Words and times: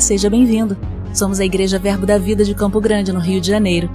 Seja 0.00 0.28
bem-vindo. 0.28 0.76
Somos 1.14 1.40
a 1.40 1.44
Igreja 1.44 1.78
Verbo 1.78 2.04
da 2.04 2.18
Vida 2.18 2.44
de 2.44 2.54
Campo 2.54 2.80
Grande, 2.80 3.12
no 3.12 3.18
Rio 3.18 3.40
de 3.40 3.48
Janeiro. 3.48 3.90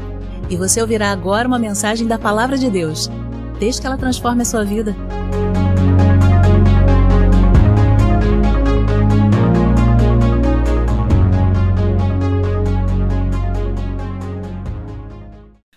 E 0.50 0.58
você 0.58 0.82
ouvirá 0.82 1.12
agora 1.12 1.48
uma 1.48 1.60
mensagem 1.60 2.08
da 2.08 2.18
Palavra 2.18 2.58
de 2.58 2.70
Deus. 2.70 3.08
Desde 3.60 3.80
que 3.80 3.88
ela 3.88 3.98
transforme 3.98 4.42
a 4.42 4.46
sua 4.46 4.66
vida. 4.66 4.96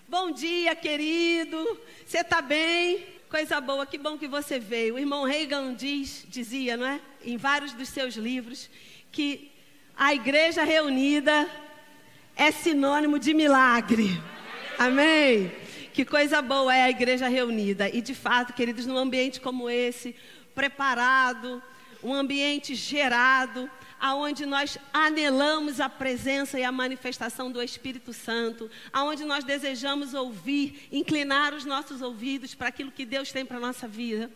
Bom 0.09 0.31
dia, 0.31 0.75
querido. 0.75 1.57
Você 2.05 2.17
está 2.17 2.41
bem? 2.41 3.05
Coisa 3.29 3.61
boa, 3.61 3.85
que 3.85 3.97
bom 3.97 4.17
que 4.17 4.27
você 4.27 4.59
veio. 4.59 4.95
O 4.95 4.99
irmão 4.99 5.23
Reagan 5.23 5.75
diz, 5.75 6.25
dizia, 6.27 6.75
não 6.75 6.87
é? 6.87 6.99
Em 7.23 7.37
vários 7.37 7.73
dos 7.73 7.89
seus 7.89 8.15
livros, 8.15 8.69
que 9.11 9.54
a 9.97 10.13
igreja 10.13 10.63
reunida 10.63 11.47
é 12.35 12.51
sinônimo 12.51 13.17
de 13.17 13.33
milagre. 13.33 14.21
Amém? 14.77 15.51
Que 15.93 16.03
coisa 16.03 16.41
boa 16.41 16.75
é 16.75 16.83
a 16.83 16.89
igreja 16.89 17.27
reunida. 17.27 17.87
E 17.89 18.01
de 18.01 18.13
fato, 18.13 18.53
queridos, 18.53 18.85
num 18.85 18.97
ambiente 18.97 19.39
como 19.39 19.69
esse, 19.69 20.15
preparado, 20.53 21.63
um 22.03 22.13
ambiente 22.13 22.75
gerado, 22.75 23.69
aonde 23.99 24.45
nós 24.45 24.77
anelamos 24.93 25.79
a 25.79 25.87
presença 25.87 26.59
e 26.59 26.63
a 26.63 26.71
manifestação 26.71 27.49
do 27.49 27.61
Espírito 27.63 28.11
Santo, 28.11 28.69
aonde 28.91 29.23
nós 29.23 29.43
desejamos 29.43 30.13
ouvir, 30.13 30.87
inclinar 30.91 31.53
os 31.53 31.63
nossos 31.63 32.01
ouvidos 32.01 32.53
para 32.53 32.67
aquilo 32.67 32.91
que 32.91 33.05
Deus 33.05 33.31
tem 33.31 33.45
para 33.45 33.57
a 33.57 33.61
nossa 33.61 33.87
vida. 33.87 34.29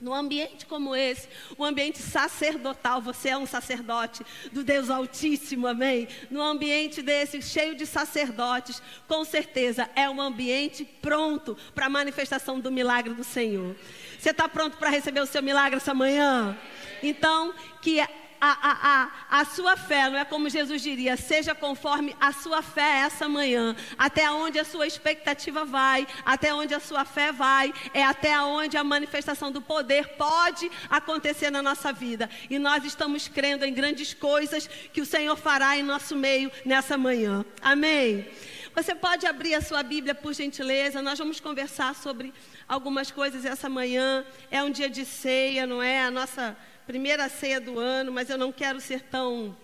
Num 0.00 0.14
ambiente 0.14 0.64
como 0.64 0.96
esse, 0.96 1.28
um 1.58 1.64
ambiente 1.64 1.98
sacerdotal, 1.98 3.02
você 3.02 3.28
é 3.28 3.36
um 3.36 3.44
sacerdote 3.44 4.24
do 4.50 4.64
Deus 4.64 4.88
Altíssimo, 4.88 5.66
amém? 5.66 6.08
Num 6.30 6.42
ambiente 6.42 7.02
desse, 7.02 7.42
cheio 7.42 7.74
de 7.74 7.84
sacerdotes, 7.84 8.82
com 9.06 9.24
certeza 9.24 9.90
é 9.94 10.08
um 10.08 10.20
ambiente 10.20 10.86
pronto 11.02 11.54
para 11.74 11.86
a 11.86 11.90
manifestação 11.90 12.58
do 12.58 12.72
milagre 12.72 13.12
do 13.12 13.22
Senhor. 13.22 13.76
Você 14.18 14.30
está 14.30 14.48
pronto 14.48 14.78
para 14.78 14.88
receber 14.88 15.20
o 15.20 15.26
seu 15.26 15.42
milagre 15.42 15.76
essa 15.76 15.92
manhã? 15.92 16.56
Então, 17.02 17.52
que 17.82 18.00
a, 18.40 19.10
a, 19.30 19.40
a, 19.40 19.44
sua 19.44 19.76
fé, 19.76 20.08
não 20.08 20.18
é 20.18 20.24
como 20.24 20.48
Jesus 20.48 20.80
diria, 20.80 21.16
seja 21.16 21.54
conforme 21.54 22.16
a 22.18 22.32
sua 22.32 22.62
fé 22.62 23.00
essa 23.00 23.28
manhã, 23.28 23.76
até 23.98 24.30
onde 24.30 24.58
a 24.58 24.64
sua 24.64 24.86
expectativa 24.86 25.64
vai, 25.64 26.06
até 26.24 26.54
onde 26.54 26.74
a 26.74 26.80
sua 26.80 27.04
fé 27.04 27.32
vai, 27.32 27.72
é 27.92 28.02
até 28.02 28.40
onde 28.40 28.76
a 28.76 28.84
manifestação 28.84 29.52
do 29.52 29.60
poder 29.60 30.08
pode 30.16 30.70
acontecer 30.88 31.50
na 31.50 31.62
nossa 31.62 31.92
vida. 31.92 32.30
E 32.48 32.58
nós 32.58 32.84
estamos 32.84 33.28
crendo 33.28 33.64
em 33.64 33.74
grandes 33.74 34.14
coisas 34.14 34.66
que 34.66 35.02
o 35.02 35.06
Senhor 35.06 35.36
fará 35.36 35.76
em 35.76 35.82
nosso 35.82 36.16
meio 36.16 36.50
nessa 36.64 36.96
manhã. 36.96 37.44
Amém? 37.60 38.26
Você 38.74 38.94
pode 38.94 39.26
abrir 39.26 39.54
a 39.54 39.60
sua 39.60 39.82
Bíblia, 39.82 40.14
por 40.14 40.32
gentileza, 40.32 41.02
nós 41.02 41.18
vamos 41.18 41.40
conversar 41.40 41.94
sobre 41.94 42.32
algumas 42.68 43.10
coisas 43.10 43.44
essa 43.44 43.68
manhã. 43.68 44.24
É 44.50 44.62
um 44.62 44.70
dia 44.70 44.88
de 44.88 45.04
ceia, 45.04 45.66
não 45.66 45.82
é? 45.82 46.04
A 46.04 46.10
nossa 46.10 46.56
primeira 46.90 47.28
ceia 47.28 47.60
do 47.60 47.78
ano, 47.78 48.10
mas 48.10 48.28
eu 48.28 48.36
não 48.36 48.50
quero 48.50 48.80
ser 48.80 49.00
tão 49.02 49.56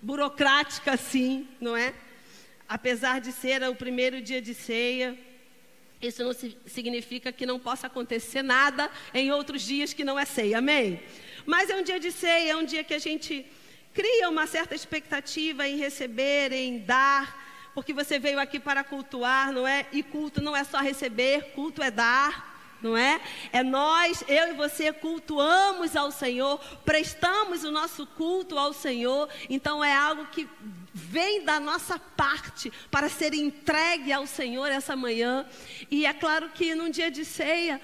burocrática 0.00 0.92
assim, 0.92 1.46
não 1.60 1.76
é? 1.76 1.92
Apesar 2.66 3.20
de 3.20 3.32
ser 3.32 3.62
o 3.64 3.74
primeiro 3.74 4.22
dia 4.22 4.40
de 4.40 4.54
ceia, 4.54 5.14
isso 6.00 6.24
não 6.24 6.32
significa 6.64 7.30
que 7.30 7.44
não 7.44 7.58
possa 7.58 7.86
acontecer 7.86 8.40
nada 8.40 8.90
em 9.12 9.30
outros 9.30 9.60
dias 9.60 9.92
que 9.92 10.02
não 10.02 10.18
é 10.18 10.24
ceia, 10.24 10.56
amém? 10.56 11.02
Mas 11.44 11.68
é 11.68 11.76
um 11.76 11.82
dia 11.82 12.00
de 12.00 12.10
ceia, 12.10 12.52
é 12.52 12.56
um 12.56 12.64
dia 12.64 12.82
que 12.82 12.94
a 12.94 12.98
gente 12.98 13.44
cria 13.92 14.30
uma 14.30 14.46
certa 14.46 14.74
expectativa 14.74 15.68
em 15.68 15.76
receber, 15.76 16.50
em 16.50 16.78
dar, 16.78 17.70
porque 17.74 17.92
você 17.92 18.18
veio 18.18 18.40
aqui 18.40 18.58
para 18.58 18.82
cultuar, 18.82 19.52
não 19.52 19.68
é? 19.68 19.84
E 19.92 20.02
culto 20.02 20.40
não 20.40 20.56
é 20.56 20.64
só 20.64 20.78
receber, 20.78 21.52
culto 21.54 21.82
é 21.82 21.90
dar 21.90 22.49
não 22.82 22.96
é? 22.96 23.20
É 23.52 23.62
nós, 23.62 24.24
eu 24.28 24.50
e 24.50 24.52
você, 24.54 24.92
cultuamos 24.92 25.96
ao 25.96 26.10
Senhor, 26.10 26.58
prestamos 26.84 27.64
o 27.64 27.70
nosso 27.70 28.06
culto 28.06 28.58
ao 28.58 28.72
Senhor, 28.72 29.28
então 29.48 29.82
é 29.82 29.94
algo 29.94 30.26
que 30.26 30.48
vem 30.92 31.44
da 31.44 31.60
nossa 31.60 31.98
parte 31.98 32.72
para 32.90 33.08
ser 33.08 33.34
entregue 33.34 34.12
ao 34.12 34.26
Senhor 34.26 34.66
essa 34.66 34.96
manhã. 34.96 35.46
E 35.90 36.06
é 36.06 36.12
claro 36.12 36.50
que 36.50 36.74
num 36.74 36.90
dia 36.90 37.10
de 37.10 37.24
ceia, 37.24 37.80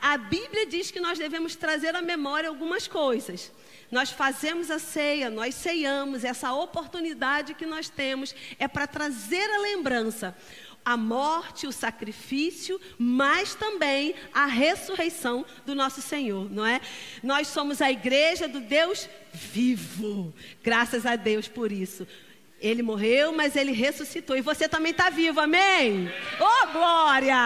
a 0.00 0.18
Bíblia 0.18 0.66
diz 0.66 0.90
que 0.90 1.00
nós 1.00 1.18
devemos 1.18 1.54
trazer 1.54 1.94
à 1.94 2.02
memória 2.02 2.48
algumas 2.48 2.86
coisas. 2.86 3.52
Nós 3.90 4.10
fazemos 4.10 4.70
a 4.70 4.78
ceia, 4.78 5.30
nós 5.30 5.54
ceiamos, 5.54 6.22
essa 6.22 6.52
oportunidade 6.52 7.54
que 7.54 7.64
nós 7.64 7.88
temos 7.88 8.34
é 8.58 8.68
para 8.68 8.86
trazer 8.86 9.48
a 9.50 9.58
lembrança 9.60 10.36
a 10.88 10.96
morte, 10.96 11.66
o 11.66 11.72
sacrifício, 11.72 12.80
mas 12.96 13.54
também 13.54 14.14
a 14.32 14.46
ressurreição 14.46 15.44
do 15.66 15.74
nosso 15.74 16.00
Senhor, 16.00 16.50
não 16.50 16.64
é? 16.64 16.80
Nós 17.22 17.48
somos 17.48 17.82
a 17.82 17.90
igreja 17.90 18.48
do 18.48 18.58
Deus 18.58 19.06
vivo. 19.30 20.32
Graças 20.64 21.04
a 21.04 21.14
Deus 21.14 21.46
por 21.46 21.70
isso. 21.70 22.08
Ele 22.58 22.82
morreu, 22.82 23.32
mas 23.32 23.54
ele 23.54 23.72
ressuscitou. 23.72 24.34
E 24.34 24.40
você 24.40 24.66
também 24.66 24.92
está 24.92 25.10
vivo, 25.10 25.38
amém? 25.40 26.10
Oh, 26.40 26.72
glória! 26.72 27.36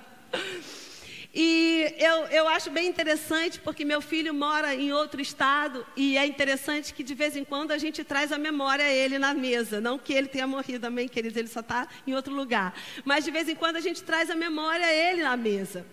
E 1.34 1.92
eu, 1.98 2.26
eu 2.26 2.48
acho 2.48 2.70
bem 2.70 2.86
interessante, 2.86 3.58
porque 3.58 3.84
meu 3.84 4.00
filho 4.00 4.32
mora 4.32 4.72
em 4.72 4.92
outro 4.92 5.20
estado, 5.20 5.84
e 5.96 6.16
é 6.16 6.24
interessante 6.24 6.94
que 6.94 7.02
de 7.02 7.12
vez 7.12 7.36
em 7.36 7.42
quando 7.42 7.72
a 7.72 7.78
gente 7.78 8.04
traz 8.04 8.30
a 8.30 8.38
memória 8.38 8.84
a 8.84 8.92
ele 8.92 9.18
na 9.18 9.34
mesa. 9.34 9.80
Não 9.80 9.98
que 9.98 10.12
ele 10.12 10.28
tenha 10.28 10.46
morrido, 10.46 10.86
amém, 10.86 11.08
queridos, 11.08 11.36
ele 11.36 11.48
só 11.48 11.58
está 11.58 11.88
em 12.06 12.14
outro 12.14 12.32
lugar. 12.32 12.72
Mas 13.04 13.24
de 13.24 13.32
vez 13.32 13.48
em 13.48 13.56
quando 13.56 13.76
a 13.76 13.80
gente 13.80 14.04
traz 14.04 14.30
a 14.30 14.36
memória 14.36 14.86
a 14.86 14.94
ele 14.94 15.22
na 15.22 15.36
mesa. 15.36 15.84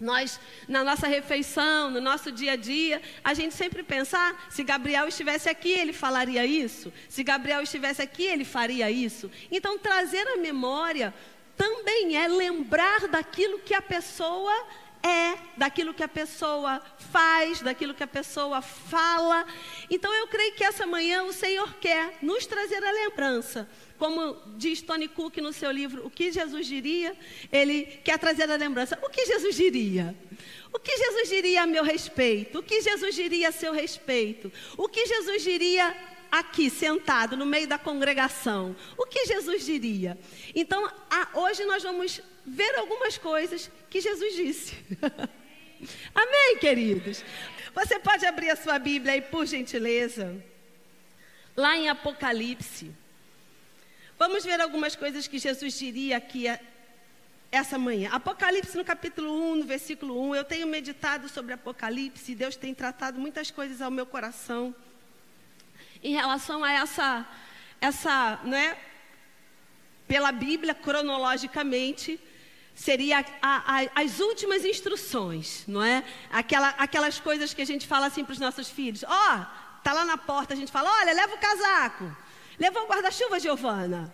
Nós, 0.00 0.40
na 0.66 0.82
nossa 0.82 1.06
refeição, 1.06 1.90
no 1.90 2.00
nosso 2.00 2.32
dia 2.32 2.52
a 2.52 2.56
dia, 2.56 3.02
a 3.22 3.34
gente 3.34 3.54
sempre 3.54 3.82
pensa: 3.82 4.16
ah, 4.18 4.34
se 4.48 4.64
Gabriel 4.64 5.06
estivesse 5.06 5.48
aqui, 5.48 5.72
ele 5.72 5.92
falaria 5.92 6.46
isso. 6.46 6.90
Se 7.06 7.22
Gabriel 7.22 7.62
estivesse 7.62 8.00
aqui, 8.00 8.24
ele 8.24 8.46
faria 8.46 8.90
isso. 8.90 9.30
Então, 9.50 9.78
trazer 9.78 10.26
a 10.26 10.38
memória 10.38 11.12
também 11.60 12.16
é 12.16 12.26
lembrar 12.26 13.06
daquilo 13.06 13.58
que 13.58 13.74
a 13.74 13.82
pessoa 13.82 14.50
é, 15.02 15.34
daquilo 15.56 15.94
que 15.94 16.02
a 16.02 16.08
pessoa 16.08 16.82
faz, 17.10 17.60
daquilo 17.60 17.94
que 17.94 18.02
a 18.02 18.06
pessoa 18.06 18.60
fala. 18.60 19.46
Então 19.88 20.12
eu 20.14 20.26
creio 20.26 20.54
que 20.54 20.64
essa 20.64 20.86
manhã 20.86 21.22
o 21.24 21.32
Senhor 21.32 21.74
quer 21.76 22.18
nos 22.22 22.46
trazer 22.46 22.82
a 22.84 22.90
lembrança. 22.90 23.68
Como 23.98 24.36
diz 24.56 24.80
Tony 24.80 25.08
Cook 25.08 25.38
no 25.38 25.52
seu 25.52 25.70
livro, 25.70 26.06
O 26.06 26.10
que 26.10 26.32
Jesus 26.32 26.66
diria? 26.66 27.14
Ele 27.52 27.84
quer 28.04 28.18
trazer 28.18 28.50
a 28.50 28.56
lembrança. 28.56 28.98
O 29.02 29.10
que 29.10 29.26
Jesus 29.26 29.54
diria? 29.54 30.14
O 30.72 30.78
que 30.78 30.96
Jesus 30.96 31.28
diria 31.28 31.62
a 31.62 31.66
meu 31.66 31.84
respeito? 31.84 32.58
O 32.58 32.62
que 32.62 32.80
Jesus 32.80 33.14
diria 33.14 33.48
a 33.48 33.52
seu 33.52 33.72
respeito? 33.72 34.52
O 34.76 34.88
que 34.88 35.04
Jesus 35.06 35.42
diria 35.42 35.94
aqui 36.30 36.70
sentado 36.70 37.36
no 37.36 37.44
meio 37.44 37.66
da 37.66 37.78
congregação, 37.78 38.76
o 38.96 39.06
que 39.06 39.26
Jesus 39.26 39.64
diria? 39.64 40.18
Então, 40.54 40.90
a, 41.10 41.28
hoje 41.34 41.64
nós 41.64 41.82
vamos 41.82 42.20
ver 42.46 42.76
algumas 42.76 43.18
coisas 43.18 43.70
que 43.88 44.00
Jesus 44.00 44.34
disse. 44.34 44.76
Amém, 46.14 46.58
queridos? 46.58 47.24
Você 47.74 47.98
pode 47.98 48.24
abrir 48.26 48.50
a 48.50 48.56
sua 48.56 48.78
Bíblia 48.78 49.14
aí, 49.14 49.20
por 49.22 49.46
gentileza. 49.46 50.36
Lá 51.56 51.76
em 51.76 51.88
Apocalipse. 51.88 52.90
Vamos 54.18 54.44
ver 54.44 54.60
algumas 54.60 54.94
coisas 54.94 55.26
que 55.26 55.38
Jesus 55.38 55.78
diria 55.78 56.18
aqui 56.18 56.46
essa 57.50 57.78
manhã. 57.78 58.10
Apocalipse 58.12 58.76
no 58.76 58.84
capítulo 58.84 59.32
1, 59.52 59.56
no 59.56 59.64
versículo 59.64 60.20
1. 60.30 60.36
Eu 60.36 60.44
tenho 60.44 60.66
meditado 60.66 61.28
sobre 61.28 61.54
Apocalipse, 61.54 62.34
Deus 62.34 62.54
tem 62.54 62.74
tratado 62.74 63.18
muitas 63.18 63.50
coisas 63.50 63.80
ao 63.80 63.90
meu 63.90 64.06
coração 64.06 64.74
em 66.02 66.12
relação 66.12 66.64
a 66.64 66.72
essa, 66.72 67.26
essa, 67.80 68.40
né? 68.44 68.76
Pela 70.06 70.32
Bíblia, 70.32 70.74
cronologicamente, 70.74 72.18
seria 72.74 73.24
a, 73.40 73.80
a, 73.80 74.02
as 74.02 74.20
últimas 74.20 74.64
instruções, 74.64 75.64
não 75.68 75.82
é? 75.82 76.02
Aquela, 76.30 76.68
aquelas 76.70 77.20
coisas 77.20 77.52
que 77.54 77.62
a 77.62 77.66
gente 77.66 77.86
fala 77.86 78.06
assim 78.06 78.24
para 78.24 78.32
os 78.32 78.38
nossos 78.38 78.68
filhos. 78.68 79.04
Ó, 79.04 79.08
oh, 79.08 79.82
tá 79.82 79.92
lá 79.92 80.04
na 80.04 80.16
porta, 80.16 80.54
a 80.54 80.56
gente 80.56 80.72
fala, 80.72 80.90
olha, 80.90 81.12
leva 81.12 81.34
o 81.34 81.38
casaco, 81.38 82.16
leva 82.58 82.80
o 82.80 82.86
guarda-chuva, 82.86 83.38
Giovana. 83.38 84.12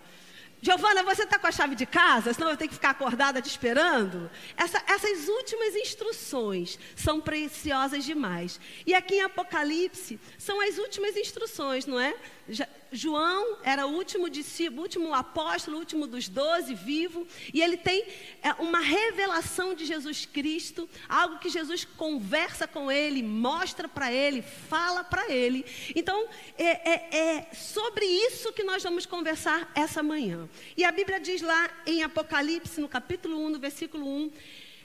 Giovana, 0.59 1.03
você 1.03 1.23
está 1.23 1.37
com 1.37 1.45
a 1.45 1.51
chave 1.51 1.75
de 1.75 1.85
casa, 1.85 2.33
senão 2.33 2.49
eu 2.49 2.57
tenho 2.57 2.69
que 2.69 2.75
ficar 2.75 2.89
acordada 2.89 3.41
te 3.41 3.47
esperando? 3.47 4.29
Essa, 4.55 4.81
essas 4.87 5.27
últimas 5.27 5.75
instruções 5.75 6.79
são 6.95 7.21
preciosas 7.21 8.03
demais. 8.03 8.59
E 8.85 8.93
aqui 8.93 9.15
em 9.15 9.21
Apocalipse 9.21 10.19
são 10.37 10.59
as 10.59 10.79
últimas 10.79 11.15
instruções, 11.15 11.85
não 11.85 11.99
é? 11.99 12.15
Já, 12.49 12.67
João 12.91 13.57
era 13.63 13.85
o 13.85 13.93
último 13.93 14.29
discípulo, 14.29 14.81
último 14.81 15.13
apóstolo, 15.13 15.77
último 15.77 16.07
dos 16.07 16.27
doze 16.29 16.73
vivo, 16.73 17.27
e 17.53 17.61
ele 17.61 17.77
tem 17.77 18.05
é, 18.41 18.53
uma 18.53 18.79
revelação 18.79 19.75
de 19.75 19.85
Jesus 19.85 20.25
Cristo, 20.25 20.89
algo 21.07 21.39
que 21.39 21.49
Jesus 21.49 21.85
conversa 21.85 22.67
com 22.67 22.91
ele, 22.91 23.21
mostra 23.21 23.87
para 23.87 24.11
ele, 24.11 24.41
fala 24.41 25.03
para 25.03 25.29
ele. 25.29 25.65
Então, 25.95 26.27
é, 26.57 26.89
é, 26.89 27.17
é 27.17 27.53
sobre 27.53 28.05
isso 28.05 28.53
que 28.53 28.63
nós 28.63 28.81
vamos 28.81 29.05
conversar 29.05 29.69
essa 29.75 30.01
manhã. 30.01 30.46
E 30.75 30.83
a 30.83 30.91
Bíblia 30.91 31.19
diz 31.19 31.41
lá 31.41 31.69
em 31.85 32.03
Apocalipse, 32.03 32.81
no 32.81 32.89
capítulo 32.89 33.37
1, 33.45 33.49
no 33.49 33.59
versículo 33.59 34.07
1, 34.07 34.31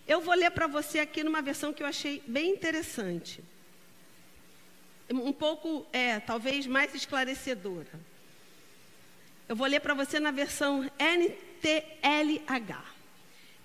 eu 0.07 0.21
vou 0.21 0.35
ler 0.35 0.51
para 0.51 0.67
você 0.67 0.99
aqui 0.99 1.23
numa 1.23 1.43
versão 1.43 1.73
que 1.73 1.83
eu 1.83 1.87
achei 1.87 2.23
bem 2.27 2.51
interessante 2.51 3.43
um 5.21 5.33
pouco, 5.33 5.87
é, 5.93 6.21
talvez 6.21 6.67
mais 6.67 6.95
esclarecedora. 6.95 8.01
Eu 9.49 9.57
vou 9.57 9.67
ler 9.67 9.81
para 9.81 9.95
você 9.95 10.19
na 10.19 10.31
versão 10.31 10.91
NTLH. 10.99 12.85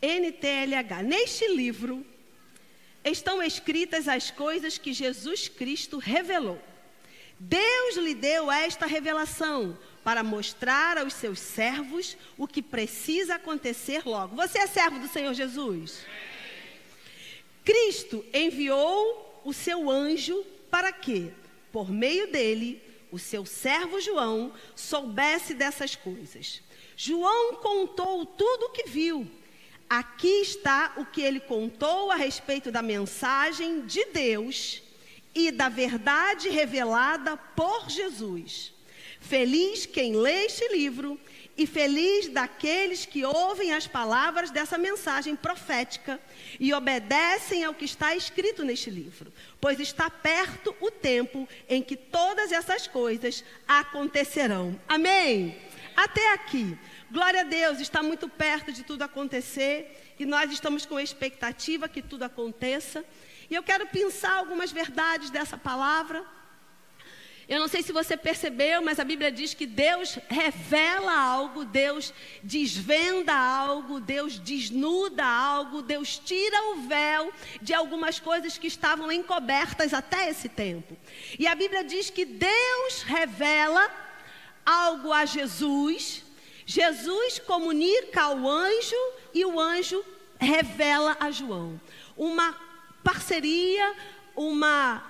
NTLH. 0.01 1.03
Neste 1.03 1.47
livro 1.47 2.05
estão 3.03 3.41
escritas 3.41 4.07
as 4.07 4.29
coisas 4.29 4.77
que 4.77 4.91
Jesus 4.91 5.47
Cristo 5.47 5.97
revelou. 5.97 6.61
Deus 7.39 7.95
lhe 7.97 8.15
deu 8.15 8.51
esta 8.51 8.85
revelação 8.85 9.77
para 10.03 10.23
mostrar 10.23 10.97
aos 10.97 11.13
seus 11.13 11.39
servos 11.39 12.17
o 12.37 12.47
que 12.47 12.61
precisa 12.61 13.35
acontecer 13.35 14.03
logo. 14.05 14.35
Você 14.35 14.59
é 14.59 14.67
servo 14.67 14.99
do 14.99 15.07
Senhor 15.07 15.33
Jesus? 15.33 16.05
Cristo 17.63 18.25
enviou 18.33 19.41
o 19.43 19.53
seu 19.53 19.89
anjo 19.89 20.43
para 20.71 20.91
que, 20.91 21.31
por 21.71 21.91
meio 21.91 22.31
dele, 22.31 22.81
o 23.11 23.19
seu 23.19 23.45
servo 23.45 23.99
João 23.99 24.53
soubesse 24.75 25.53
dessas 25.53 25.95
coisas. 25.95 26.61
João 26.95 27.55
contou 27.55 28.25
tudo 28.25 28.67
o 28.67 28.69
que 28.69 28.87
viu. 28.87 29.29
Aqui 29.89 30.41
está 30.41 30.93
o 30.97 31.05
que 31.05 31.21
ele 31.21 31.39
contou 31.39 32.11
a 32.11 32.15
respeito 32.15 32.71
da 32.71 32.81
mensagem 32.81 33.85
de 33.85 34.03
Deus 34.05 34.81
e 35.37 35.51
da 35.51 35.69
verdade 35.69 36.49
revelada 36.49 37.37
por 37.37 37.91
Jesus. 37.91 38.73
Feliz 39.19 39.85
quem 39.85 40.15
lê 40.15 40.45
este 40.45 40.67
livro 40.69 41.19
e 41.55 41.67
feliz 41.67 42.27
daqueles 42.27 43.05
que 43.05 43.23
ouvem 43.23 43.71
as 43.71 43.85
palavras 43.85 44.49
dessa 44.49 44.79
mensagem 44.79 45.35
profética 45.35 46.19
e 46.59 46.73
obedecem 46.73 47.63
ao 47.63 47.73
que 47.75 47.85
está 47.85 48.15
escrito 48.15 48.65
neste 48.65 48.89
livro, 48.89 49.31
pois 49.61 49.79
está 49.79 50.09
perto 50.09 50.75
o 50.81 50.89
tempo 50.89 51.47
em 51.69 51.83
que 51.83 51.95
todas 51.95 52.51
essas 52.51 52.87
coisas 52.87 53.43
acontecerão. 53.67 54.79
Amém? 54.87 55.55
Até 55.95 56.33
aqui. 56.33 56.75
Glória 57.11 57.41
a 57.41 57.43
Deus, 57.43 57.79
está 57.79 58.01
muito 58.01 58.27
perto 58.27 58.71
de 58.71 58.83
tudo 58.83 59.03
acontecer 59.03 60.15
e 60.17 60.25
nós 60.25 60.51
estamos 60.51 60.83
com 60.83 60.99
expectativa 60.99 61.87
que 61.87 62.01
tudo 62.01 62.23
aconteça. 62.23 63.05
E 63.49 63.55
eu 63.55 63.63
quero 63.63 63.87
pensar 63.87 64.35
algumas 64.35 64.71
verdades 64.71 65.29
dessa 65.29 65.57
palavra 65.57 66.25
eu 67.47 67.61
não 67.61 67.69
sei 67.69 67.81
se 67.81 67.93
você 67.93 68.17
percebeu, 68.17 68.81
mas 68.81 68.99
a 68.99 69.05
Bíblia 69.05 69.31
diz 69.31 69.53
que 69.53 69.65
Deus 69.65 70.19
revela 70.27 71.17
algo, 71.17 71.63
Deus 71.63 72.13
desvenda 72.43 73.33
algo, 73.33 74.01
Deus 74.01 74.37
desnuda 74.37 75.23
algo, 75.23 75.81
Deus 75.81 76.19
tira 76.19 76.61
o 76.71 76.81
véu 76.87 77.31
de 77.61 77.73
algumas 77.73 78.19
coisas 78.19 78.57
que 78.57 78.67
estavam 78.67 79.09
encobertas 79.09 79.93
até 79.93 80.29
esse 80.29 80.49
tempo. 80.49 80.97
E 81.39 81.47
a 81.47 81.55
Bíblia 81.55 81.85
diz 81.85 82.09
que 82.09 82.25
Deus 82.25 83.03
revela 83.03 83.89
algo 84.65 85.13
a 85.13 85.23
Jesus, 85.23 86.23
Jesus 86.65 87.39
comunica 87.39 88.23
ao 88.23 88.45
anjo 88.45 89.13
e 89.33 89.45
o 89.45 89.57
anjo 89.57 90.03
revela 90.37 91.15
a 91.17 91.31
João. 91.31 91.79
Uma 92.17 92.66
parceria, 93.07 93.95
uma 94.35 95.01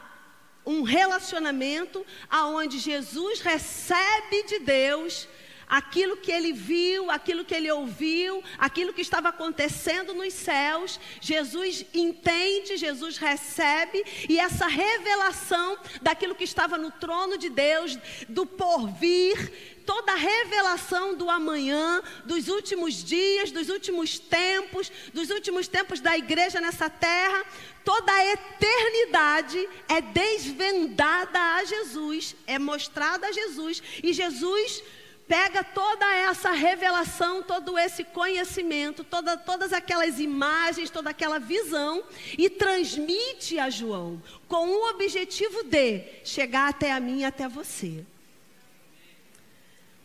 um 0.63 0.83
relacionamento 0.83 2.05
aonde 2.29 2.77
Jesus 2.77 3.39
recebe 3.39 4.43
de 4.43 4.59
Deus 4.59 5.27
aquilo 5.67 6.15
que 6.17 6.31
ele 6.31 6.53
viu, 6.53 7.11
aquilo 7.11 7.43
que 7.43 7.53
ele 7.53 7.69
ouviu, 7.71 8.43
aquilo 8.57 8.93
que 8.93 9.01
estava 9.01 9.29
acontecendo 9.29 10.13
nos 10.13 10.33
céus. 10.33 10.99
Jesus 11.19 11.85
entende, 11.93 12.77
Jesus 12.77 13.17
recebe, 13.17 14.03
e 14.29 14.39
essa 14.39 14.67
revelação 14.67 15.77
daquilo 16.01 16.35
que 16.35 16.45
estava 16.45 16.77
no 16.77 16.91
trono 16.91 17.37
de 17.37 17.49
Deus, 17.49 17.97
do 18.29 18.45
porvir, 18.45 19.77
toda 19.85 20.11
a 20.11 20.15
revelação 20.15 21.15
do 21.15 21.29
amanhã, 21.29 22.01
dos 22.25 22.49
últimos 22.49 23.03
dias, 23.03 23.51
dos 23.51 23.69
últimos 23.69 24.19
tempos, 24.19 24.91
dos 25.13 25.29
últimos 25.29 25.67
tempos 25.67 26.01
da 26.01 26.17
igreja 26.17 26.59
nessa 26.59 26.89
terra, 26.89 27.45
toda 27.87 28.11
a 28.11 28.25
eternidade 28.33 29.69
é 29.87 30.01
desvendada 30.01 31.39
a 31.39 31.63
Jesus, 31.63 32.35
é 32.45 32.59
mostrada 32.59 33.27
a 33.27 33.31
Jesus, 33.31 33.81
e 34.03 34.11
Jesus 34.11 34.83
pega 35.25 35.63
toda 35.63 36.05
essa 36.13 36.51
revelação, 36.51 37.41
todo 37.41 37.79
esse 37.79 38.03
conhecimento, 38.03 39.05
toda, 39.05 39.37
todas 39.37 39.71
aquelas 39.71 40.19
imagens, 40.19 40.89
toda 40.89 41.11
aquela 41.11 41.39
visão 41.39 42.03
e 42.37 42.49
transmite 42.49 43.57
a 43.57 43.69
João 43.69 44.21
com 44.49 44.67
o 44.67 44.89
objetivo 44.89 45.63
de 45.63 46.03
chegar 46.25 46.67
até 46.67 46.91
a 46.91 46.99
mim 46.99 47.19
e 47.19 47.25
até 47.25 47.47
você. 47.47 48.05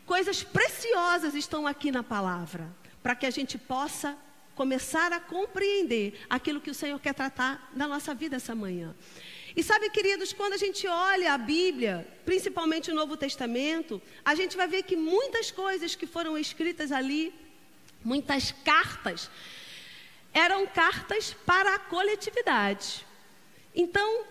Coisas 0.07 0.45
preciosas 0.45 1.35
estão 1.35 1.67
aqui 1.67 1.91
na 1.91 2.05
palavra, 2.05 2.73
para 3.03 3.17
que 3.17 3.27
a 3.27 3.31
gente 3.31 3.59
possa 3.59 4.17
começar 4.55 5.13
a 5.13 5.21
compreender 5.21 6.21
aquilo 6.29 6.61
que 6.61 6.71
o 6.71 6.75
Senhor 6.75 6.99
quer 7.01 7.15
tratar 7.15 7.71
na 7.75 7.87
nossa 7.89 8.15
vida 8.15 8.37
essa 8.37 8.55
manhã. 8.55 8.95
E 9.55 9.63
sabe, 9.63 9.91
queridos, 9.91 10.33
quando 10.33 10.55
a 10.55 10.57
gente 10.57 10.87
olha 10.87 11.35
a 11.35 11.39
Bíblia, 11.39 12.07
principalmente 12.25 12.91
o 12.91 12.95
Novo 12.95 13.17
Testamento, 13.17 14.01
a 14.25 14.35
gente 14.35 14.57
vai 14.57 14.67
ver 14.67 14.83
que 14.83 14.97
muitas 14.97 15.51
coisas 15.51 15.95
que 15.95 16.07
foram 16.07 16.39
escritas 16.39 16.91
ali, 16.91 17.35
muitas 18.03 18.53
cartas, 18.65 19.31
eram 20.33 20.67
cartas 20.67 21.35
para 21.45 21.75
a 21.75 21.79
coletividade. 21.79 23.05
Então, 23.75 24.25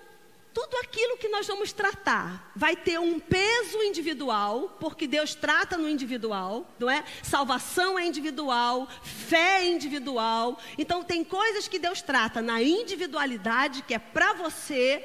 tudo 0.54 0.78
aquilo 0.78 1.18
que 1.18 1.30
nós 1.30 1.48
vamos 1.48 1.72
tratar 1.72 2.52
vai 2.56 2.76
ter 2.76 3.00
um 3.00 3.20
peso 3.20 3.82
individual, 3.84 4.78
porque 4.80 5.08
Deus 5.08 5.34
trata 5.34 5.78
no 5.78 5.88
individual, 5.88 6.66
não 6.78 6.90
é? 6.90 7.04
Salvação 7.24 7.98
é 7.98 8.06
individual, 8.06 8.88
fé 9.02 9.62
é 9.62 9.70
individual. 9.70 10.60
Então 10.78 11.04
tem 11.04 11.24
coisas 11.24 11.68
que 11.68 11.80
Deus 11.80 12.02
trata 12.02 12.42
na 12.42 12.62
individualidade, 12.62 13.82
que 13.84 13.94
é 13.94 14.00
para 14.00 14.34
você, 14.34 15.04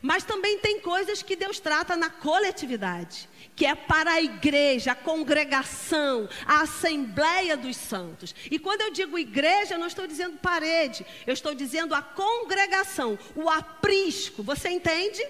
mas 0.00 0.24
também 0.24 0.58
tem 0.58 0.80
coisas 0.80 1.22
que 1.22 1.36
Deus 1.36 1.60
trata 1.60 1.96
na 1.96 2.08
coletividade 2.08 3.28
que 3.56 3.64
é 3.64 3.74
para 3.74 4.12
a 4.12 4.22
igreja, 4.22 4.92
a 4.92 4.94
congregação, 4.94 6.28
a 6.44 6.60
assembleia 6.60 7.56
dos 7.56 7.76
santos. 7.76 8.34
E 8.50 8.58
quando 8.58 8.82
eu 8.82 8.92
digo 8.92 9.18
igreja, 9.18 9.78
não 9.78 9.86
estou 9.86 10.06
dizendo 10.06 10.36
parede, 10.36 11.04
eu 11.26 11.32
estou 11.32 11.54
dizendo 11.54 11.94
a 11.94 12.02
congregação, 12.02 13.18
o 13.34 13.48
aprisco. 13.48 14.42
Você 14.42 14.68
entende? 14.68 15.26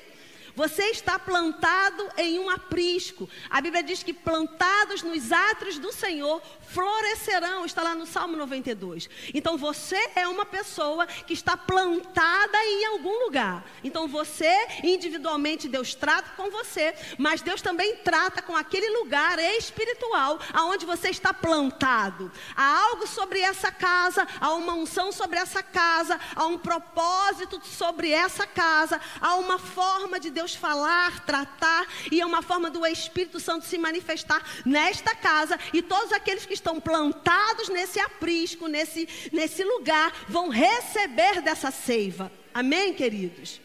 Você 0.56 0.84
está 0.84 1.18
plantado 1.18 2.08
em 2.16 2.38
um 2.38 2.48
aprisco. 2.48 3.28
A 3.50 3.60
Bíblia 3.60 3.82
diz 3.82 4.02
que 4.02 4.14
plantados 4.14 5.02
nos 5.02 5.30
átrios 5.30 5.78
do 5.78 5.92
Senhor 5.92 6.40
florescerão. 6.68 7.66
Está 7.66 7.82
lá 7.82 7.94
no 7.94 8.06
Salmo 8.06 8.38
92. 8.38 9.10
Então 9.34 9.58
você 9.58 10.10
é 10.14 10.26
uma 10.26 10.46
pessoa 10.46 11.06
que 11.06 11.34
está 11.34 11.58
plantada 11.58 12.56
em 12.64 12.86
algum 12.86 13.24
lugar. 13.24 13.66
Então 13.84 14.08
você, 14.08 14.50
individualmente, 14.82 15.68
Deus 15.68 15.94
trata 15.94 16.30
com 16.36 16.50
você, 16.50 16.94
mas 17.18 17.42
Deus 17.42 17.60
também 17.60 17.96
trata 17.96 18.40
com 18.40 18.56
aquele 18.56 18.88
lugar 18.98 19.38
espiritual 19.38 20.40
aonde 20.54 20.86
você 20.86 21.10
está 21.10 21.34
plantado. 21.34 22.32
Há 22.56 22.82
algo 22.88 23.06
sobre 23.06 23.40
essa 23.40 23.70
casa, 23.70 24.26
há 24.40 24.54
uma 24.54 24.72
unção 24.72 25.12
sobre 25.12 25.38
essa 25.38 25.62
casa, 25.62 26.18
há 26.34 26.46
um 26.46 26.56
propósito 26.56 27.60
sobre 27.62 28.10
essa 28.10 28.46
casa, 28.46 28.98
há 29.20 29.34
uma 29.34 29.58
forma 29.58 30.18
de 30.18 30.30
Deus 30.30 30.45
Deus 30.46 30.54
falar, 30.54 31.26
tratar, 31.26 31.88
e 32.12 32.20
é 32.20 32.26
uma 32.26 32.40
forma 32.40 32.70
do 32.70 32.86
Espírito 32.86 33.40
Santo 33.40 33.66
se 33.66 33.76
manifestar 33.76 34.40
nesta 34.64 35.12
casa, 35.12 35.58
e 35.72 35.82
todos 35.82 36.12
aqueles 36.12 36.46
que 36.46 36.54
estão 36.54 36.80
plantados 36.80 37.68
nesse 37.68 37.98
aprisco, 37.98 38.68
nesse, 38.68 39.08
nesse 39.32 39.64
lugar, 39.64 40.12
vão 40.28 40.48
receber 40.48 41.42
dessa 41.42 41.72
seiva. 41.72 42.30
Amém, 42.54 42.94
queridos? 42.94 43.60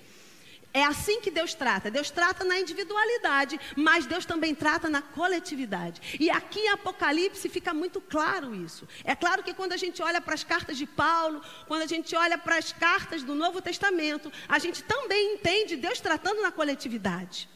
É 0.73 0.83
assim 0.85 1.19
que 1.19 1.29
Deus 1.29 1.53
trata. 1.53 1.91
Deus 1.91 2.09
trata 2.09 2.45
na 2.45 2.57
individualidade, 2.59 3.59
mas 3.75 4.05
Deus 4.05 4.25
também 4.25 4.55
trata 4.55 4.89
na 4.89 5.01
coletividade. 5.01 6.17
E 6.19 6.29
aqui 6.29 6.59
em 6.59 6.69
Apocalipse 6.69 7.49
fica 7.49 7.73
muito 7.73 7.99
claro 7.99 8.55
isso. 8.55 8.87
É 9.03 9.13
claro 9.13 9.43
que 9.43 9.53
quando 9.53 9.73
a 9.73 9.77
gente 9.77 10.01
olha 10.01 10.21
para 10.21 10.33
as 10.33 10.43
cartas 10.43 10.77
de 10.77 10.85
Paulo, 10.85 11.41
quando 11.67 11.81
a 11.81 11.87
gente 11.87 12.15
olha 12.15 12.37
para 12.37 12.57
as 12.57 12.71
cartas 12.71 13.21
do 13.21 13.35
Novo 13.35 13.61
Testamento, 13.61 14.31
a 14.47 14.59
gente 14.59 14.81
também 14.83 15.33
entende 15.33 15.75
Deus 15.75 15.99
tratando 15.99 16.41
na 16.41 16.51
coletividade. 16.51 17.49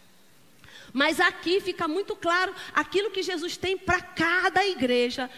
Mas 0.91 1.19
aqui 1.19 1.59
fica 1.61 1.87
muito 1.87 2.15
claro 2.15 2.53
aquilo 2.73 3.11
que 3.11 3.23
Jesus 3.23 3.57
tem 3.57 3.77
para 3.77 4.01
cada 4.01 4.65
igreja, 4.65 5.29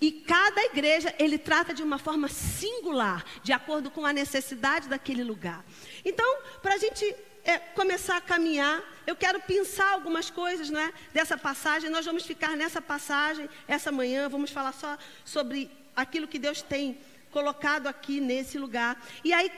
e 0.00 0.12
cada 0.12 0.62
igreja 0.64 1.14
ele 1.18 1.38
trata 1.38 1.72
de 1.72 1.82
uma 1.82 1.98
forma 1.98 2.28
singular, 2.28 3.24
de 3.42 3.52
acordo 3.52 3.90
com 3.90 4.04
a 4.04 4.12
necessidade 4.12 4.88
daquele 4.88 5.24
lugar. 5.24 5.64
Então, 6.04 6.42
para 6.60 6.74
a 6.74 6.78
gente 6.78 7.04
é, 7.44 7.58
começar 7.58 8.16
a 8.16 8.20
caminhar, 8.20 8.82
eu 9.06 9.16
quero 9.16 9.40
pensar 9.40 9.92
algumas 9.92 10.28
coisas 10.30 10.68
né, 10.68 10.92
dessa 11.14 11.38
passagem. 11.38 11.88
Nós 11.88 12.04
vamos 12.04 12.24
ficar 12.24 12.56
nessa 12.56 12.82
passagem 12.82 13.48
essa 13.66 13.90
manhã, 13.90 14.28
vamos 14.28 14.50
falar 14.50 14.72
só 14.72 14.98
sobre 15.24 15.70
aquilo 15.94 16.28
que 16.28 16.38
Deus 16.38 16.60
tem 16.60 16.98
colocado 17.30 17.86
aqui 17.86 18.20
nesse 18.20 18.58
lugar. 18.58 19.00
E 19.24 19.32
aí, 19.32 19.50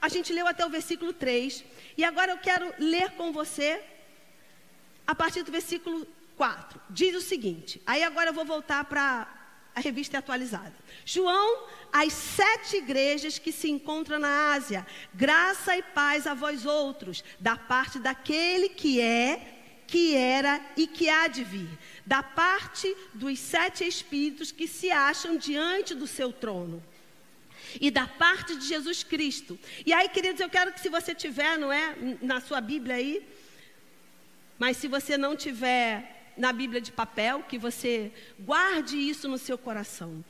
a 0.00 0.08
gente 0.08 0.32
leu 0.32 0.46
até 0.46 0.66
o 0.66 0.70
versículo 0.70 1.12
3. 1.12 1.64
E 1.96 2.04
agora 2.04 2.32
eu 2.32 2.38
quero 2.38 2.74
ler 2.78 3.10
com 3.12 3.32
você 3.32 3.82
a 5.06 5.14
partir 5.14 5.42
do 5.42 5.52
versículo 5.52 6.06
4. 6.36 6.80
Diz 6.90 7.14
o 7.14 7.20
seguinte: 7.20 7.80
aí 7.86 8.02
agora 8.02 8.30
eu 8.30 8.34
vou 8.34 8.44
voltar 8.44 8.84
para 8.84 9.43
a 9.74 9.80
revista 9.80 10.16
é 10.16 10.18
atualizada. 10.18 10.74
João, 11.04 11.64
as 11.92 12.12
sete 12.12 12.76
igrejas 12.76 13.38
que 13.38 13.50
se 13.50 13.68
encontram 13.68 14.18
na 14.18 14.52
Ásia, 14.52 14.86
graça 15.12 15.76
e 15.76 15.82
paz 15.82 16.26
a 16.26 16.34
vós 16.34 16.64
outros, 16.64 17.24
da 17.40 17.56
parte 17.56 17.98
daquele 17.98 18.68
que 18.68 19.00
é, 19.00 19.54
que 19.86 20.14
era 20.14 20.60
e 20.76 20.86
que 20.86 21.08
há 21.08 21.26
de 21.26 21.42
vir, 21.42 21.68
da 22.06 22.22
parte 22.22 22.94
dos 23.12 23.38
sete 23.38 23.86
espíritos 23.86 24.52
que 24.52 24.68
se 24.68 24.90
acham 24.90 25.36
diante 25.36 25.94
do 25.94 26.06
seu 26.06 26.32
trono. 26.32 26.82
E 27.80 27.90
da 27.90 28.06
parte 28.06 28.54
de 28.54 28.66
Jesus 28.66 29.02
Cristo. 29.02 29.58
E 29.84 29.92
aí, 29.92 30.08
queridos, 30.08 30.40
eu 30.40 30.48
quero 30.48 30.72
que 30.72 30.80
se 30.80 30.88
você 30.88 31.12
tiver, 31.12 31.58
não 31.58 31.72
é, 31.72 31.96
na 32.22 32.40
sua 32.40 32.60
Bíblia 32.60 32.94
aí, 32.94 33.26
mas 34.56 34.76
se 34.76 34.86
você 34.86 35.18
não 35.18 35.34
tiver 35.34 36.23
na 36.36 36.52
Bíblia 36.52 36.80
de 36.80 36.92
papel, 36.92 37.42
que 37.48 37.58
você 37.58 38.12
guarde 38.40 38.96
isso 38.96 39.28
no 39.28 39.38
seu 39.38 39.56
coração. 39.56 40.24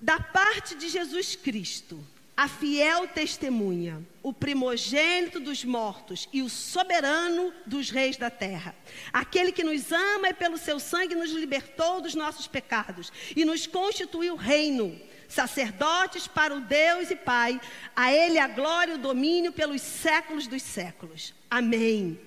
Da 0.00 0.20
parte 0.20 0.74
de 0.74 0.88
Jesus 0.88 1.34
Cristo, 1.34 2.04
a 2.36 2.48
fiel 2.48 3.06
testemunha, 3.06 4.04
o 4.22 4.32
primogênito 4.32 5.38
dos 5.38 5.64
mortos 5.64 6.28
e 6.32 6.42
o 6.42 6.48
soberano 6.48 7.52
dos 7.64 7.90
reis 7.90 8.16
da 8.16 8.28
terra, 8.28 8.74
aquele 9.12 9.52
que 9.52 9.62
nos 9.62 9.92
ama 9.92 10.30
e 10.30 10.34
pelo 10.34 10.58
seu 10.58 10.80
sangue 10.80 11.14
nos 11.14 11.30
libertou 11.30 12.00
dos 12.00 12.14
nossos 12.14 12.48
pecados 12.48 13.12
e 13.36 13.44
nos 13.44 13.66
constituiu 13.68 14.34
reino, 14.34 15.00
sacerdotes 15.28 16.26
para 16.26 16.54
o 16.54 16.60
Deus 16.60 17.10
e 17.10 17.16
Pai, 17.16 17.60
a 17.94 18.12
Ele 18.12 18.38
a 18.38 18.48
glória 18.48 18.92
e 18.92 18.94
o 18.96 18.98
domínio 18.98 19.52
pelos 19.52 19.80
séculos 19.80 20.48
dos 20.48 20.62
séculos. 20.62 21.32
Amém. 21.48 22.18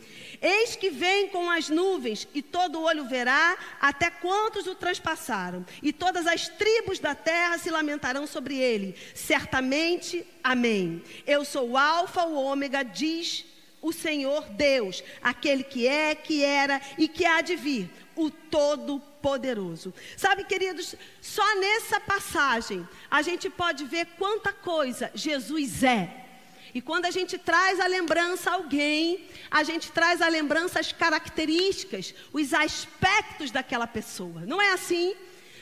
Eis 0.42 0.76
que 0.76 0.90
vem 0.90 1.28
com 1.30 1.50
as 1.50 1.70
nuvens, 1.70 2.28
e 2.34 2.42
todo 2.42 2.82
olho 2.82 3.06
verá 3.06 3.58
até 3.80 4.10
quantos 4.10 4.68
o 4.68 4.76
transpassaram, 4.76 5.66
e 5.82 5.92
todas 5.92 6.28
as 6.28 6.48
tribos 6.48 7.00
da 7.00 7.16
terra 7.16 7.58
se 7.58 7.70
lamentarão 7.70 8.28
sobre 8.28 8.58
ele. 8.58 8.96
Certamente, 9.16 10.26
amém. 10.44 11.04
Eu 11.26 11.44
sou 11.44 11.72
o 11.72 11.78
Alfa, 11.78 12.26
o 12.26 12.36
Ômega, 12.36 12.84
diz 12.84 13.46
o 13.82 13.94
Senhor 13.94 14.50
Deus, 14.50 15.04
aquele 15.22 15.64
que 15.64 15.88
é, 15.88 16.16
que 16.16 16.44
era 16.44 16.82
e 16.98 17.08
que 17.08 17.26
há 17.26 17.42
de 17.42 17.56
vir, 17.56 17.90
o 18.16 18.30
Todo-Poderoso. 18.30 19.94
Sabe, 20.16 20.44
queridos, 20.44 20.96
só 21.22 21.56
nessa 21.60 22.00
passagem 22.00 22.88
a 23.10 23.22
gente 23.22 23.50
pode 23.50 23.86
ver 23.86 24.06
quanta 24.18 24.52
coisa 24.52 25.12
Jesus 25.14 25.84
é. 25.84 26.27
E 26.74 26.82
quando 26.82 27.06
a 27.06 27.12
gente 27.12 27.38
traz 27.38 27.80
a 27.80 27.88
lembrança 27.88 28.52
a 28.52 28.54
alguém, 28.54 29.26
a 29.50 29.64
gente 29.64 29.92
traz 29.92 30.22
a 30.22 30.28
lembrança 30.28 30.80
as 30.80 30.92
características, 30.92 32.14
os 32.34 32.54
aspectos 32.54 33.52
daquela 33.52 33.88
pessoa. 33.88 34.42
Não 34.46 34.62
é 34.62 34.72
assim? 34.72 35.16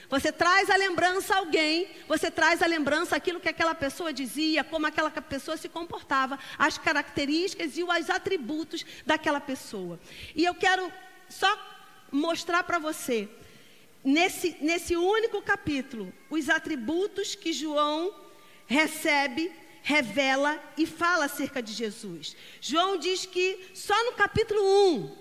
Você 0.10 0.32
traz 0.32 0.70
a 0.70 0.76
lembrança 0.76 1.34
a 1.34 1.38
alguém, 1.40 1.88
você 2.08 2.30
traz 2.30 2.62
a 2.62 2.68
lembrança 2.68 3.16
aquilo 3.16 3.40
que 3.40 3.50
aquela 3.50 3.74
pessoa 3.74 4.14
dizia, 4.14 4.64
como 4.64 4.86
aquela 4.86 5.10
pessoa 5.10 5.58
se 5.58 5.68
comportava, 5.68 6.38
as 6.58 6.78
características 6.78 7.78
e 7.78 7.84
os 7.84 8.10
atributos 8.10 8.86
daquela 9.06 9.40
pessoa. 9.40 10.00
E 10.36 10.44
eu 10.44 10.54
quero 10.54 10.92
só 11.28 11.52
mostrar 12.12 12.64
para 12.64 12.78
você, 12.78 13.28
nesse, 14.04 14.56
nesse 14.62 14.96
único 14.96 15.42
capítulo, 15.42 16.14
os 16.30 16.50
atributos 16.50 17.34
que 17.34 17.52
João 17.52 18.14
recebe 18.68 19.52
revela 19.86 20.60
e 20.76 20.88
fala 20.88 21.26
acerca 21.26 21.62
de 21.62 21.72
Jesus. 21.72 22.36
João 22.60 22.98
diz 22.98 23.28
que 23.28 23.70
só 23.76 23.94
no 24.06 24.14
capítulo 24.14 24.60
1, 24.96 25.12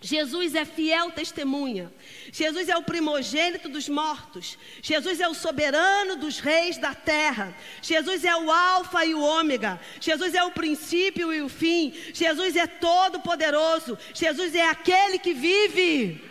Jesus 0.00 0.54
é 0.54 0.64
fiel 0.64 1.10
testemunha. 1.10 1.92
Jesus 2.32 2.70
é 2.70 2.76
o 2.78 2.82
primogênito 2.82 3.68
dos 3.68 3.90
mortos. 3.90 4.56
Jesus 4.80 5.20
é 5.20 5.28
o 5.28 5.34
soberano 5.34 6.16
dos 6.16 6.38
reis 6.38 6.78
da 6.78 6.94
terra. 6.94 7.54
Jesus 7.82 8.24
é 8.24 8.34
o 8.34 8.50
Alfa 8.50 9.04
e 9.04 9.14
o 9.14 9.20
Ômega. 9.20 9.78
Jesus 10.00 10.34
é 10.34 10.42
o 10.42 10.50
princípio 10.50 11.30
e 11.30 11.42
o 11.42 11.50
fim. 11.50 11.92
Jesus 12.14 12.56
é 12.56 12.66
todo 12.66 13.20
poderoso. 13.20 13.98
Jesus 14.14 14.54
é 14.54 14.66
aquele 14.66 15.18
que 15.18 15.34
vive. 15.34 16.29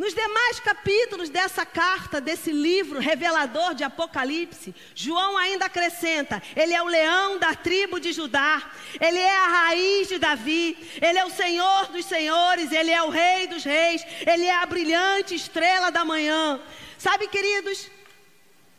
Nos 0.00 0.14
demais 0.14 0.58
capítulos 0.58 1.28
dessa 1.28 1.66
carta, 1.66 2.22
desse 2.22 2.50
livro 2.50 2.98
revelador 3.00 3.74
de 3.74 3.84
Apocalipse, 3.84 4.74
João 4.94 5.36
ainda 5.36 5.66
acrescenta: 5.66 6.42
Ele 6.56 6.72
é 6.72 6.82
o 6.82 6.86
leão 6.86 7.38
da 7.38 7.54
tribo 7.54 8.00
de 8.00 8.10
Judá, 8.10 8.62
Ele 8.98 9.18
é 9.18 9.36
a 9.36 9.48
raiz 9.48 10.08
de 10.08 10.18
Davi, 10.18 10.74
Ele 11.02 11.18
é 11.18 11.24
o 11.26 11.30
Senhor 11.30 11.88
dos 11.88 12.06
senhores, 12.06 12.72
Ele 12.72 12.90
é 12.90 13.02
o 13.02 13.10
Rei 13.10 13.46
dos 13.46 13.62
reis, 13.62 14.02
Ele 14.26 14.46
é 14.46 14.56
a 14.56 14.64
brilhante 14.64 15.34
estrela 15.34 15.90
da 15.90 16.02
manhã. 16.02 16.58
Sabe, 16.96 17.28
queridos, 17.28 17.90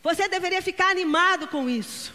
você 0.02 0.28
deveria 0.28 0.64
ficar 0.64 0.90
animado 0.90 1.48
com 1.50 1.70
isso, 1.70 2.12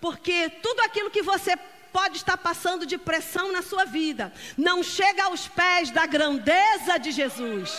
porque 0.00 0.48
tudo 0.62 0.80
aquilo 0.80 1.10
que 1.10 1.20
você 1.20 1.58
pode 1.92 2.16
estar 2.16 2.36
passando 2.36 2.86
de 2.86 2.96
pressão 2.96 3.52
na 3.52 3.62
sua 3.62 3.84
vida, 3.84 4.32
não 4.56 4.82
chega 4.82 5.24
aos 5.24 5.48
pés 5.48 5.90
da 5.90 6.06
grandeza 6.06 6.98
de 6.98 7.10
Jesus. 7.10 7.70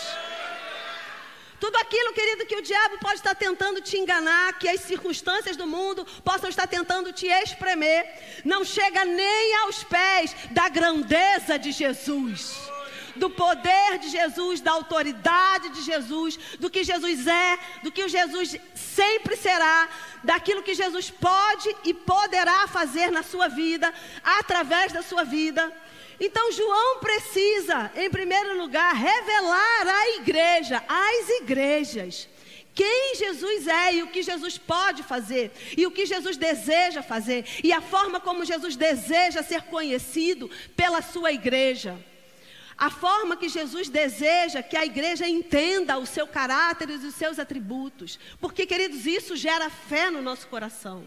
Tudo 1.59 1.75
aquilo, 1.77 2.13
querido, 2.13 2.45
que 2.47 2.55
o 2.55 2.61
diabo 2.61 2.97
pode 2.97 3.17
estar 3.17 3.35
tentando 3.35 3.81
te 3.81 3.95
enganar, 3.95 4.57
que 4.57 4.67
as 4.67 4.81
circunstâncias 4.81 5.55
do 5.55 5.67
mundo 5.67 6.05
possam 6.23 6.49
estar 6.49 6.65
tentando 6.65 7.13
te 7.13 7.27
espremer, 7.27 8.41
não 8.43 8.65
chega 8.65 9.05
nem 9.05 9.55
aos 9.57 9.83
pés 9.83 10.35
da 10.49 10.67
grandeza 10.69 11.59
de 11.59 11.71
Jesus 11.71 12.71
do 13.15 13.29
poder 13.29 13.97
de 13.99 14.09
Jesus, 14.09 14.61
da 14.61 14.71
autoridade 14.71 15.69
de 15.69 15.81
Jesus, 15.81 16.37
do 16.59 16.69
que 16.69 16.83
Jesus 16.83 17.27
é, 17.27 17.59
do 17.83 17.91
que 17.91 18.03
o 18.03 18.09
Jesus 18.09 18.57
sempre 18.75 19.35
será, 19.35 19.89
daquilo 20.23 20.63
que 20.63 20.73
Jesus 20.73 21.09
pode 21.09 21.75
e 21.83 21.93
poderá 21.93 22.67
fazer 22.67 23.11
na 23.11 23.23
sua 23.23 23.47
vida, 23.47 23.93
através 24.23 24.91
da 24.91 25.01
sua 25.01 25.23
vida. 25.23 25.71
Então, 26.19 26.51
João 26.51 26.99
precisa, 26.99 27.91
em 27.95 28.09
primeiro 28.09 28.57
lugar, 28.57 28.93
revelar 28.93 29.87
à 29.87 30.09
igreja, 30.17 30.83
às 30.87 31.29
igrejas, 31.41 32.29
quem 32.73 33.15
Jesus 33.15 33.67
é 33.67 33.95
e 33.95 34.03
o 34.03 34.07
que 34.07 34.21
Jesus 34.21 34.57
pode 34.57 35.03
fazer, 35.03 35.51
e 35.75 35.85
o 35.85 35.91
que 35.91 36.05
Jesus 36.05 36.37
deseja 36.37 37.01
fazer, 37.01 37.45
e 37.63 37.73
a 37.73 37.81
forma 37.81 38.19
como 38.19 38.45
Jesus 38.45 38.75
deseja 38.75 39.43
ser 39.43 39.63
conhecido 39.63 40.49
pela 40.75 41.01
sua 41.01 41.31
igreja 41.31 41.99
a 42.77 42.89
forma 42.89 43.37
que 43.37 43.49
Jesus 43.49 43.89
deseja 43.89 44.63
que 44.63 44.77
a 44.77 44.85
igreja 44.85 45.27
entenda 45.27 45.97
o 45.97 46.05
seu 46.05 46.25
caráter 46.27 46.89
e 46.89 46.93
os 46.93 47.15
seus 47.15 47.37
atributos. 47.37 48.19
Porque, 48.39 48.65
queridos, 48.65 49.05
isso 49.05 49.35
gera 49.35 49.69
fé 49.69 50.09
no 50.09 50.21
nosso 50.21 50.47
coração. 50.47 51.05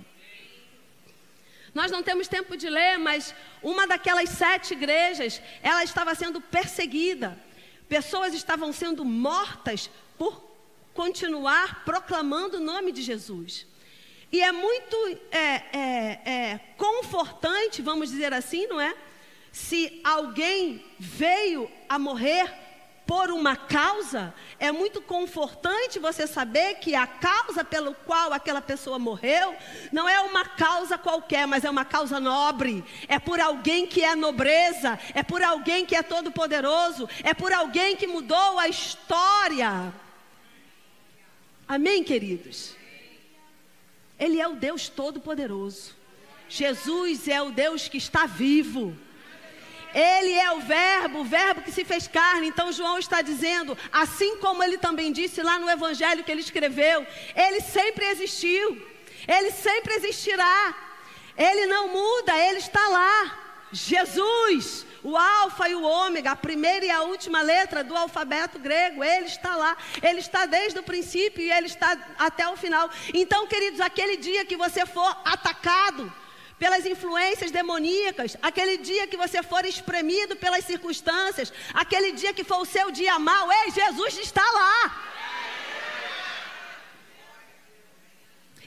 Nós 1.75 1.91
não 1.91 2.03
temos 2.03 2.29
tempo 2.29 2.57
de 2.57 2.71
ler, 2.71 2.99
mas 2.99 3.35
uma 3.61 3.87
daquelas 3.87 4.29
sete 4.29 4.75
igrejas, 4.75 5.43
ela 5.63 5.83
estava 5.83 6.15
sendo 6.15 6.41
perseguida. 6.41 7.37
Pessoas 7.89 8.33
estavam 8.33 8.73
sendo 8.73 9.05
mortas 9.05 9.91
por 10.17 10.41
continuar 10.95 11.85
proclamando 11.85 12.59
o 12.59 12.61
nome 12.61 12.93
de 12.93 13.03
Jesus. 13.03 13.67
E 14.31 14.41
é 14.41 14.53
muito 14.53 14.97
é, 15.31 15.39
é, 15.39 16.21
é, 16.25 16.61
confortante, 16.77 17.83
vamos 17.83 18.11
dizer 18.11 18.33
assim, 18.33 18.67
não 18.69 18.81
é? 18.81 18.95
Se 19.55 20.01
alguém 20.03 20.85
veio 20.99 21.71
a 21.89 21.97
morrer 21.97 22.53
por 23.07 23.31
uma 23.31 23.55
causa, 23.55 24.35
é 24.59 24.73
muito 24.73 25.01
confortante 25.01 26.01
você 26.01 26.27
saber 26.27 26.75
que 26.81 26.97
a 26.97 27.07
causa 27.07 27.63
pelo 27.63 27.95
qual 27.95 28.33
aquela 28.33 28.61
pessoa 28.61 28.99
morreu 28.99 29.55
não 29.93 30.09
é 30.09 30.19
uma 30.23 30.45
causa 30.45 30.99
qualquer, 30.99 31.47
mas 31.47 31.63
é 31.63 31.71
uma 31.71 31.85
causa 31.85 32.19
nobre. 32.19 32.83
É 33.07 33.21
por 33.21 33.39
alguém 33.39 33.87
que 33.87 34.03
é 34.03 34.17
nobreza, 34.17 34.99
é 35.15 35.23
por 35.23 35.41
alguém 35.41 35.87
que 35.87 35.95
é 35.95 36.03
todo 36.03 36.33
poderoso, 36.33 37.09
é 37.23 37.33
por 37.33 37.53
alguém 37.53 37.95
que 37.95 38.09
mudou 38.09 38.59
a 38.59 38.67
história. 38.67 39.95
Amém, 41.69 42.03
queridos. 42.03 42.75
Ele 44.19 44.41
é 44.41 44.49
o 44.49 44.57
Deus 44.57 44.89
todo 44.89 45.21
poderoso. 45.21 45.95
Jesus 46.49 47.29
é 47.29 47.41
o 47.41 47.53
Deus 47.53 47.87
que 47.87 47.99
está 47.99 48.27
vivo. 48.27 48.99
Ele 49.95 50.33
é 50.33 50.51
o 50.53 50.61
Verbo, 50.61 51.21
o 51.21 51.25
Verbo 51.25 51.63
que 51.63 51.71
se 51.71 51.85
fez 51.85 52.09
carne. 52.09 52.49
Então 52.49 52.73
João 52.73 52.99
está 52.99 53.23
dizendo, 53.23 53.79
assim 53.93 54.37
como 54.39 54.63
ele 54.63 54.77
também 54.77 55.13
disse 55.13 55.41
lá 55.41 55.59
no 55.59 55.71
Evangelho 55.71 56.25
que 56.25 56.33
ele 56.33 56.41
escreveu, 56.41 57.07
ele 57.37 57.61
sempre 57.61 58.05
existiu, 58.07 58.85
ele 59.29 59.53
sempre 59.53 59.95
existirá, 59.95 60.75
ele 61.39 61.67
não 61.67 61.89
muda, 61.89 62.37
ele 62.37 62.59
está 62.59 62.89
lá. 62.89 63.41
Jesus, 63.71 64.87
o 65.03 65.17
Alfa 65.17 65.69
e 65.69 65.75
o 65.75 65.83
Ômega, 65.83 66.31
a 66.31 66.37
primeira 66.37 66.87
e 66.87 66.91
a 66.91 67.03
última 67.03 67.43
letra 67.43 67.83
do 67.83 67.97
alfabeto 67.97 68.59
grego, 68.59 69.03
ele 69.03 69.27
está 69.27 69.57
lá, 69.57 69.77
ele 70.01 70.21
está 70.21 70.47
desde 70.47 70.79
o 70.79 70.83
princípio 70.83 71.43
e 71.43 71.51
ele 71.51 71.67
está 71.67 71.99
até 72.17 72.49
o 72.49 72.57
final. 72.57 72.89
Então, 73.13 73.47
queridos, 73.47 73.81
aquele 73.81 74.17
dia 74.17 74.45
que 74.45 74.57
você 74.57 74.87
for 74.87 75.17
atacado, 75.25 76.13
pelas 76.59 76.87
influências 76.87 77.51
demoníacas, 77.51 78.37
aquele 78.41 78.77
dia 78.79 79.07
que 79.07 79.17
você 79.17 79.43
for 79.43 79.65
espremido 79.65 80.37
pelas 80.37 80.65
circunstâncias, 80.65 81.53
aquele 81.73 82.13
dia 82.13 82.33
que 82.33 82.45
for 82.45 82.59
o 82.59 82.67
seu 82.67 82.91
dia 82.91 83.19
mal, 83.19 83.51
ei, 83.53 83.71
Jesus 83.71 84.19
está 84.19 84.43
lá. 84.43 85.11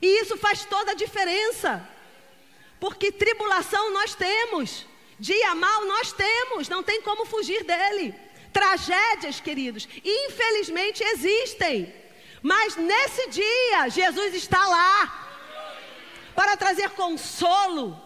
E 0.01 0.21
isso 0.21 0.37
faz 0.37 0.65
toda 0.65 0.91
a 0.91 0.95
diferença. 0.95 1.87
Porque 2.79 3.11
tribulação 3.11 3.91
nós 3.91 4.13
temos, 4.13 4.85
dia 5.19 5.55
mal 5.55 5.85
nós 5.85 6.11
temos, 6.11 6.69
não 6.69 6.83
tem 6.83 7.01
como 7.01 7.25
fugir 7.25 7.63
dele. 7.63 8.13
Tragédias, 8.53 9.39
queridos, 9.39 9.87
infelizmente 10.03 11.03
existem. 11.03 11.93
Mas 12.43 12.75
nesse 12.75 13.29
dia, 13.29 13.89
Jesus 13.89 14.35
está 14.35 14.65
lá 14.67 15.26
trazer 16.77 16.89
consolo, 16.91 17.99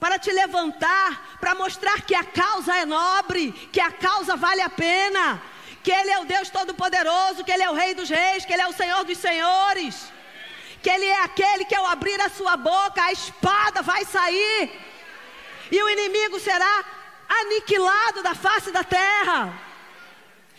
para 0.00 0.18
te 0.18 0.32
levantar, 0.32 1.36
para 1.40 1.54
mostrar 1.54 2.00
que 2.02 2.14
a 2.14 2.24
causa 2.24 2.74
é 2.74 2.86
nobre, 2.86 3.52
que 3.70 3.80
a 3.80 3.90
causa 3.90 4.34
vale 4.34 4.62
a 4.62 4.70
pena, 4.70 5.42
que 5.82 5.92
Ele 5.92 6.10
é 6.10 6.18
o 6.18 6.24
Deus 6.24 6.48
Todo-Poderoso, 6.48 7.44
que 7.44 7.52
Ele 7.52 7.62
é 7.62 7.70
o 7.70 7.74
Rei 7.74 7.94
dos 7.94 8.08
Reis, 8.08 8.46
que 8.46 8.52
Ele 8.52 8.62
é 8.62 8.68
o 8.68 8.72
Senhor 8.72 9.04
dos 9.04 9.18
Senhores, 9.18 10.10
que 10.82 10.88
Ele 10.88 11.04
é 11.04 11.22
aquele 11.22 11.66
que 11.66 11.74
ao 11.74 11.86
abrir 11.86 12.18
a 12.20 12.30
sua 12.30 12.56
boca, 12.56 13.02
a 13.02 13.12
espada 13.12 13.82
vai 13.82 14.04
sair, 14.06 14.70
e 15.70 15.82
o 15.82 15.88
inimigo 15.90 16.40
será 16.40 16.84
aniquilado 17.28 18.22
da 18.22 18.34
face 18.34 18.70
da 18.70 18.82
terra. 18.82 19.52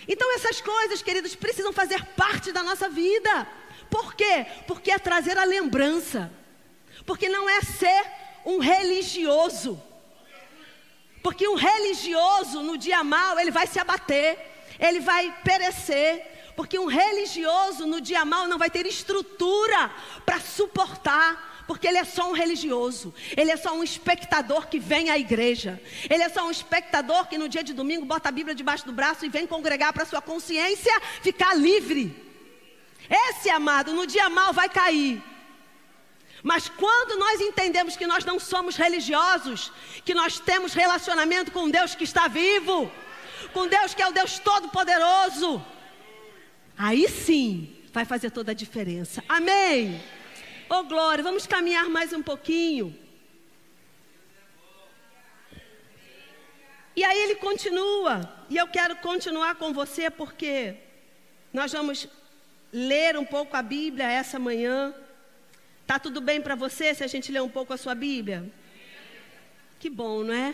Então 0.07 0.35
essas 0.35 0.61
coisas, 0.61 1.01
queridos, 1.01 1.35
precisam 1.35 1.73
fazer 1.73 2.03
parte 2.15 2.51
da 2.51 2.61
nossa 2.61 2.87
vida. 2.89 3.47
Por 3.89 4.13
quê? 4.13 4.45
Porque 4.67 4.91
é 4.91 4.99
trazer 4.99 5.37
a 5.37 5.43
lembrança. 5.43 6.31
Porque 7.05 7.29
não 7.29 7.49
é 7.49 7.61
ser 7.61 8.05
um 8.45 8.59
religioso. 8.59 9.81
Porque 11.21 11.47
um 11.47 11.55
religioso, 11.55 12.61
no 12.61 12.77
dia 12.77 13.03
mal, 13.03 13.39
ele 13.39 13.51
vai 13.51 13.67
se 13.67 13.79
abater, 13.79 14.37
ele 14.79 14.99
vai 14.99 15.35
perecer. 15.43 16.53
Porque 16.55 16.77
um 16.77 16.87
religioso, 16.87 17.85
no 17.85 18.01
dia 18.01 18.25
mal, 18.25 18.47
não 18.47 18.57
vai 18.57 18.69
ter 18.69 18.85
estrutura 18.85 19.91
para 20.25 20.39
suportar. 20.39 21.49
Porque 21.69 21.87
ele 21.87 21.99
é 21.99 22.03
só 22.03 22.27
um 22.27 22.33
religioso, 22.33 23.13
ele 23.37 23.51
é 23.51 23.55
só 23.55 23.75
um 23.75 23.83
espectador 23.83 24.65
que 24.67 24.79
vem 24.79 25.11
à 25.11 25.19
igreja, 25.19 25.79
ele 26.09 26.23
é 26.23 26.27
só 26.27 26.47
um 26.47 26.49
espectador 26.49 27.27
que 27.27 27.37
no 27.37 27.47
dia 27.47 27.63
de 27.63 27.73
domingo 27.73 28.07
bota 28.07 28.27
a 28.27 28.31
Bíblia 28.31 28.55
debaixo 28.55 28.87
do 28.87 28.91
braço 28.91 29.23
e 29.23 29.29
vem 29.29 29.45
congregar 29.45 29.93
para 29.93 30.03
sua 30.03 30.19
consciência 30.19 30.91
ficar 31.21 31.53
livre. 31.53 32.11
Esse 33.07 33.51
amado, 33.51 33.93
no 33.93 34.07
dia 34.07 34.27
mal, 34.29 34.51
vai 34.51 34.67
cair, 34.67 35.21
mas 36.43 36.69
quando 36.69 37.19
nós 37.19 37.41
entendemos 37.41 37.97
que 37.97 38.07
nós 38.07 38.23
não 38.23 38.39
somos 38.39 38.75
religiosos, 38.75 39.71
que 40.05 40.13
nós 40.13 40.39
temos 40.39 40.73
relacionamento 40.73 41.51
com 41.51 41.69
Deus 41.69 41.95
que 41.95 42.03
está 42.03 42.27
vivo, 42.27 42.91
com 43.53 43.67
Deus 43.67 43.93
que 43.93 44.01
é 44.01 44.07
o 44.07 44.13
Deus 44.13 44.39
Todo-Poderoso, 44.39 45.63
aí 46.77 47.07
sim 47.09 47.75
vai 47.91 48.05
fazer 48.05 48.31
toda 48.31 48.51
a 48.51 48.55
diferença. 48.55 49.23
Amém? 49.27 50.01
Oh 50.69 50.83
glória, 50.83 51.23
vamos 51.23 51.45
caminhar 51.45 51.89
mais 51.89 52.13
um 52.13 52.21
pouquinho. 52.21 52.97
E 56.95 57.03
aí 57.03 57.17
ele 57.17 57.35
continua, 57.35 58.29
e 58.49 58.57
eu 58.57 58.67
quero 58.67 58.95
continuar 58.97 59.55
com 59.55 59.73
você 59.73 60.09
porque 60.09 60.75
nós 61.53 61.71
vamos 61.71 62.07
ler 62.71 63.17
um 63.17 63.25
pouco 63.25 63.55
a 63.55 63.61
Bíblia 63.61 64.11
essa 64.11 64.37
manhã. 64.37 64.93
Tá 65.89 65.97
tudo 65.97 66.21
bem 66.21 66.39
para 66.39 66.53
você 66.53 66.93
se 66.93 67.03
a 67.03 67.07
gente 67.07 67.31
ler 67.31 67.41
um 67.41 67.49
pouco 67.49 67.73
a 67.73 67.77
sua 67.77 67.95
Bíblia? 67.95 68.47
Que 69.79 69.89
bom, 69.89 70.23
não 70.23 70.35
é? 70.35 70.53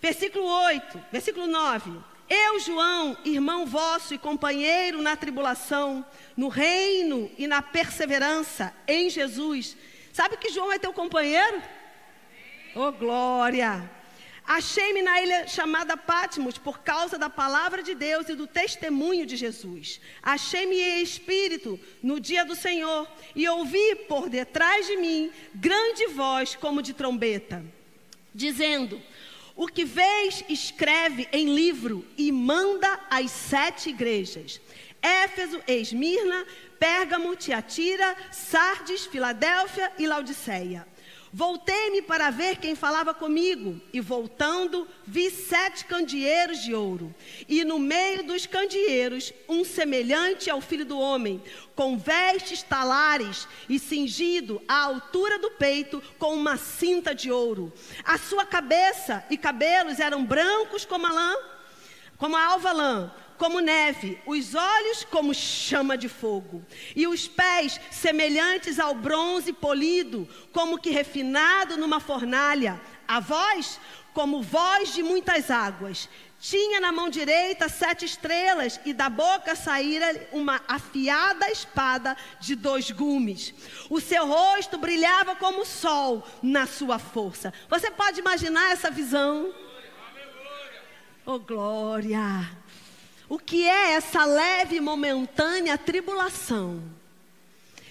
Versículo 0.00 0.46
8, 0.46 1.04
versículo 1.12 1.46
9. 1.46 1.92
Eu, 2.26 2.58
João, 2.58 3.18
irmão 3.26 3.66
vosso 3.66 4.14
e 4.14 4.18
companheiro 4.18 5.02
na 5.02 5.14
tribulação, 5.14 6.02
no 6.34 6.48
reino 6.48 7.30
e 7.36 7.46
na 7.46 7.60
perseverança 7.60 8.74
em 8.86 9.10
Jesus. 9.10 9.76
Sabe 10.10 10.38
que 10.38 10.48
João 10.48 10.72
é 10.72 10.78
teu 10.78 10.94
companheiro? 10.94 11.62
Oh, 12.74 12.90
glória! 12.92 13.90
Achei-me 14.48 15.02
na 15.02 15.20
ilha 15.20 15.46
chamada 15.46 15.94
Patmos 15.94 16.56
por 16.56 16.78
causa 16.78 17.18
da 17.18 17.28
palavra 17.28 17.82
de 17.82 17.94
Deus 17.94 18.30
e 18.30 18.34
do 18.34 18.46
testemunho 18.46 19.26
de 19.26 19.36
Jesus. 19.36 20.00
Achei-me 20.22 20.80
em 20.80 21.02
espírito 21.02 21.78
no 22.02 22.18
dia 22.18 22.46
do 22.46 22.56
Senhor 22.56 23.06
e 23.36 23.46
ouvi 23.46 23.94
por 24.08 24.30
detrás 24.30 24.86
de 24.86 24.96
mim 24.96 25.30
grande 25.54 26.06
voz 26.06 26.54
como 26.54 26.80
de 26.80 26.94
trombeta, 26.94 27.62
dizendo: 28.34 28.98
O 29.54 29.66
que 29.68 29.84
vês, 29.84 30.42
escreve 30.48 31.28
em 31.30 31.54
livro 31.54 32.02
e 32.16 32.32
manda 32.32 32.88
às 33.10 33.30
sete 33.30 33.90
igrejas: 33.90 34.62
Éfeso, 35.02 35.60
Esmirna, 35.68 36.46
Pérgamo, 36.80 37.36
Tiatira, 37.36 38.16
Sardes, 38.32 39.04
Filadélfia 39.04 39.92
e 39.98 40.06
Laodiceia. 40.06 40.86
Voltei-me 41.32 42.00
para 42.02 42.30
ver 42.30 42.56
quem 42.56 42.74
falava 42.74 43.12
comigo, 43.12 43.80
e 43.92 44.00
voltando, 44.00 44.88
vi 45.06 45.30
sete 45.30 45.84
candeeiros 45.84 46.62
de 46.62 46.74
ouro, 46.74 47.14
e 47.48 47.64
no 47.64 47.78
meio 47.78 48.22
dos 48.22 48.46
candeeiros, 48.46 49.32
um 49.48 49.64
semelhante 49.64 50.48
ao 50.48 50.60
filho 50.60 50.86
do 50.86 50.98
homem, 50.98 51.42
com 51.74 51.98
vestes 51.98 52.62
talares 52.62 53.46
e 53.68 53.78
cingido 53.78 54.60
à 54.66 54.84
altura 54.84 55.38
do 55.38 55.50
peito 55.52 56.02
com 56.18 56.34
uma 56.34 56.56
cinta 56.56 57.14
de 57.14 57.30
ouro. 57.30 57.72
A 58.04 58.16
sua 58.16 58.44
cabeça 58.44 59.24
e 59.30 59.36
cabelos 59.36 60.00
eram 60.00 60.24
brancos 60.24 60.84
como 60.84 61.06
a 61.06 61.12
lã, 61.12 61.36
como 62.16 62.36
a 62.36 62.44
alva 62.44 62.72
lã 62.72 63.12
como 63.38 63.60
neve, 63.60 64.20
os 64.26 64.54
olhos 64.54 65.04
como 65.04 65.32
chama 65.32 65.96
de 65.96 66.08
fogo, 66.08 66.62
e 66.94 67.06
os 67.06 67.28
pés 67.28 67.80
semelhantes 67.90 68.78
ao 68.78 68.94
bronze 68.94 69.52
polido, 69.52 70.28
como 70.52 70.78
que 70.78 70.90
refinado 70.90 71.76
numa 71.76 72.00
fornalha, 72.00 72.80
a 73.06 73.20
voz 73.20 73.80
como 74.12 74.42
voz 74.42 74.92
de 74.92 75.02
muitas 75.02 75.50
águas. 75.50 76.08
Tinha 76.40 76.80
na 76.80 76.92
mão 76.92 77.08
direita 77.08 77.68
sete 77.68 78.04
estrelas, 78.04 78.80
e 78.84 78.92
da 78.92 79.08
boca 79.08 79.54
saíra 79.56 80.28
uma 80.32 80.60
afiada 80.68 81.50
espada 81.50 82.16
de 82.40 82.54
dois 82.54 82.90
gumes. 82.90 83.54
O 83.88 84.00
seu 84.00 84.26
rosto 84.26 84.78
brilhava 84.78 85.34
como 85.36 85.62
o 85.62 85.66
sol 85.66 86.26
na 86.42 86.66
sua 86.66 86.98
força. 86.98 87.52
Você 87.68 87.90
pode 87.90 88.20
imaginar 88.20 88.72
essa 88.72 88.90
visão? 88.90 89.52
Oh, 91.26 91.38
glória! 91.38 92.48
O 93.28 93.38
que 93.38 93.68
é 93.68 93.92
essa 93.92 94.24
leve 94.24 94.76
e 94.76 94.80
momentânea 94.80 95.76
tribulação? 95.76 96.82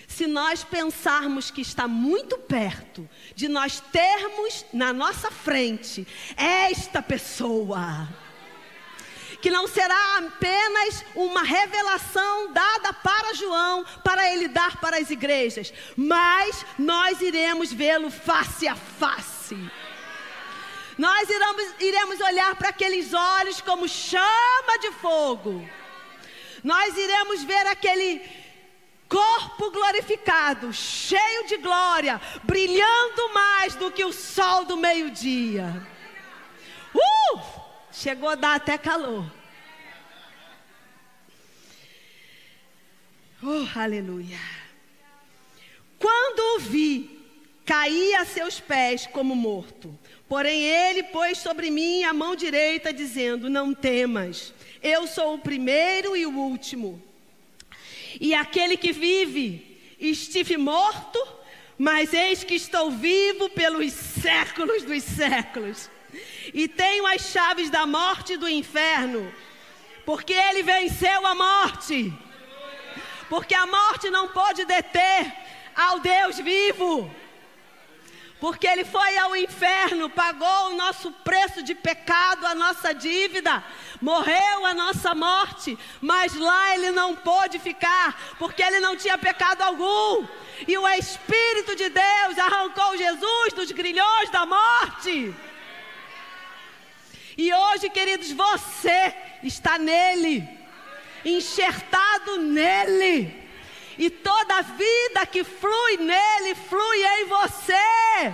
Se 0.08 0.26
nós 0.26 0.64
pensarmos 0.64 1.52
que 1.52 1.62
está 1.62 1.88
muito 1.88 2.40
perto 2.40 3.08
de 3.36 3.48
nós 3.48 3.80
termos 3.80 4.66
na 4.74 4.92
nossa 4.92 5.30
frente 5.30 6.08
esta 6.36 7.04
pessoa, 7.04 8.08
que 9.40 9.52
não 9.52 9.68
será 9.68 10.18
apenas 10.18 11.06
uma 11.14 11.44
revelação 11.44 12.52
dada 12.52 12.92
para 12.94 13.36
João, 13.36 13.86
para 14.04 14.34
ele 14.34 14.48
dar 14.48 14.82
para 14.82 14.98
as 14.98 15.12
igrejas, 15.12 15.72
mas 15.96 16.66
nós 16.80 17.22
iremos 17.22 17.72
vê-lo 17.72 18.10
face 18.10 18.68
a 18.68 18.76
face 18.76 19.56
Nós 20.98 21.30
iremos, 21.30 21.76
iremos 21.80 22.20
olhar 22.22 22.56
para 22.56 22.70
aqueles 22.70 23.14
olhos 23.14 23.62
como 23.62 23.88
chama 23.88 24.80
de 24.82 24.92
fogo. 24.94 25.68
Nós 26.64 26.98
iremos 26.98 27.44
ver 27.44 27.68
aquele 27.68 28.22
corpo 29.08 29.72
glorificado, 29.72 30.74
cheio 30.74 31.48
de 31.48 31.58
glória, 31.58 32.20
brilhando 32.44 33.34
mais 33.34 33.76
do 33.76 33.92
que 33.92 34.04
o 34.04 34.12
sol 34.12 34.66
do 34.66 34.76
meio-dia. 34.76 35.88
Uh! 36.94 37.40
Chegou 37.92 38.30
a 38.30 38.36
dar 38.36 38.56
até 38.56 38.78
calor. 38.78 39.26
Oh, 43.42 43.80
aleluia. 43.80 44.40
Quando 46.00 46.58
o 46.58 46.60
vi, 46.60 47.24
caí 47.66 48.14
a 48.16 48.26
seus 48.26 48.60
pés 48.60 49.08
como 49.08 49.36
morto. 49.36 49.98
Porém, 50.28 50.62
ele 50.62 51.04
pôs 51.04 51.38
sobre 51.38 51.72
mim 51.72 52.04
a 52.04 52.14
mão 52.14 52.36
direita, 52.36 52.92
dizendo: 52.92 53.50
Não 53.50 53.74
temas, 53.74 54.54
eu 54.84 55.08
sou 55.08 55.36
o 55.36 55.40
primeiro 55.40 56.16
e 56.16 56.26
o 56.26 56.38
último. 56.38 57.02
E 58.20 58.34
aquele 58.34 58.76
que 58.76 58.92
vive, 58.92 59.80
estive 60.00 60.58
morto, 60.58 61.20
mas 61.78 62.14
eis 62.14 62.44
que 62.44 62.56
estou 62.56 62.92
vivo 62.92 63.50
pelos 63.50 63.94
séculos 63.94 64.84
dos 64.84 65.04
séculos. 65.04 65.90
E 66.54 66.68
tenho 66.68 67.06
as 67.06 67.22
chaves 67.22 67.70
da 67.70 67.86
morte 67.86 68.34
e 68.34 68.38
do 68.38 68.50
inferno, 68.50 69.32
porque 70.06 70.34
ele 70.34 70.64
venceu 70.64 71.26
a 71.26 71.36
morte. 71.36 72.14
Porque 73.30 73.54
a 73.54 73.66
morte 73.66 74.10
não 74.10 74.30
pode 74.30 74.66
deter 74.66 75.34
ao 75.76 76.00
Deus 76.00 76.40
vivo. 76.40 77.14
Porque 78.40 78.68
ele 78.68 78.86
foi 78.86 79.18
ao 79.18 79.36
inferno, 79.36 80.10
pagou 80.10 80.68
o 80.68 80.76
nosso 80.76 81.12
preço 81.12 81.64
de 81.64 81.74
pecado, 81.74 82.46
a 82.46 82.54
nossa 82.54 82.94
dívida, 82.94 83.64
morreu 84.00 84.64
a 84.64 84.76
nossa 84.76 85.16
morte, 85.16 85.78
mas 86.00 86.36
lá 86.36 86.76
ele 86.76 86.92
não 86.92 87.16
pôde 87.16 87.58
ficar, 87.58 88.36
porque 88.38 88.62
ele 88.62 88.80
não 88.80 88.96
tinha 88.96 89.18
pecado 89.18 89.64
algum. 89.64 90.28
E 90.68 90.78
o 90.78 90.88
Espírito 90.90 91.76
de 91.76 91.90
Deus 91.90 92.38
arrancou 92.38 92.96
Jesus 92.96 93.54
dos 93.54 93.72
grilhões 93.72 94.30
da 94.30 94.46
morte. 94.46 95.34
E 97.36 97.54
hoje, 97.54 97.90
queridos, 97.90 98.32
você 98.32 99.14
está 99.42 99.80
nele, 99.80 100.48
enxertado 101.26 102.38
nele. 102.38 103.47
E 103.98 104.10
toda 104.10 104.58
a 104.58 104.62
vida 104.62 105.26
que 105.26 105.44
flui 105.44 105.98
nele, 105.98 106.56
flui 106.56 107.04
em 107.04 107.26
você. 107.26 108.34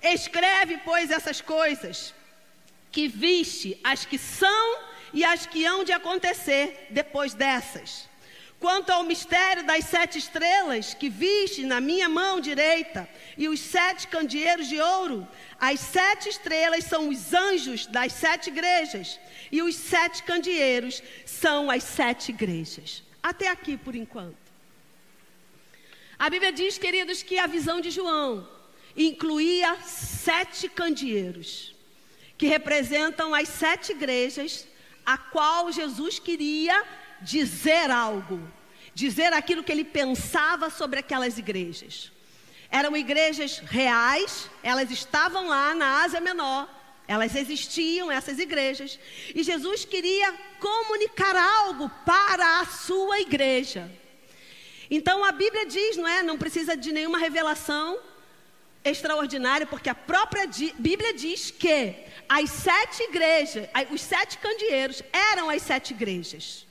Escreve, 0.00 0.78
pois, 0.84 1.10
essas 1.10 1.40
coisas 1.40 2.14
que 2.92 3.08
viste, 3.08 3.78
as 3.82 4.04
que 4.04 4.18
são 4.18 4.78
e 5.12 5.24
as 5.24 5.46
que 5.46 5.64
hão 5.64 5.82
de 5.84 5.92
acontecer 5.92 6.86
depois 6.90 7.34
dessas. 7.34 8.08
Quanto 8.60 8.90
ao 8.90 9.04
mistério 9.04 9.64
das 9.64 9.84
sete 9.84 10.18
estrelas 10.18 10.92
que 10.92 11.08
viste 11.08 11.64
na 11.64 11.80
minha 11.80 12.08
mão 12.08 12.40
direita 12.40 13.08
e 13.36 13.48
os 13.48 13.60
sete 13.60 14.08
candeeiros 14.08 14.66
de 14.68 14.80
ouro, 14.80 15.28
as 15.60 15.78
sete 15.78 16.28
estrelas 16.28 16.84
são 16.84 17.08
os 17.08 17.32
anjos 17.32 17.86
das 17.86 18.12
sete 18.12 18.48
igrejas 18.48 19.20
e 19.50 19.62
os 19.62 19.74
sete 19.74 20.22
candeeiros 20.22 21.02
são 21.24 21.70
as 21.70 21.82
sete 21.82 22.30
igrejas. 22.30 23.02
Até 23.22 23.48
aqui 23.48 23.76
por 23.76 23.94
enquanto. 23.94 24.36
A 26.18 26.28
Bíblia 26.28 26.52
diz, 26.52 26.78
queridos, 26.78 27.22
que 27.22 27.38
a 27.38 27.46
visão 27.46 27.80
de 27.80 27.90
João 27.90 28.48
incluía 28.96 29.76
sete 29.82 30.68
candeeiros, 30.68 31.74
que 32.36 32.46
representam 32.46 33.34
as 33.34 33.48
sete 33.48 33.92
igrejas 33.92 34.66
a 35.06 35.16
qual 35.16 35.70
Jesus 35.70 36.18
queria 36.18 36.84
dizer 37.22 37.90
algo, 37.90 38.40
dizer 38.94 39.32
aquilo 39.32 39.62
que 39.62 39.72
ele 39.72 39.84
pensava 39.84 40.70
sobre 40.70 40.98
aquelas 40.98 41.38
igrejas. 41.38 42.12
Eram 42.70 42.96
igrejas 42.96 43.58
reais, 43.58 44.50
elas 44.62 44.90
estavam 44.90 45.48
lá 45.48 45.74
na 45.74 46.02
Ásia 46.02 46.20
Menor, 46.20 46.68
elas 47.08 47.34
existiam, 47.34 48.12
essas 48.12 48.38
igrejas, 48.38 48.98
e 49.34 49.42
Jesus 49.42 49.84
queria 49.86 50.32
comunicar 50.60 51.34
algo 51.34 51.90
para 52.04 52.60
a 52.60 52.66
sua 52.66 53.18
igreja. 53.20 53.90
Então 54.90 55.24
a 55.24 55.32
Bíblia 55.32 55.64
diz, 55.66 55.96
não 55.96 56.06
é? 56.06 56.22
Não 56.22 56.36
precisa 56.36 56.76
de 56.76 56.92
nenhuma 56.92 57.18
revelação 57.18 57.98
extraordinária, 58.84 59.66
porque 59.66 59.88
a 59.88 59.94
própria 59.94 60.46
Bíblia 60.78 61.14
diz 61.14 61.50
que 61.50 61.94
as 62.28 62.50
sete 62.50 63.02
igrejas, 63.04 63.68
os 63.90 64.00
sete 64.00 64.38
candeeiros 64.38 65.02
eram 65.12 65.48
as 65.48 65.62
sete 65.62 65.92
igrejas 65.94 66.66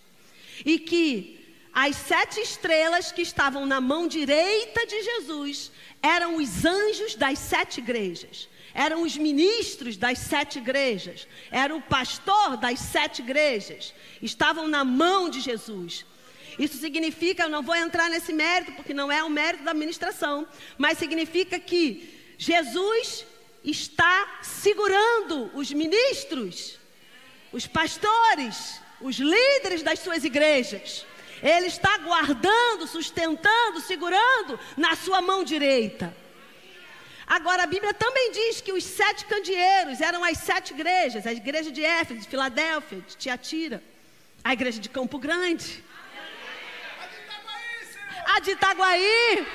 e 0.64 0.80
que 0.80 1.38
as 1.74 1.96
sete 1.96 2.40
estrelas 2.40 3.12
que 3.12 3.22
estavam 3.22 3.66
na 3.66 3.80
mão 3.80 4.08
direita 4.08 4.86
de 4.86 5.02
Jesus 5.04 5.72
eram 6.02 6.38
os 6.38 6.66
anjos 6.66 7.16
das 7.16 7.38
sete 7.38 7.80
igrejas, 7.80 8.50
eram 8.78 9.02
os 9.02 9.18
ministros 9.18 9.98
das 9.98 10.20
sete 10.20 10.60
igrejas, 10.60 11.28
era 11.50 11.76
o 11.76 11.82
pastor 11.82 12.56
das 12.58 12.80
sete 12.80 13.24
igrejas, 13.24 13.92
estavam 14.22 14.68
na 14.68 14.84
mão 14.84 15.32
de 15.32 15.42
Jesus. 15.42 16.06
Isso 16.60 16.78
significa, 16.78 17.44
eu 17.44 17.50
não 17.50 17.64
vou 17.64 17.76
entrar 17.76 18.08
nesse 18.08 18.32
mérito, 18.32 18.74
porque 18.74 18.94
não 18.94 19.12
é 19.12 19.24
o 19.24 19.32
mérito 19.32 19.64
da 19.64 19.72
administração, 19.72 20.48
mas 20.78 21.00
significa 21.00 21.60
que 21.60 22.08
Jesus 22.38 23.26
está 23.64 24.42
segurando 24.44 25.50
os 25.56 25.72
ministros, 25.72 26.78
os 27.52 27.66
pastores, 27.66 28.80
os 29.02 29.16
líderes 29.16 29.82
das 29.82 29.98
suas 29.98 30.24
igrejas. 30.24 31.04
Ele 31.42 31.66
está 31.66 31.98
guardando, 31.98 32.86
sustentando, 32.86 33.82
segurando 33.82 34.60
na 34.78 34.96
sua 34.96 35.20
mão 35.20 35.44
direita. 35.44 36.16
Agora, 37.28 37.64
a 37.64 37.68
Bíblia 37.68 37.94
também 37.94 38.32
diz 38.32 38.62
que 38.62 38.72
os 38.72 38.86
sete 38.86 39.26
candeeiros 39.26 40.00
eram 40.00 40.24
as 40.24 40.38
sete 40.38 40.74
igrejas: 40.74 41.28
a 41.28 41.34
igreja 41.34 41.70
de 41.70 41.84
Éfeso, 41.84 42.22
de 42.22 42.28
Filadélfia, 42.28 43.02
de 43.02 43.18
Tiatira, 43.18 43.84
a 44.42 44.54
igreja 44.54 44.80
de 44.80 44.88
Campo 44.88 45.20
Grande, 45.20 45.84
a 48.26 48.40
de 48.40 48.52
Itaguaí. 48.52 49.46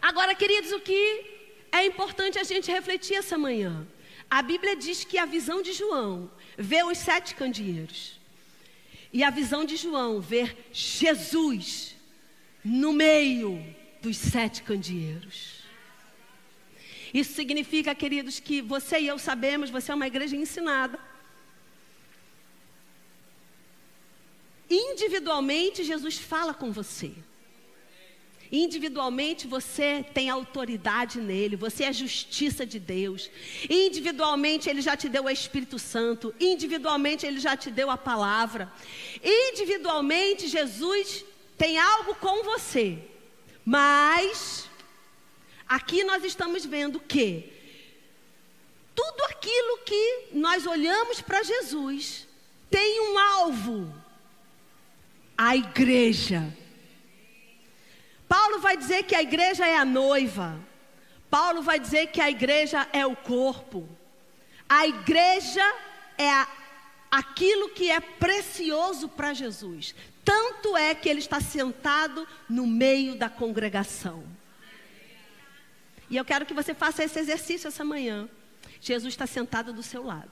Agora, 0.00 0.36
queridos, 0.36 0.70
o 0.70 0.80
que 0.80 1.02
é 1.72 1.84
importante 1.84 2.38
a 2.38 2.44
gente 2.44 2.70
refletir 2.70 3.16
essa 3.16 3.36
manhã? 3.36 3.86
A 4.30 4.40
Bíblia 4.40 4.76
diz 4.76 5.02
que 5.02 5.18
a 5.18 5.26
visão 5.26 5.60
de 5.60 5.72
João 5.72 6.30
vê 6.56 6.84
os 6.84 6.96
sete 6.96 7.34
candeeiros. 7.34 8.20
E 9.12 9.24
a 9.24 9.30
visão 9.30 9.64
de 9.64 9.76
João 9.76 10.20
ver 10.20 10.56
Jesus 10.72 11.96
no 12.64 12.92
meio 12.92 13.52
dos 14.00 14.16
sete 14.16 14.62
candeeiros. 14.62 15.60
Isso 17.12 17.34
significa, 17.34 17.94
queridos, 17.94 18.38
que 18.38 18.62
você 18.62 19.00
e 19.00 19.06
eu 19.08 19.18
sabemos, 19.18 19.68
você 19.68 19.90
é 19.90 19.94
uma 19.94 20.06
igreja 20.06 20.36
ensinada. 20.36 20.98
Individualmente, 24.70 25.82
Jesus 25.82 26.16
fala 26.18 26.54
com 26.54 26.70
você. 26.70 27.12
Individualmente 28.52 29.46
você 29.46 30.04
tem 30.12 30.28
autoridade 30.28 31.20
nele, 31.20 31.54
você 31.54 31.84
é 31.84 31.92
justiça 31.92 32.66
de 32.66 32.80
Deus. 32.80 33.30
Individualmente 33.68 34.68
ele 34.68 34.80
já 34.80 34.96
te 34.96 35.08
deu 35.08 35.24
o 35.24 35.30
Espírito 35.30 35.78
Santo, 35.78 36.34
individualmente 36.40 37.24
ele 37.24 37.38
já 37.38 37.56
te 37.56 37.70
deu 37.70 37.90
a 37.90 37.96
palavra. 37.96 38.72
Individualmente 39.22 40.48
Jesus 40.48 41.24
tem 41.56 41.78
algo 41.78 42.14
com 42.16 42.42
você. 42.42 42.98
Mas 43.64 44.68
aqui 45.68 46.04
nós 46.04 46.24
estamos 46.24 46.64
vendo 46.64 46.98
que 46.98 47.52
tudo 48.94 49.24
aquilo 49.24 49.78
que 49.78 50.28
nós 50.32 50.66
olhamos 50.66 51.20
para 51.20 51.42
Jesus 51.42 52.26
tem 52.70 53.00
um 53.00 53.18
alvo. 53.18 53.94
A 55.36 55.56
igreja. 55.56 56.54
Paulo 58.28 58.60
vai 58.60 58.76
dizer 58.76 59.04
que 59.04 59.14
a 59.14 59.22
igreja 59.22 59.66
é 59.66 59.76
a 59.76 59.84
noiva. 59.84 60.60
Paulo 61.30 61.62
vai 61.62 61.80
dizer 61.80 62.08
que 62.08 62.20
a 62.20 62.30
igreja 62.30 62.86
é 62.92 63.06
o 63.06 63.16
corpo. 63.16 63.88
A 64.68 64.86
igreja 64.86 65.64
é 66.18 66.30
a, 66.30 66.48
aquilo 67.10 67.70
que 67.70 67.90
é 67.90 67.98
precioso 67.98 69.08
para 69.08 69.32
Jesus. 69.32 69.94
Tanto 70.24 70.76
é 70.76 70.94
que 70.94 71.08
ele 71.08 71.20
está 71.20 71.40
sentado 71.40 72.26
no 72.48 72.66
meio 72.66 73.14
da 73.14 73.28
congregação. 73.28 74.24
E 76.08 76.16
eu 76.16 76.24
quero 76.24 76.44
que 76.44 76.54
você 76.54 76.74
faça 76.74 77.04
esse 77.04 77.18
exercício 77.18 77.68
essa 77.68 77.84
manhã. 77.84 78.28
Jesus 78.80 79.14
está 79.14 79.26
sentado 79.26 79.72
do 79.72 79.82
seu 79.82 80.02
lado. 80.02 80.30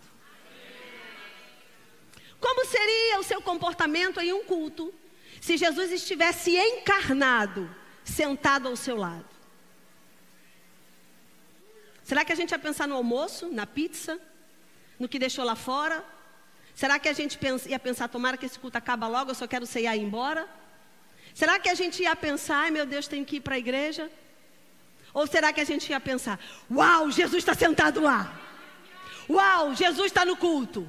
Como 2.41 2.67
seria 2.67 3.19
o 3.19 3.23
seu 3.23 3.41
comportamento 3.41 4.21
em 4.21 4.33
um 4.33 4.45
culto 4.45 4.93
se 5.41 5.57
Jesus 5.57 5.91
estivesse 5.93 6.57
encarnado 6.57 7.69
sentado 8.05 8.69
ao 8.69 8.77
seu 8.77 8.97
lado? 8.97 9.29
Será 12.03 12.25
que 12.25 12.33
a 12.33 12.37
gente 12.37 12.53
ia 12.53 12.59
pensar 12.59 12.89
no 12.89 12.95
almoço, 12.95 13.49
na 13.49 13.67
pizza, 13.67 14.19
no 14.99 15.09
que 15.09 15.19
deixou 15.19 15.45
lá 15.45 15.55
fora? 15.55 16.05
Será 16.79 16.97
que 16.97 17.09
a 17.09 17.13
gente 17.13 17.37
ia 17.67 17.79
pensar, 17.81 18.07
tomara 18.07 18.37
que 18.37 18.47
esse 18.47 18.57
culto 18.57 18.79
acaba 18.79 19.09
logo, 19.09 19.33
eu 19.33 19.35
só 19.35 19.49
quero 19.49 19.67
ceiar 19.67 19.97
e 19.97 20.01
ir 20.01 20.05
embora? 20.05 20.49
Será 21.35 21.59
que 21.59 21.69
a 21.69 21.75
gente 21.75 22.01
ia 22.05 22.15
pensar, 22.15 22.59
ai 22.59 22.71
meu 22.71 22.87
Deus, 22.87 23.09
tenho 23.09 23.25
que 23.25 23.39
ir 23.39 23.41
para 23.41 23.57
a 23.57 23.59
igreja? 23.59 24.09
Ou 25.13 25.27
será 25.27 25.53
que 25.53 25.61
a 25.61 25.65
gente 25.65 25.91
ia 25.91 25.99
pensar, 25.99 26.39
uau, 26.71 27.11
Jesus 27.11 27.39
está 27.39 27.53
sentado 27.53 28.01
lá? 28.01 28.33
Uau, 29.29 29.75
Jesus 29.75 30.07
está 30.07 30.25
no 30.25 30.37
culto. 30.37 30.89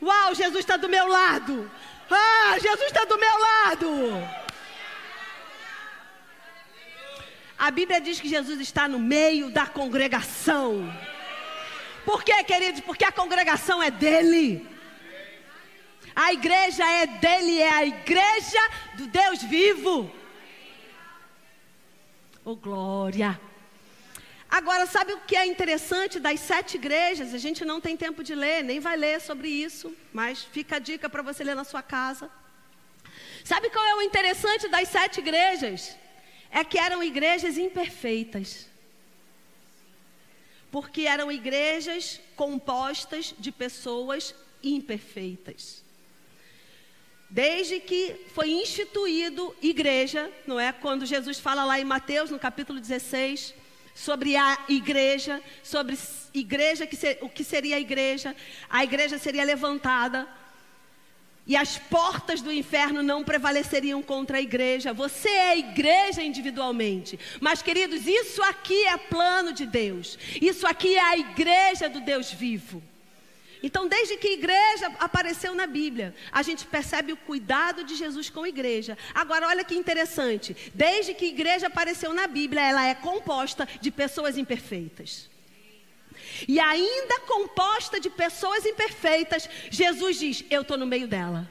Uau, 0.00 0.34
Jesus 0.34 0.60
está 0.60 0.78
do 0.78 0.88
meu 0.88 1.06
lado. 1.06 1.70
Ah, 2.10 2.56
Jesus 2.58 2.86
está 2.86 3.04
do 3.04 3.18
meu 3.18 3.38
lado. 3.38 3.88
A 7.58 7.70
Bíblia 7.70 8.00
diz 8.00 8.18
que 8.18 8.30
Jesus 8.30 8.58
está 8.60 8.88
no 8.88 8.98
meio 8.98 9.50
da 9.50 9.66
congregação. 9.66 10.90
Por 12.06 12.24
quê, 12.24 12.42
queridos? 12.44 12.80
Porque 12.80 13.04
a 13.04 13.12
congregação 13.12 13.82
é 13.82 13.90
dele. 13.90 14.77
A 16.24 16.32
igreja 16.32 16.84
é 17.00 17.06
dele, 17.06 17.54
é 17.60 17.70
a 17.70 17.84
igreja 17.86 18.62
do 18.98 19.06
Deus 19.06 19.42
vivo. 19.42 19.94
Oh, 22.44 22.56
glória. 22.56 23.40
Agora, 24.50 24.84
sabe 24.86 25.12
o 25.12 25.20
que 25.20 25.36
é 25.36 25.46
interessante 25.46 26.18
das 26.18 26.40
sete 26.40 26.76
igrejas? 26.76 27.34
A 27.34 27.38
gente 27.38 27.64
não 27.64 27.80
tem 27.80 27.96
tempo 27.96 28.24
de 28.24 28.34
ler, 28.34 28.64
nem 28.64 28.80
vai 28.80 28.96
ler 28.96 29.20
sobre 29.20 29.48
isso, 29.48 29.94
mas 30.12 30.42
fica 30.42 30.76
a 30.76 30.84
dica 30.88 31.08
para 31.08 31.22
você 31.22 31.44
ler 31.44 31.54
na 31.54 31.64
sua 31.64 31.82
casa. 31.82 32.30
Sabe 33.44 33.70
qual 33.70 33.86
é 33.86 33.94
o 33.94 34.02
interessante 34.02 34.66
das 34.68 34.88
sete 34.88 35.20
igrejas? 35.20 35.96
é 36.50 36.64
que 36.64 36.78
eram 36.78 37.02
igrejas 37.02 37.58
imperfeitas. 37.58 38.66
Porque 40.70 41.02
eram 41.02 41.30
igrejas 41.32 42.20
compostas 42.36 43.34
de 43.38 43.50
pessoas 43.50 44.34
imperfeitas. 44.62 45.82
Desde 47.30 47.78
que 47.78 48.16
foi 48.34 48.50
instituído 48.50 49.54
igreja, 49.60 50.30
não 50.46 50.58
é? 50.58 50.72
Quando 50.72 51.04
Jesus 51.04 51.38
fala 51.38 51.64
lá 51.64 51.78
em 51.78 51.84
Mateus, 51.84 52.30
no 52.30 52.38
capítulo 52.38 52.80
16, 52.80 53.54
sobre 53.94 54.34
a 54.36 54.58
igreja, 54.68 55.42
sobre 55.62 55.98
igreja 56.32 56.86
que 56.86 56.96
ser, 56.96 57.18
o 57.20 57.28
que 57.28 57.44
seria 57.44 57.76
a 57.76 57.80
igreja, 57.80 58.34
a 58.70 58.82
igreja 58.82 59.18
seria 59.18 59.44
levantada 59.44 60.26
e 61.48 61.56
as 61.56 61.78
portas 61.78 62.42
do 62.42 62.52
inferno 62.52 63.02
não 63.02 63.24
prevaleceriam 63.24 64.02
contra 64.02 64.36
a 64.36 64.40
igreja. 64.40 64.92
Você 64.92 65.30
é 65.30 65.50
a 65.50 65.56
igreja 65.56 66.22
individualmente. 66.22 67.18
Mas, 67.40 67.62
queridos, 67.62 68.06
isso 68.06 68.42
aqui 68.42 68.86
é 68.86 68.98
plano 68.98 69.52
de 69.52 69.64
Deus. 69.64 70.18
Isso 70.40 70.66
aqui 70.66 70.94
é 70.96 71.02
a 71.02 71.16
igreja 71.16 71.88
do 71.88 72.00
Deus 72.00 72.30
vivo. 72.30 72.82
Então, 73.62 73.88
desde 73.88 74.16
que 74.16 74.28
a 74.28 74.32
igreja 74.32 74.86
apareceu 74.98 75.54
na 75.54 75.66
Bíblia, 75.66 76.14
a 76.30 76.42
gente 76.42 76.64
percebe 76.64 77.12
o 77.12 77.16
cuidado 77.16 77.82
de 77.82 77.96
Jesus 77.96 78.30
com 78.30 78.44
a 78.44 78.48
igreja. 78.48 78.96
Agora, 79.14 79.48
olha 79.48 79.64
que 79.64 79.74
interessante: 79.74 80.56
desde 80.74 81.14
que 81.14 81.24
a 81.24 81.28
igreja 81.28 81.66
apareceu 81.66 82.12
na 82.14 82.26
Bíblia, 82.26 82.62
ela 82.62 82.86
é 82.86 82.94
composta 82.94 83.68
de 83.80 83.90
pessoas 83.90 84.38
imperfeitas. 84.38 85.28
E 86.46 86.60
ainda 86.60 87.20
composta 87.20 87.98
de 87.98 88.10
pessoas 88.10 88.64
imperfeitas, 88.64 89.48
Jesus 89.70 90.18
diz: 90.18 90.44
Eu 90.50 90.62
estou 90.62 90.76
no 90.76 90.86
meio 90.86 91.08
dela. 91.08 91.48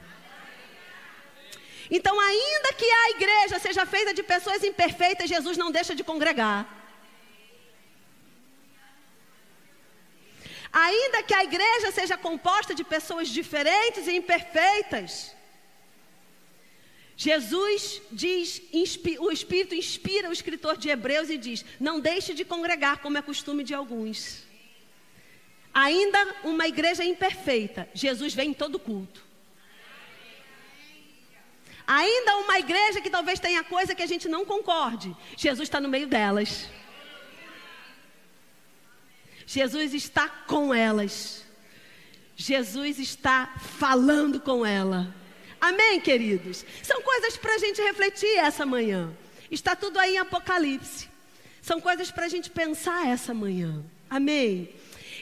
Então, 1.90 2.18
ainda 2.20 2.72
que 2.74 2.84
a 2.84 3.10
igreja 3.10 3.58
seja 3.58 3.86
feita 3.86 4.12
de 4.12 4.22
pessoas 4.22 4.62
imperfeitas, 4.62 5.28
Jesus 5.28 5.56
não 5.56 5.70
deixa 5.70 5.94
de 5.94 6.04
congregar. 6.04 6.77
Ainda 10.72 11.22
que 11.22 11.34
a 11.34 11.44
igreja 11.44 11.90
seja 11.92 12.16
composta 12.16 12.74
de 12.74 12.84
pessoas 12.84 13.28
diferentes 13.28 14.06
e 14.06 14.16
imperfeitas, 14.16 15.34
Jesus 17.16 18.00
diz, 18.12 18.62
o 19.18 19.32
Espírito 19.32 19.74
inspira 19.74 20.28
o 20.28 20.32
escritor 20.32 20.76
de 20.76 20.88
Hebreus 20.88 21.30
e 21.30 21.36
diz: 21.36 21.64
Não 21.80 21.98
deixe 21.98 22.32
de 22.32 22.44
congregar, 22.44 22.98
como 22.98 23.18
é 23.18 23.22
costume 23.22 23.64
de 23.64 23.74
alguns. 23.74 24.46
Ainda 25.74 26.36
uma 26.44 26.68
igreja 26.68 27.04
imperfeita, 27.04 27.88
Jesus 27.92 28.34
vem 28.34 28.50
em 28.50 28.54
todo 28.54 28.78
culto. 28.78 29.26
Ainda 31.86 32.36
uma 32.36 32.58
igreja 32.58 33.00
que 33.00 33.08
talvez 33.08 33.40
tenha 33.40 33.64
coisa 33.64 33.94
que 33.94 34.02
a 34.02 34.06
gente 34.06 34.28
não 34.28 34.44
concorde, 34.44 35.16
Jesus 35.36 35.66
está 35.66 35.80
no 35.80 35.88
meio 35.88 36.06
delas. 36.06 36.68
Jesus 39.50 39.94
está 39.94 40.28
com 40.28 40.74
elas. 40.74 41.42
Jesus 42.36 42.98
está 42.98 43.54
falando 43.78 44.38
com 44.38 44.64
ela. 44.64 45.14
Amém, 45.58 45.98
queridos? 46.02 46.66
São 46.82 47.00
coisas 47.00 47.38
para 47.38 47.54
a 47.54 47.58
gente 47.58 47.80
refletir 47.80 48.36
essa 48.36 48.66
manhã. 48.66 49.10
Está 49.50 49.74
tudo 49.74 49.98
aí 49.98 50.16
em 50.16 50.18
Apocalipse. 50.18 51.08
São 51.62 51.80
coisas 51.80 52.10
para 52.10 52.26
a 52.26 52.28
gente 52.28 52.50
pensar 52.50 53.08
essa 53.08 53.32
manhã. 53.32 53.82
Amém? 54.10 54.68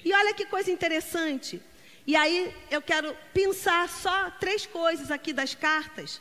E 0.05 0.13
olha 0.13 0.35
que 0.35 0.45
coisa 0.47 0.73
interessante. 0.73 1.63
E 2.05 2.17
aí 2.17 2.53
eu 2.69 2.83
quero 2.83 3.17
pensar 3.33 3.89
só 3.89 4.29
três 4.41 4.67
coisas 4.67 5.13
aqui 5.13 5.33
das 5.33 5.55
cartas. 5.55 6.21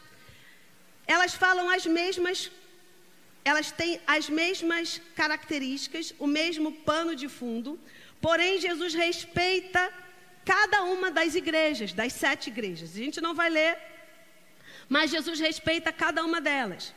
Elas 1.07 1.33
falam 1.33 1.71
as 1.71 1.87
mesmas, 1.87 2.51
elas 3.43 3.71
têm 3.71 3.99
as 4.05 4.29
mesmas 4.29 5.01
características, 5.15 6.13
o 6.19 6.27
mesmo 6.27 6.71
pano 6.71 7.15
de 7.15 7.27
fundo, 7.27 7.79
porém 8.25 8.59
Jesus 8.59 8.95
respeita 8.95 9.93
cada 10.43 10.81
uma 10.81 11.11
das 11.11 11.35
igrejas, 11.35 11.93
das 11.93 12.11
sete 12.11 12.49
igrejas. 12.49 12.95
A 12.95 12.97
gente 12.97 13.21
não 13.21 13.35
vai 13.35 13.51
ler, 13.51 13.77
mas 14.89 15.11
Jesus 15.11 15.39
respeita 15.39 15.91
cada 15.93 16.25
uma 16.25 16.41
delas. 16.41 16.91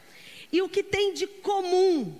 E 0.50 0.62
o 0.62 0.70
que 0.70 0.82
tem 0.82 1.12
de 1.12 1.26
comum 1.26 2.18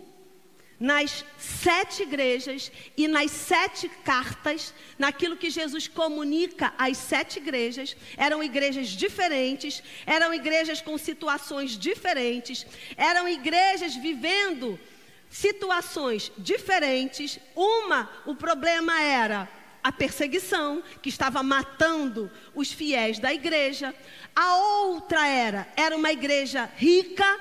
nas 0.79 1.25
sete 1.39 2.03
igrejas 2.03 2.71
e 2.99 3.09
nas 3.09 3.31
sete 3.31 3.89
cartas, 4.05 4.75
naquilo 4.99 5.39
que 5.39 5.49
Jesus 5.49 5.89
comunica 5.89 6.75
às 6.77 6.99
sete 6.99 7.39
igrejas, 7.39 7.97
eram 8.15 8.45
igrejas 8.45 8.89
diferentes, 8.89 9.83
eram 10.05 10.35
igrejas 10.35 10.83
com 10.83 10.99
situações 10.99 11.79
diferentes, 11.79 12.67
eram 12.95 13.27
igrejas 13.27 13.97
vivendo 13.97 14.79
situações 15.31 16.33
diferentes. 16.39 17.39
Uma, 17.55 18.11
o 18.27 18.35
problema 18.35 19.01
era 19.01 19.49
a 19.83 19.93
perseguição, 19.93 20.83
que 21.01 21.09
estava 21.09 21.43
matando 21.43 22.31
os 22.55 22.73
fiéis 22.73 23.19
da 23.19 23.33
igreja. 23.33 23.95
A 24.35 24.57
outra 24.57 25.27
era, 25.27 25.69
era 25.77 25.97
uma 25.97 26.13
igreja 26.13 26.71
rica, 26.77 27.39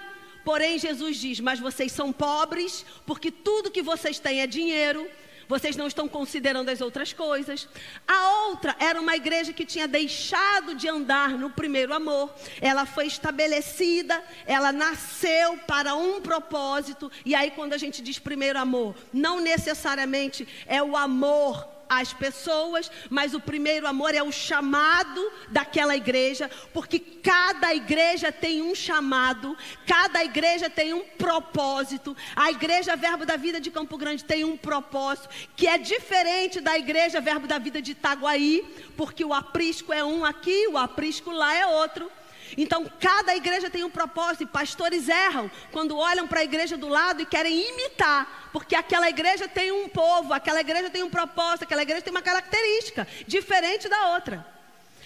Porém, 0.47 0.79
Jesus 0.79 1.17
diz: 1.17 1.41
Mas 1.41 1.59
vocês 1.59 1.91
são 1.91 2.13
pobres, 2.13 2.85
porque 3.05 3.29
tudo 3.29 3.69
que 3.69 3.81
vocês 3.81 4.17
têm 4.17 4.39
é 4.39 4.47
dinheiro. 4.47 5.05
Vocês 5.47 5.75
não 5.75 5.87
estão 5.87 6.07
considerando 6.07 6.69
as 6.69 6.81
outras 6.81 7.13
coisas. 7.13 7.67
A 8.07 8.47
outra 8.47 8.75
era 8.79 8.99
uma 8.99 9.15
igreja 9.15 9.53
que 9.53 9.65
tinha 9.65 9.87
deixado 9.87 10.75
de 10.75 10.89
andar 10.89 11.29
no 11.29 11.49
primeiro 11.49 11.93
amor. 11.93 12.33
Ela 12.59 12.85
foi 12.85 13.07
estabelecida, 13.07 14.21
ela 14.45 14.71
nasceu 14.71 15.57
para 15.59 15.95
um 15.95 16.21
propósito. 16.21 17.11
E 17.25 17.33
aí, 17.33 17.51
quando 17.51 17.73
a 17.73 17.77
gente 17.77 18.01
diz 18.01 18.19
primeiro 18.19 18.59
amor, 18.59 18.95
não 19.13 19.39
necessariamente 19.39 20.47
é 20.65 20.83
o 20.83 20.97
amor 20.97 21.76
as 21.89 22.13
pessoas, 22.13 22.91
mas 23.09 23.33
o 23.33 23.39
primeiro 23.39 23.87
amor 23.87 24.13
é 24.13 24.23
o 24.23 24.31
chamado 24.31 25.31
daquela 25.49 25.95
igreja, 25.95 26.49
porque 26.73 26.99
cada 26.99 27.73
igreja 27.73 28.31
tem 28.31 28.61
um 28.61 28.75
chamado, 28.75 29.57
cada 29.85 30.23
igreja 30.23 30.69
tem 30.69 30.93
um 30.93 31.03
propósito. 31.17 32.15
A 32.35 32.51
igreja 32.51 32.95
Verbo 32.95 33.25
da 33.25 33.37
Vida 33.37 33.59
de 33.59 33.71
Campo 33.71 33.97
Grande 33.97 34.23
tem 34.23 34.43
um 34.43 34.57
propósito 34.57 35.29
que 35.55 35.67
é 35.67 35.77
diferente 35.77 36.59
da 36.59 36.77
igreja 36.77 37.21
Verbo 37.21 37.47
da 37.47 37.57
Vida 37.57 37.81
de 37.81 37.91
Itaguaí, 37.91 38.63
porque 38.95 39.23
o 39.23 39.33
aprisco 39.33 39.93
é 39.93 40.03
um 40.03 40.25
aqui, 40.25 40.67
o 40.67 40.77
aprisco 40.77 41.31
lá 41.31 41.55
é 41.55 41.65
outro. 41.65 42.11
Então, 42.55 42.89
cada 42.99 43.35
igreja 43.35 43.69
tem 43.69 43.83
um 43.83 43.89
propósito, 43.89 44.43
e 44.43 44.45
pastores 44.45 45.09
erram 45.09 45.49
quando 45.71 45.97
olham 45.97 46.27
para 46.27 46.41
a 46.41 46.43
igreja 46.43 46.77
do 46.77 46.87
lado 46.87 47.21
e 47.21 47.25
querem 47.25 47.69
imitar, 47.69 48.49
porque 48.53 48.75
aquela 48.75 49.09
igreja 49.09 49.47
tem 49.47 49.71
um 49.71 49.89
povo, 49.89 50.33
aquela 50.33 50.61
igreja 50.61 50.89
tem 50.89 51.03
um 51.03 51.09
propósito, 51.09 51.63
aquela 51.63 51.81
igreja 51.81 52.01
tem 52.01 52.11
uma 52.11 52.21
característica 52.21 53.07
diferente 53.27 53.89
da 53.89 54.13
outra. 54.13 54.45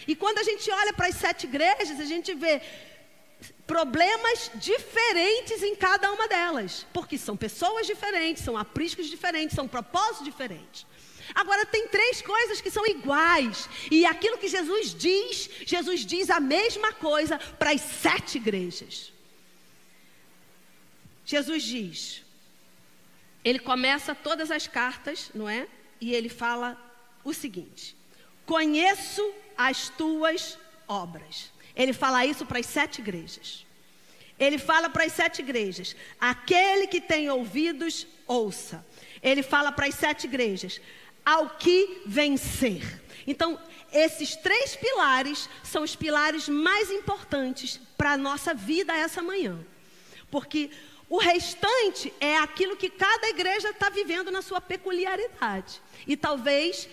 E 0.08 0.16
quando 0.16 0.40
a 0.40 0.44
gente 0.44 0.70
olha 0.70 0.94
para 0.94 1.08
as 1.08 1.16
sete 1.16 1.46
igrejas, 1.46 2.00
a 2.00 2.06
gente 2.06 2.34
vê 2.34 2.62
problemas 3.66 4.52
diferentes 4.56 5.64
em 5.64 5.76
cada 5.76 6.12
uma 6.12 6.28
delas, 6.28 6.86
porque 6.92 7.18
são 7.18 7.38
pessoas 7.38 7.88
diferentes, 7.88 8.44
são 8.44 8.58
apriscos 8.58 9.08
diferentes, 9.08 9.56
são 9.56 9.68
propósitos 9.68 10.26
diferentes. 10.26 10.86
Agora, 11.34 11.66
tem 11.66 11.88
três 11.88 12.22
coisas 12.22 12.62
que 12.62 12.72
são 12.72 12.86
iguais. 12.86 13.70
E 13.90 14.06
aquilo 14.06 14.38
que 14.38 14.48
Jesus 14.48 14.94
diz, 14.94 15.50
Jesus 15.66 16.06
diz 16.06 16.30
a 16.30 16.40
mesma 16.40 16.94
coisa 16.94 17.38
para 17.38 17.72
as 17.72 17.82
sete 17.82 18.38
igrejas. 18.38 19.12
Jesus 21.26 21.64
diz, 21.64 22.24
ele 23.44 23.60
começa 23.60 24.14
todas 24.14 24.52
as 24.52 24.68
cartas, 24.68 25.32
não 25.34 25.50
é? 25.50 25.68
E 26.00 26.14
ele 26.14 26.30
fala 26.30 26.78
o 27.24 27.34
seguinte: 27.34 27.96
Conheço 28.46 29.34
as 29.58 29.90
tuas 29.90 30.58
obras. 30.88 31.52
Ele 31.76 31.94
fala 31.94 32.26
isso 32.26 32.46
para 32.46 32.60
as 32.60 32.66
sete 32.66 33.00
igrejas. 33.00 33.66
Ele 34.40 34.58
fala 34.58 34.90
para 34.90 35.06
as 35.06 35.14
sete 35.14 35.42
igrejas: 35.42 35.96
aquele 36.20 36.88
que 36.88 37.00
tem 37.00 37.30
ouvidos, 37.30 38.06
ouça. 38.28 38.86
Ele 39.22 39.44
fala 39.44 39.72
para 39.72 39.88
as 39.88 39.96
sete 39.96 40.26
igrejas: 40.26 40.82
ao 41.26 41.52
que 41.52 42.02
vencer. 42.06 43.02
Então, 43.26 43.60
esses 43.92 44.36
três 44.36 44.76
pilares 44.76 45.50
são 45.64 45.84
os 45.84 45.96
pilares 45.96 46.48
mais 46.48 46.90
importantes 46.90 47.80
para 47.98 48.14
a 48.14 48.18
nossa 48.18 48.54
vida 48.54 48.96
essa 48.96 49.22
manhã. 49.22 49.60
Porque 50.30 50.72
o 51.10 51.18
restante 51.18 52.14
é 52.20 52.38
aquilo 52.38 52.78
que 52.78 52.90
cada 52.90 53.28
igreja 53.28 53.70
está 53.70 53.90
vivendo 53.90 54.32
na 54.32 54.42
sua 54.42 54.62
peculiaridade. 54.62 55.82
E 56.08 56.16
talvez 56.16 56.88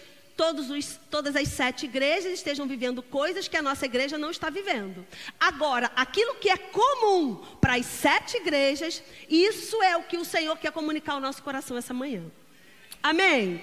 os, 0.71 1.01
todas 1.11 1.35
as 1.35 1.49
sete 1.49 1.87
igrejas 1.87 2.33
estejam 2.33 2.67
vivendo 2.67 3.03
coisas 3.03 3.49
que 3.49 3.57
a 3.57 3.63
nossa 3.63 3.87
igreja 3.87 4.17
não 4.17 4.31
está 4.31 4.51
vivendo. 4.51 5.05
Agora, 5.39 5.91
aquilo 5.97 6.37
que 6.37 6.49
é 6.49 6.57
comum 6.57 7.37
para 7.61 7.75
as 7.75 7.87
sete 7.87 8.37
igrejas, 8.37 9.03
isso 9.29 9.83
é 9.83 9.97
o 9.97 10.05
que 10.05 10.17
o 10.17 10.25
Senhor 10.25 10.57
quer 10.57 10.71
comunicar 10.71 11.15
ao 11.15 11.21
nosso 11.21 11.43
coração 11.43 11.77
essa 11.77 11.93
manhã. 11.93 12.23
Amém? 13.03 13.61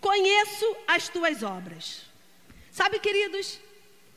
Conheço 0.00 0.76
as 0.88 1.08
tuas 1.08 1.42
obras. 1.42 2.02
Sabe, 2.72 2.98
queridos, 2.98 3.60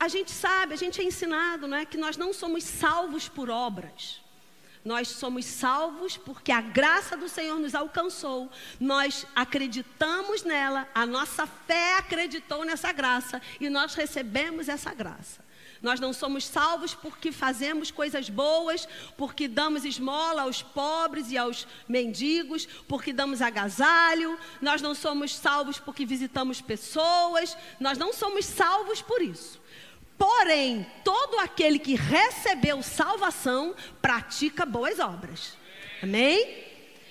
a 0.00 0.08
gente 0.08 0.30
sabe, 0.30 0.74
a 0.74 0.76
gente 0.76 1.00
é 1.00 1.04
ensinado, 1.04 1.68
não 1.68 1.76
é, 1.76 1.84
que 1.84 1.98
nós 1.98 2.16
não 2.16 2.32
somos 2.32 2.64
salvos 2.64 3.28
por 3.28 3.50
obras. 3.50 4.22
Nós 4.84 5.08
somos 5.08 5.46
salvos 5.46 6.16
porque 6.16 6.52
a 6.52 6.60
graça 6.60 7.16
do 7.16 7.28
Senhor 7.28 7.58
nos 7.58 7.74
alcançou. 7.74 8.50
Nós 8.78 9.26
acreditamos 9.34 10.42
nela, 10.42 10.88
a 10.94 11.06
nossa 11.06 11.46
fé 11.46 11.96
acreditou 11.96 12.64
nessa 12.64 12.92
graça 12.92 13.40
e 13.58 13.70
nós 13.70 13.94
recebemos 13.94 14.68
essa 14.68 14.92
graça. 14.92 15.43
Nós 15.84 16.00
não 16.00 16.14
somos 16.14 16.46
salvos 16.46 16.94
porque 16.94 17.30
fazemos 17.30 17.90
coisas 17.90 18.30
boas, 18.30 18.88
porque 19.18 19.46
damos 19.46 19.84
esmola 19.84 20.42
aos 20.42 20.62
pobres 20.62 21.30
e 21.30 21.36
aos 21.36 21.68
mendigos, 21.86 22.66
porque 22.88 23.12
damos 23.12 23.42
agasalho. 23.42 24.38
Nós 24.62 24.80
não 24.80 24.94
somos 24.94 25.36
salvos 25.36 25.78
porque 25.78 26.06
visitamos 26.06 26.62
pessoas. 26.62 27.54
Nós 27.78 27.98
não 27.98 28.14
somos 28.14 28.46
salvos 28.46 29.02
por 29.02 29.20
isso. 29.20 29.60
Porém, 30.16 30.86
todo 31.04 31.38
aquele 31.38 31.78
que 31.78 31.96
recebeu 31.96 32.82
salvação 32.82 33.74
pratica 34.00 34.64
boas 34.64 34.98
obras. 34.98 35.52
Amém? 36.02 36.63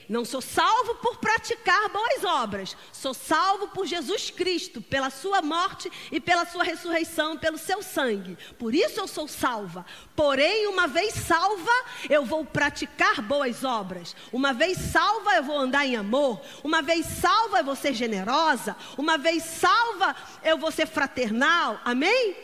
Não 0.10 0.26
sou 0.26 0.42
salvo 0.42 0.96
por 0.96 1.18
praticar 1.18 1.90
boas 1.90 2.24
obras, 2.24 2.76
sou 2.92 3.14
salvo 3.14 3.68
por 3.70 3.86
Jesus 3.86 4.30
Cristo, 4.30 4.82
pela 4.82 5.10
sua 5.10 5.42
morte 5.42 5.92
e 6.12 6.20
pela 6.20 6.46
sua 6.46 6.64
ressurreição, 6.64 7.38
pelo 7.38 7.58
seu 7.58 7.82
sangue. 7.82 8.38
Por 8.58 8.76
isso 8.76 9.00
eu 9.00 9.08
sou 9.08 9.28
salva. 9.28 9.86
Porém, 10.16 10.68
uma 10.68 10.88
vez 10.88 11.14
salva, 11.14 11.72
eu 12.10 12.26
vou 12.26 12.46
praticar 12.46 13.22
boas 13.22 13.64
obras. 13.64 14.16
Uma 14.32 14.54
vez 14.54 14.78
salva, 14.78 15.36
eu 15.36 15.44
vou 15.44 15.58
andar 15.58 15.86
em 15.86 15.96
amor. 15.96 16.42
Uma 16.64 16.82
vez 16.82 17.06
salva, 17.06 17.60
eu 17.60 17.66
vou 17.66 17.76
ser 17.76 17.94
generosa. 17.94 18.76
Uma 18.98 19.18
vez 19.18 19.44
salva, 19.44 20.16
eu 20.44 20.58
vou 20.58 20.72
ser 20.72 20.88
fraternal. 20.88 21.80
Amém? 21.84 22.36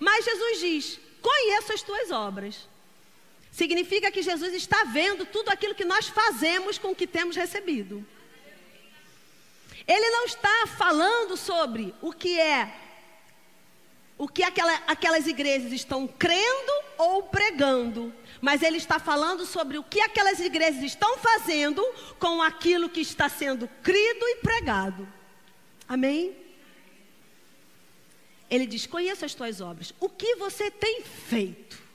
Mas 0.00 0.24
Jesus 0.24 0.60
diz: 0.60 1.00
Conheço 1.20 1.72
as 1.72 1.82
tuas 1.82 2.10
obras. 2.10 2.68
Significa 3.58 4.08
que 4.12 4.22
Jesus 4.22 4.54
está 4.54 4.84
vendo 4.84 5.26
tudo 5.26 5.48
aquilo 5.48 5.74
que 5.74 5.84
nós 5.84 6.06
fazemos 6.06 6.78
com 6.78 6.92
o 6.92 6.94
que 6.94 7.08
temos 7.08 7.34
recebido. 7.34 8.06
Ele 9.84 10.10
não 10.10 10.26
está 10.26 10.68
falando 10.78 11.36
sobre 11.36 11.92
o 12.00 12.12
que 12.12 12.38
é, 12.38 12.72
o 14.16 14.28
que 14.28 14.44
aquela, 14.44 14.72
aquelas 14.86 15.26
igrejas 15.26 15.72
estão 15.72 16.06
crendo 16.06 16.72
ou 16.96 17.24
pregando, 17.24 18.14
mas 18.40 18.62
ele 18.62 18.76
está 18.76 19.00
falando 19.00 19.44
sobre 19.44 19.76
o 19.76 19.82
que 19.82 20.00
aquelas 20.02 20.38
igrejas 20.38 20.84
estão 20.84 21.18
fazendo 21.18 21.84
com 22.20 22.40
aquilo 22.40 22.88
que 22.88 23.00
está 23.00 23.28
sendo 23.28 23.66
crido 23.82 24.24
e 24.28 24.36
pregado. 24.36 25.08
Amém? 25.88 26.36
Ele 28.48 28.68
diz: 28.68 28.86
Conheça 28.86 29.26
as 29.26 29.34
tuas 29.34 29.60
obras. 29.60 29.92
O 29.98 30.08
que 30.08 30.36
você 30.36 30.70
tem 30.70 31.02
feito? 31.02 31.87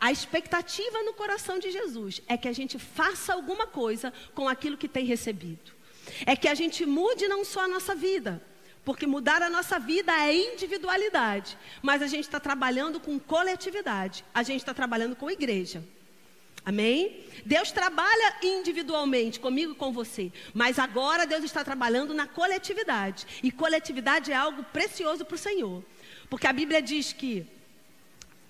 A 0.00 0.10
expectativa 0.10 1.02
no 1.02 1.12
coração 1.12 1.58
de 1.58 1.70
Jesus 1.70 2.22
é 2.26 2.36
que 2.36 2.48
a 2.48 2.52
gente 2.52 2.78
faça 2.78 3.34
alguma 3.34 3.66
coisa 3.66 4.12
com 4.34 4.48
aquilo 4.48 4.78
que 4.78 4.88
tem 4.88 5.04
recebido. 5.04 5.72
É 6.24 6.34
que 6.34 6.48
a 6.48 6.54
gente 6.54 6.86
mude 6.86 7.28
não 7.28 7.44
só 7.44 7.64
a 7.64 7.68
nossa 7.68 7.94
vida, 7.94 8.42
porque 8.82 9.06
mudar 9.06 9.42
a 9.42 9.50
nossa 9.50 9.78
vida 9.78 10.10
é 10.12 10.34
individualidade, 10.34 11.58
mas 11.82 12.00
a 12.00 12.06
gente 12.06 12.24
está 12.24 12.40
trabalhando 12.40 12.98
com 12.98 13.20
coletividade, 13.20 14.24
a 14.32 14.42
gente 14.42 14.60
está 14.60 14.72
trabalhando 14.72 15.14
com 15.14 15.30
igreja. 15.30 15.84
Amém? 16.64 17.24
Deus 17.44 17.70
trabalha 17.70 18.36
individualmente 18.42 19.38
comigo 19.38 19.72
e 19.72 19.76
com 19.76 19.92
você, 19.92 20.32
mas 20.54 20.78
agora 20.78 21.26
Deus 21.26 21.44
está 21.44 21.62
trabalhando 21.62 22.14
na 22.14 22.26
coletividade, 22.26 23.26
e 23.42 23.50
coletividade 23.50 24.32
é 24.32 24.34
algo 24.34 24.62
precioso 24.64 25.24
para 25.26 25.34
o 25.34 25.38
Senhor, 25.38 25.84
porque 26.30 26.46
a 26.46 26.52
Bíblia 26.52 26.80
diz 26.80 27.12
que 27.12 27.46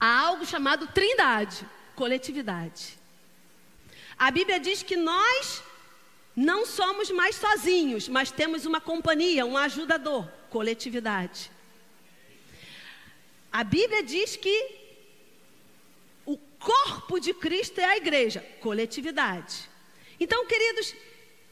Há 0.01 0.19
algo 0.29 0.47
chamado 0.47 0.87
trindade, 0.87 1.67
coletividade. 1.95 2.99
A 4.19 4.31
Bíblia 4.31 4.59
diz 4.59 4.83
que 4.83 4.97
nós 4.97 5.63
não 6.35 6.65
somos 6.65 7.11
mais 7.11 7.37
sozinhos, 7.37 8.09
mas 8.09 8.31
temos 8.31 8.65
uma 8.65 8.81
companhia, 8.81 9.45
um 9.45 9.59
ajudador, 9.59 10.27
coletividade. 10.49 11.51
A 13.53 13.63
Bíblia 13.63 14.03
diz 14.03 14.37
que 14.37 14.57
o 16.25 16.39
corpo 16.59 17.19
de 17.19 17.35
Cristo 17.35 17.81
é 17.81 17.85
a 17.85 17.97
igreja, 17.97 18.41
coletividade. 18.61 19.69
Então, 20.19 20.47
queridos, 20.47 20.95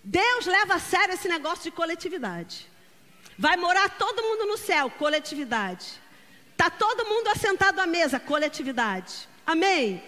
Deus 0.02 0.46
leva 0.46 0.74
a 0.74 0.78
sério 0.78 1.14
esse 1.14 1.28
negócio 1.28 1.64
de 1.64 1.70
coletividade. 1.70 2.66
Vai 3.36 3.56
morar 3.56 3.98
todo 3.98 4.22
mundo 4.22 4.46
no 4.46 4.56
céu, 4.56 4.90
coletividade. 4.90 6.00
Está 6.58 6.70
todo 6.70 7.06
mundo 7.06 7.28
assentado 7.28 7.80
à 7.80 7.86
mesa, 7.86 8.18
coletividade. 8.18 9.28
Amém? 9.46 10.02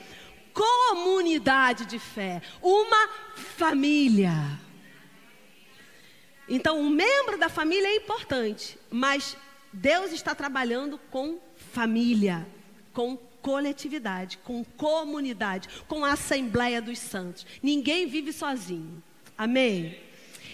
Comunidade 0.53 1.87
de 1.87 2.01
fé, 2.01 2.43
uma 2.61 3.09
família. 3.37 4.33
Então, 6.49 6.81
um 6.81 6.91
membro 6.91 7.39
da 7.39 7.49
família 7.49 7.87
é 7.87 7.95
importante, 7.95 8.77
mas 8.91 9.37
Deus 9.73 10.11
está 10.11 10.35
trabalhando 10.35 10.99
com 11.09 11.39
família, 11.73 12.45
com 12.93 13.17
coletividade, 13.17 14.37
com 14.39 14.65
comunidade, 14.65 15.69
com 15.87 16.05
a 16.05 16.15
Assembleia 16.15 16.83
dos 16.83 16.99
Santos. 16.99 17.47
Ninguém 17.63 18.09
vive 18.09 18.33
sozinho. 18.33 19.01
Amém? 19.39 19.97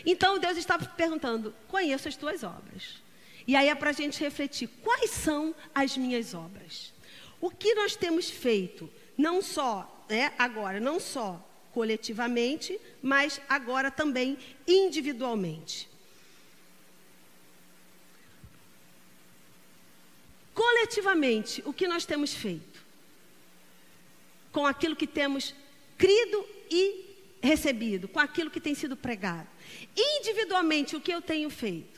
Então 0.04 0.38
Deus 0.38 0.58
está 0.58 0.78
perguntando: 0.78 1.54
conheço 1.68 2.06
as 2.06 2.16
tuas 2.16 2.44
obras. 2.44 3.05
E 3.46 3.54
aí 3.54 3.68
é 3.68 3.74
para 3.74 3.90
a 3.90 3.92
gente 3.92 4.20
refletir: 4.20 4.68
quais 4.82 5.10
são 5.10 5.54
as 5.74 5.96
minhas 5.96 6.34
obras? 6.34 6.92
O 7.40 7.50
que 7.50 7.74
nós 7.74 7.94
temos 7.94 8.28
feito, 8.28 8.90
não 9.16 9.40
só, 9.42 10.04
né, 10.08 10.32
agora, 10.38 10.80
não 10.80 10.98
só 10.98 11.42
coletivamente, 11.72 12.80
mas 13.02 13.40
agora 13.48 13.90
também 13.90 14.38
individualmente. 14.66 15.88
Coletivamente, 20.54 21.62
o 21.66 21.72
que 21.72 21.86
nós 21.86 22.06
temos 22.06 22.32
feito? 22.32 22.82
Com 24.50 24.66
aquilo 24.66 24.96
que 24.96 25.06
temos 25.06 25.54
crido 25.98 26.46
e 26.70 27.04
recebido, 27.42 28.08
com 28.08 28.18
aquilo 28.18 28.50
que 28.50 28.58
tem 28.58 28.74
sido 28.74 28.96
pregado. 28.96 29.46
Individualmente, 29.94 30.96
o 30.96 31.00
que 31.00 31.12
eu 31.12 31.20
tenho 31.20 31.50
feito? 31.50 31.95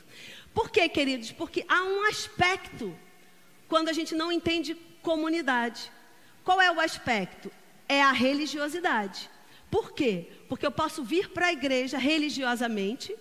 Por 0.53 0.69
quê, 0.69 0.89
queridos? 0.89 1.31
Porque 1.31 1.65
há 1.67 1.83
um 1.83 2.03
aspecto 2.05 2.95
quando 3.67 3.89
a 3.89 3.93
gente 3.93 4.15
não 4.15 4.31
entende 4.31 4.75
comunidade. 5.01 5.91
Qual 6.43 6.59
é 6.61 6.71
o 6.71 6.79
aspecto? 6.79 7.51
É 7.87 8.01
a 8.01 8.11
religiosidade. 8.11 9.29
Por 9.69 9.93
quê? 9.93 10.27
Porque 10.47 10.65
eu 10.65 10.71
posso 10.71 11.03
vir 11.03 11.29
para 11.29 11.47
a 11.47 11.53
igreja 11.53 11.97
religiosamente, 11.97 13.15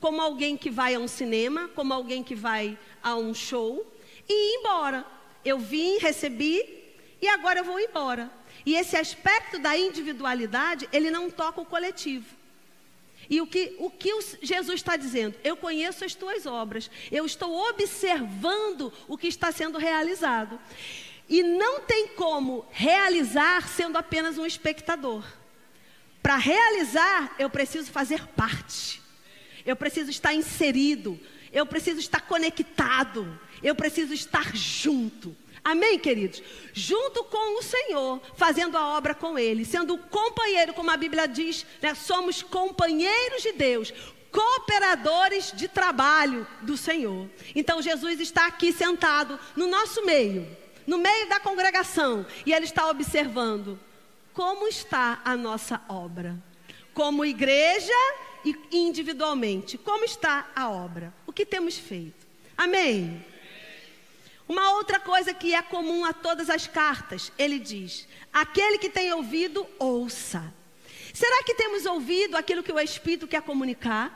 como 0.00 0.20
alguém 0.20 0.56
que 0.56 0.70
vai 0.70 0.94
a 0.94 0.98
um 0.98 1.06
cinema, 1.06 1.68
como 1.74 1.92
alguém 1.92 2.24
que 2.24 2.34
vai 2.34 2.78
a 3.02 3.14
um 3.14 3.34
show, 3.34 3.86
e 4.28 4.32
ir 4.32 4.60
embora. 4.60 5.06
Eu 5.44 5.58
vim, 5.58 5.98
recebi 5.98 6.82
e 7.20 7.28
agora 7.28 7.60
eu 7.60 7.64
vou 7.64 7.78
embora. 7.78 8.30
E 8.64 8.74
esse 8.74 8.96
aspecto 8.96 9.58
da 9.58 9.76
individualidade, 9.76 10.88
ele 10.92 11.10
não 11.10 11.30
toca 11.30 11.60
o 11.60 11.66
coletivo. 11.66 12.41
E 13.28 13.40
o 13.40 13.46
que, 13.46 13.76
o 13.78 13.90
que 13.90 14.10
Jesus 14.42 14.80
está 14.80 14.96
dizendo? 14.96 15.36
Eu 15.42 15.56
conheço 15.56 16.04
as 16.04 16.14
tuas 16.14 16.46
obras, 16.46 16.90
eu 17.10 17.24
estou 17.24 17.68
observando 17.68 18.92
o 19.08 19.16
que 19.16 19.26
está 19.26 19.50
sendo 19.52 19.78
realizado. 19.78 20.58
E 21.28 21.42
não 21.42 21.80
tem 21.80 22.08
como 22.08 22.66
realizar 22.70 23.68
sendo 23.68 23.96
apenas 23.96 24.36
um 24.36 24.44
espectador. 24.44 25.24
Para 26.22 26.36
realizar, 26.36 27.34
eu 27.38 27.48
preciso 27.48 27.90
fazer 27.90 28.26
parte. 28.28 29.00
Eu 29.64 29.74
preciso 29.74 30.10
estar 30.10 30.34
inserido. 30.34 31.18
Eu 31.52 31.64
preciso 31.66 32.00
estar 32.00 32.20
conectado. 32.20 33.38
Eu 33.62 33.74
preciso 33.74 34.12
estar 34.12 34.54
junto. 34.54 35.36
Amém, 35.64 35.98
queridos? 35.98 36.42
Junto 36.72 37.22
com 37.24 37.58
o 37.58 37.62
Senhor, 37.62 38.20
fazendo 38.36 38.76
a 38.76 38.96
obra 38.96 39.14
com 39.14 39.38
Ele, 39.38 39.64
sendo 39.64 39.96
companheiro, 39.96 40.74
como 40.74 40.90
a 40.90 40.96
Bíblia 40.96 41.28
diz, 41.28 41.64
né? 41.80 41.94
somos 41.94 42.42
companheiros 42.42 43.42
de 43.42 43.52
Deus, 43.52 43.92
cooperadores 44.32 45.52
de 45.52 45.68
trabalho 45.68 46.46
do 46.62 46.76
Senhor. 46.76 47.28
Então 47.54 47.80
Jesus 47.80 48.18
está 48.18 48.46
aqui 48.46 48.72
sentado 48.72 49.38
no 49.54 49.68
nosso 49.68 50.04
meio, 50.04 50.48
no 50.84 50.98
meio 50.98 51.28
da 51.28 51.38
congregação, 51.38 52.26
e 52.44 52.52
Ele 52.52 52.64
está 52.64 52.88
observando 52.88 53.78
como 54.32 54.66
está 54.66 55.20
a 55.24 55.36
nossa 55.36 55.80
obra, 55.88 56.36
como 56.92 57.24
igreja 57.24 57.92
e 58.44 58.56
individualmente, 58.72 59.78
como 59.78 60.04
está 60.04 60.50
a 60.56 60.68
obra, 60.68 61.14
o 61.24 61.32
que 61.32 61.46
temos 61.46 61.78
feito. 61.78 62.26
Amém. 62.56 63.24
Uma 64.52 64.72
outra 64.72 65.00
coisa 65.00 65.32
que 65.32 65.54
é 65.54 65.62
comum 65.62 66.04
a 66.04 66.12
todas 66.12 66.50
as 66.50 66.66
cartas, 66.66 67.32
ele 67.38 67.58
diz: 67.58 68.06
aquele 68.30 68.76
que 68.76 68.90
tem 68.90 69.10
ouvido, 69.10 69.66
ouça. 69.78 70.52
Será 71.14 71.42
que 71.42 71.54
temos 71.54 71.86
ouvido 71.86 72.36
aquilo 72.36 72.62
que 72.62 72.70
o 72.70 72.78
Espírito 72.78 73.26
quer 73.26 73.40
comunicar? 73.40 74.06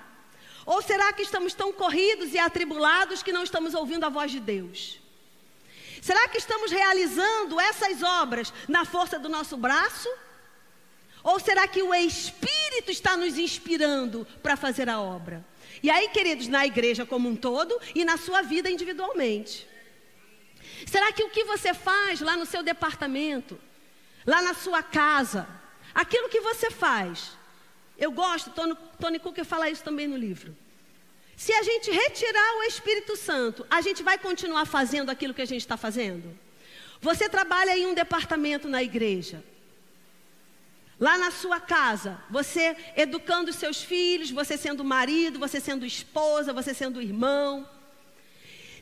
Ou 0.66 0.82
será 0.82 1.10
que 1.14 1.22
estamos 1.22 1.54
tão 1.54 1.72
corridos 1.72 2.34
e 2.34 2.38
atribulados 2.38 3.22
que 3.22 3.32
não 3.32 3.44
estamos 3.44 3.72
ouvindo 3.72 4.04
a 4.04 4.10
voz 4.10 4.30
de 4.30 4.38
Deus? 4.38 5.00
Será 6.02 6.28
que 6.28 6.36
estamos 6.36 6.70
realizando 6.70 7.58
essas 7.58 8.02
obras 8.02 8.52
na 8.68 8.84
força 8.84 9.18
do 9.18 9.30
nosso 9.30 9.56
braço? 9.56 10.10
Ou 11.24 11.40
será 11.40 11.66
que 11.66 11.82
o 11.82 11.94
Espírito 11.94 12.90
está 12.90 13.16
nos 13.16 13.38
inspirando 13.38 14.26
para 14.42 14.54
fazer 14.54 14.90
a 14.90 15.00
obra? 15.00 15.42
E 15.82 15.88
aí, 15.88 16.10
queridos, 16.10 16.46
na 16.46 16.66
igreja 16.66 17.06
como 17.06 17.26
um 17.26 17.34
todo 17.34 17.80
e 17.94 18.04
na 18.04 18.18
sua 18.18 18.42
vida 18.42 18.68
individualmente. 18.68 19.75
Será 20.84 21.12
que 21.12 21.22
o 21.22 21.30
que 21.30 21.44
você 21.44 21.72
faz 21.72 22.20
lá 22.20 22.36
no 22.36 22.44
seu 22.44 22.62
departamento, 22.62 23.58
lá 24.26 24.42
na 24.42 24.52
sua 24.52 24.82
casa, 24.82 25.48
aquilo 25.94 26.28
que 26.28 26.40
você 26.40 26.70
faz, 26.70 27.32
eu 27.96 28.10
gosto, 28.10 28.50
Tony, 28.50 28.76
Tony 29.00 29.18
Cook 29.18 29.42
fala 29.44 29.70
isso 29.70 29.82
também 29.82 30.06
no 30.06 30.16
livro. 30.16 30.54
Se 31.36 31.52
a 31.52 31.62
gente 31.62 31.90
retirar 31.90 32.56
o 32.58 32.62
Espírito 32.64 33.16
Santo, 33.16 33.66
a 33.70 33.80
gente 33.80 34.02
vai 34.02 34.18
continuar 34.18 34.66
fazendo 34.66 35.10
aquilo 35.10 35.34
que 35.34 35.42
a 35.42 35.46
gente 35.46 35.60
está 35.60 35.76
fazendo? 35.76 36.36
Você 37.00 37.28
trabalha 37.28 37.76
em 37.76 37.86
um 37.86 37.94
departamento 37.94 38.68
na 38.68 38.82
igreja. 38.82 39.44
Lá 40.98 41.18
na 41.18 41.30
sua 41.30 41.60
casa, 41.60 42.18
você 42.30 42.74
educando 42.96 43.50
os 43.50 43.56
seus 43.56 43.82
filhos, 43.82 44.30
você 44.30 44.56
sendo 44.56 44.82
marido, 44.82 45.38
você 45.38 45.60
sendo 45.60 45.84
esposa, 45.84 46.54
você 46.54 46.72
sendo 46.72 47.02
irmão. 47.02 47.68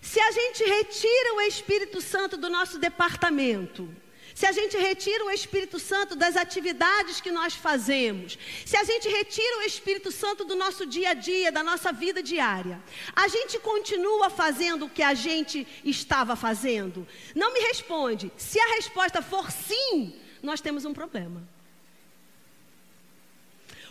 Se 0.05 0.21
a 0.21 0.31
gente 0.31 0.63
retira 0.63 1.35
o 1.35 1.41
Espírito 1.41 1.99
Santo 1.99 2.37
do 2.37 2.51
nosso 2.51 2.79
departamento, 2.79 3.89
se 4.35 4.45
a 4.45 4.53
gente 4.53 4.77
retira 4.77 5.25
o 5.25 5.31
Espírito 5.31 5.79
Santo 5.79 6.15
das 6.15 6.37
atividades 6.37 7.23
que 7.23 7.31
nós 7.31 7.55
fazemos, 7.55 8.39
se 8.67 8.77
a 8.77 8.85
gente 8.85 9.09
retira 9.09 9.59
o 9.59 9.63
Espírito 9.63 10.13
Santo 10.13 10.45
do 10.45 10.55
nosso 10.55 10.85
dia 10.85 11.11
a 11.11 11.15
dia, 11.15 11.51
da 11.51 11.63
nossa 11.63 11.91
vida 11.91 12.23
diária, 12.23 12.83
a 13.17 13.29
gente 13.29 13.59
continua 13.59 14.29
fazendo 14.29 14.85
o 14.85 14.91
que 14.91 15.03
a 15.03 15.15
gente 15.15 15.67
estava 15.83 16.37
fazendo? 16.37 17.09
Não 17.35 17.55
me 17.55 17.61
responde. 17.61 18.31
Se 18.37 18.61
a 18.61 18.75
resposta 18.75 19.23
for 19.23 19.51
sim, 19.51 20.21
nós 20.43 20.61
temos 20.61 20.85
um 20.85 20.93
problema. 20.93 21.43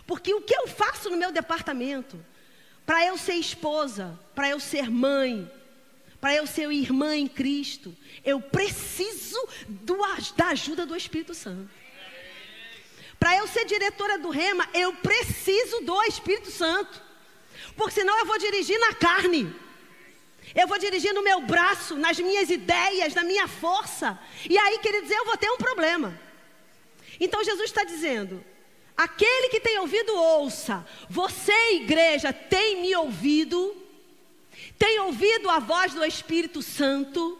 Porque 0.06 0.32
o 0.32 0.40
que 0.40 0.54
eu 0.54 0.68
faço 0.68 1.10
no 1.10 1.16
meu 1.16 1.32
departamento, 1.32 2.24
para 2.86 3.04
eu 3.04 3.18
ser 3.18 3.34
esposa, 3.34 4.16
para 4.32 4.48
eu 4.48 4.60
ser 4.60 4.88
mãe, 4.88 5.50
para 6.24 6.36
eu 6.36 6.46
ser 6.46 6.72
irmã 6.72 7.14
em 7.14 7.28
Cristo, 7.28 7.94
eu 8.24 8.40
preciso 8.40 9.38
do, 9.68 9.94
da 10.34 10.46
ajuda 10.46 10.86
do 10.86 10.96
Espírito 10.96 11.34
Santo. 11.34 11.68
Para 13.20 13.36
eu 13.36 13.46
ser 13.46 13.66
diretora 13.66 14.18
do 14.18 14.30
Rema, 14.30 14.66
eu 14.72 14.94
preciso 14.94 15.82
do 15.82 16.02
Espírito 16.04 16.50
Santo. 16.50 17.02
Porque 17.76 18.00
senão 18.00 18.18
eu 18.18 18.24
vou 18.24 18.38
dirigir 18.38 18.80
na 18.80 18.94
carne. 18.94 19.54
Eu 20.54 20.66
vou 20.66 20.78
dirigir 20.78 21.12
no 21.12 21.22
meu 21.22 21.42
braço, 21.42 21.94
nas 21.94 22.18
minhas 22.18 22.48
ideias, 22.48 23.12
na 23.12 23.22
minha 23.22 23.46
força. 23.46 24.18
E 24.48 24.56
aí, 24.56 24.78
queridos, 24.78 25.10
eu 25.10 25.26
vou 25.26 25.36
ter 25.36 25.50
um 25.50 25.58
problema. 25.58 26.18
Então 27.20 27.44
Jesus 27.44 27.68
está 27.68 27.84
dizendo: 27.84 28.42
aquele 28.96 29.50
que 29.50 29.60
tem 29.60 29.78
ouvido, 29.78 30.16
ouça. 30.16 30.86
Você, 31.10 31.74
igreja, 31.74 32.32
tem 32.32 32.80
me 32.80 32.96
ouvido? 32.96 33.83
Tem 34.78 35.00
ouvido 35.00 35.48
a 35.48 35.58
voz 35.58 35.94
do 35.94 36.04
Espírito 36.04 36.62
Santo, 36.62 37.38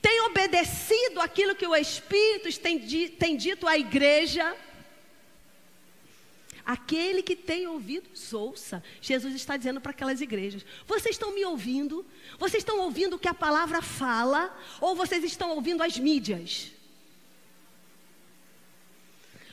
tem 0.00 0.22
obedecido 0.22 1.20
aquilo 1.20 1.54
que 1.54 1.66
o 1.66 1.76
Espírito 1.76 2.58
tem, 2.58 2.78
tem 3.10 3.36
dito 3.36 3.66
à 3.66 3.76
igreja. 3.76 4.56
Aquele 6.64 7.22
que 7.22 7.34
tem 7.34 7.66
ouvido, 7.66 8.08
ouça. 8.32 8.82
Jesus 9.00 9.34
está 9.34 9.56
dizendo 9.56 9.80
para 9.80 9.90
aquelas 9.90 10.20
igrejas: 10.20 10.64
vocês 10.86 11.16
estão 11.16 11.34
me 11.34 11.44
ouvindo? 11.44 12.06
Vocês 12.38 12.62
estão 12.62 12.78
ouvindo 12.80 13.16
o 13.16 13.18
que 13.18 13.28
a 13.28 13.34
palavra 13.34 13.82
fala? 13.82 14.56
Ou 14.80 14.94
vocês 14.94 15.22
estão 15.24 15.50
ouvindo 15.50 15.82
as 15.82 15.98
mídias? 15.98 16.72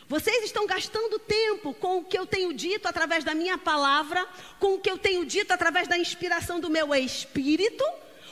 Vocês 0.07 0.45
estão 0.45 0.65
gastando 0.65 1.19
tempo 1.19 1.73
com 1.73 1.97
o 1.97 2.03
que 2.03 2.17
eu 2.17 2.25
tenho 2.25 2.53
dito 2.53 2.87
através 2.87 3.25
da 3.25 3.35
minha 3.35 3.57
palavra, 3.57 4.25
com 4.57 4.75
o 4.75 4.79
que 4.79 4.89
eu 4.89 4.97
tenho 4.97 5.25
dito 5.25 5.51
através 5.51 5.87
da 5.87 5.97
inspiração 5.97 6.61
do 6.61 6.69
meu 6.69 6.95
espírito, 6.95 7.83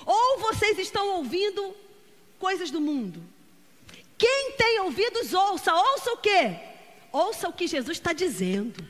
ou 0.06 0.40
vocês 0.40 0.80
estão 0.80 1.18
ouvindo 1.18 1.76
coisas 2.40 2.72
do 2.72 2.80
mundo? 2.80 3.22
Quem 4.18 4.54
tem 4.54 4.80
ouvidos, 4.80 5.34
ouça. 5.34 5.74
Ouça 5.74 6.14
o 6.14 6.18
quê? 6.18 6.56
Ouça 7.12 7.50
o 7.50 7.54
que 7.54 7.68
Jesus 7.68 7.98
está 7.98 8.14
dizendo. 8.14 8.82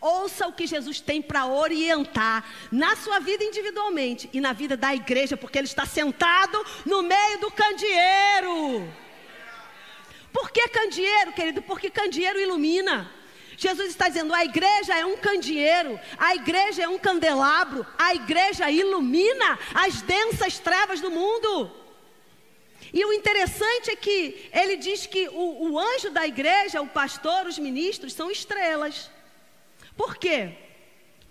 Ouça 0.00 0.46
o 0.46 0.52
que 0.52 0.66
Jesus 0.66 0.98
tem 0.98 1.20
para 1.20 1.46
orientar 1.46 2.42
na 2.72 2.96
sua 2.96 3.18
vida 3.18 3.44
individualmente 3.44 4.30
e 4.32 4.40
na 4.40 4.54
vida 4.54 4.74
da 4.74 4.94
igreja, 4.94 5.36
porque 5.36 5.58
Ele 5.58 5.66
está 5.66 5.84
sentado 5.84 6.64
no 6.86 7.02
meio 7.02 7.38
do 7.38 7.50
candeeiro. 7.50 8.88
Por 10.32 10.50
que 10.50 10.68
candeeiro, 10.68 11.32
querido? 11.32 11.62
Porque 11.62 11.90
candeeiro 11.90 12.40
ilumina. 12.40 13.10
Jesus 13.56 13.90
está 13.90 14.08
dizendo: 14.08 14.32
a 14.32 14.44
igreja 14.44 14.96
é 14.96 15.04
um 15.04 15.16
candeeiro, 15.16 16.00
a 16.16 16.34
igreja 16.34 16.84
é 16.84 16.88
um 16.88 16.98
candelabro, 16.98 17.86
a 17.98 18.14
igreja 18.14 18.70
ilumina 18.70 19.58
as 19.74 20.00
densas 20.02 20.58
trevas 20.58 21.00
do 21.00 21.10
mundo. 21.10 21.70
E 22.92 23.04
o 23.04 23.12
interessante 23.12 23.90
é 23.90 23.96
que 23.96 24.48
ele 24.52 24.76
diz 24.76 25.06
que 25.06 25.28
o, 25.28 25.72
o 25.72 25.78
anjo 25.78 26.10
da 26.10 26.26
igreja, 26.26 26.80
o 26.80 26.88
pastor, 26.88 27.46
os 27.46 27.58
ministros, 27.58 28.14
são 28.14 28.30
estrelas. 28.30 29.10
Por 29.96 30.16
quê? 30.16 30.54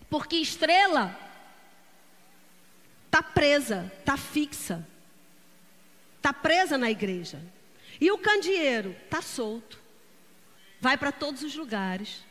Porque 0.09 0.35
estrela 0.37 1.17
está 3.07 3.23
presa, 3.23 3.91
está 3.99 4.15
fixa, 4.15 4.87
está 6.17 6.31
presa 6.31 6.77
na 6.77 6.91
igreja. 6.91 7.41
E 7.99 8.11
o 8.11 8.17
candeeiro 8.17 8.95
está 9.05 9.21
solto. 9.21 9.79
Vai 10.79 10.97
para 10.97 11.11
todos 11.11 11.43
os 11.43 11.55
lugares. 11.55 12.23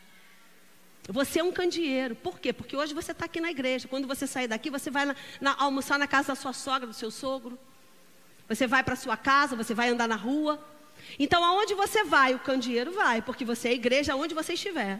Você 1.07 1.39
é 1.39 1.43
um 1.43 1.51
candeeiro. 1.51 2.15
Por 2.15 2.39
quê? 2.39 2.51
Porque 2.51 2.75
hoje 2.75 2.93
você 2.93 3.11
está 3.11 3.25
aqui 3.25 3.39
na 3.39 3.51
igreja. 3.51 3.87
Quando 3.87 4.07
você 4.07 4.25
sair 4.25 4.47
daqui, 4.47 4.69
você 4.69 4.89
vai 4.89 5.05
na, 5.05 5.15
na, 5.39 5.55
almoçar 5.59 5.99
na 5.99 6.07
casa 6.07 6.29
da 6.29 6.35
sua 6.35 6.53
sogra, 6.53 6.87
do 6.87 6.93
seu 6.93 7.11
sogro. 7.11 7.57
Você 8.47 8.65
vai 8.65 8.83
para 8.83 8.95
sua 8.95 9.15
casa, 9.15 9.55
você 9.55 9.73
vai 9.73 9.89
andar 9.89 10.07
na 10.07 10.15
rua. 10.15 10.63
Então, 11.17 11.43
aonde 11.43 11.73
você 11.73 12.03
vai, 12.03 12.33
o 12.33 12.39
candeeiro 12.39 12.91
vai, 12.91 13.21
porque 13.21 13.45
você 13.45 13.69
é 13.69 13.71
a 13.71 13.75
igreja 13.75 14.15
onde 14.15 14.33
você 14.33 14.53
estiver. 14.53 14.99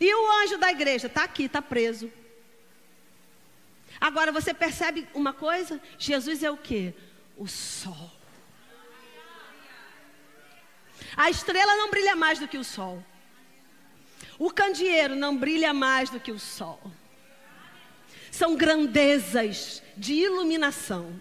E 0.00 0.14
o 0.14 0.42
anjo 0.42 0.58
da 0.58 0.70
igreja 0.70 1.06
está 1.06 1.24
aqui, 1.24 1.44
está 1.44 1.60
preso. 1.62 2.10
Agora 4.00 4.32
você 4.32 4.52
percebe 4.52 5.06
uma 5.14 5.32
coisa? 5.32 5.80
Jesus 5.98 6.42
é 6.42 6.50
o 6.50 6.56
que? 6.56 6.92
O 7.36 7.46
sol. 7.46 8.10
A 11.16 11.30
estrela 11.30 11.76
não 11.76 11.90
brilha 11.90 12.16
mais 12.16 12.38
do 12.38 12.48
que 12.48 12.58
o 12.58 12.64
sol. 12.64 13.04
O 14.38 14.50
candeeiro 14.50 15.14
não 15.14 15.36
brilha 15.36 15.72
mais 15.72 16.10
do 16.10 16.18
que 16.18 16.32
o 16.32 16.38
sol. 16.38 16.80
São 18.30 18.56
grandezas 18.56 19.82
de 19.96 20.14
iluminação. 20.14 21.20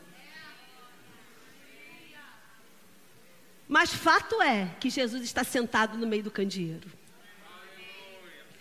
Mas 3.67 3.93
fato 3.93 4.41
é 4.41 4.75
que 4.79 4.89
Jesus 4.89 5.23
está 5.23 5.43
sentado 5.43 5.97
no 5.97 6.07
meio 6.07 6.23
do 6.23 6.31
candeeiro. 6.31 6.91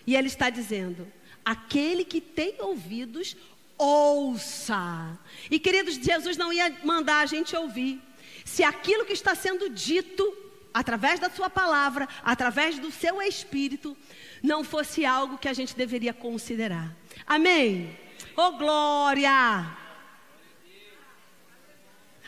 E 0.07 0.15
ele 0.15 0.29
está 0.29 0.51
dizendo: 0.51 1.11
aquele 1.45 2.05
que 2.05 2.21
tem 2.21 2.61
ouvidos, 2.61 3.37
ouça. 3.79 5.19
E 5.51 5.59
queridos, 5.59 5.95
Jesus 5.95 6.37
não 6.37 6.53
ia 6.53 6.71
mandar 6.85 7.21
a 7.21 7.27
gente 7.27 7.57
ouvir. 7.57 8.01
Se 8.45 8.63
aquilo 8.63 9.05
que 9.05 9.13
está 9.13 9.35
sendo 9.35 9.69
dito 9.71 10.37
através 10.73 11.21
da 11.21 11.31
sua 11.31 11.51
palavra, 11.51 12.09
através 12.23 12.79
do 12.79 12.91
seu 12.91 13.21
espírito, 13.23 13.97
não 14.43 14.65
fosse 14.65 15.05
algo 15.05 15.39
que 15.39 15.49
a 15.49 15.53
gente 15.53 15.77
deveria 15.77 16.13
considerar. 16.13 16.95
Amém. 17.27 17.99
Oh 18.37 18.53
glória! 18.53 19.77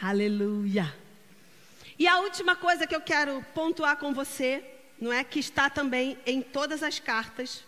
Aleluia. 0.00 0.94
E 1.98 2.06
a 2.06 2.18
última 2.18 2.56
coisa 2.56 2.86
que 2.86 2.94
eu 2.94 3.00
quero 3.00 3.44
pontuar 3.54 3.96
com 3.96 4.12
você, 4.12 4.64
não 5.00 5.12
é 5.12 5.22
que 5.24 5.38
está 5.38 5.70
também 5.70 6.18
em 6.26 6.42
todas 6.42 6.82
as 6.82 6.98
cartas. 6.98 7.64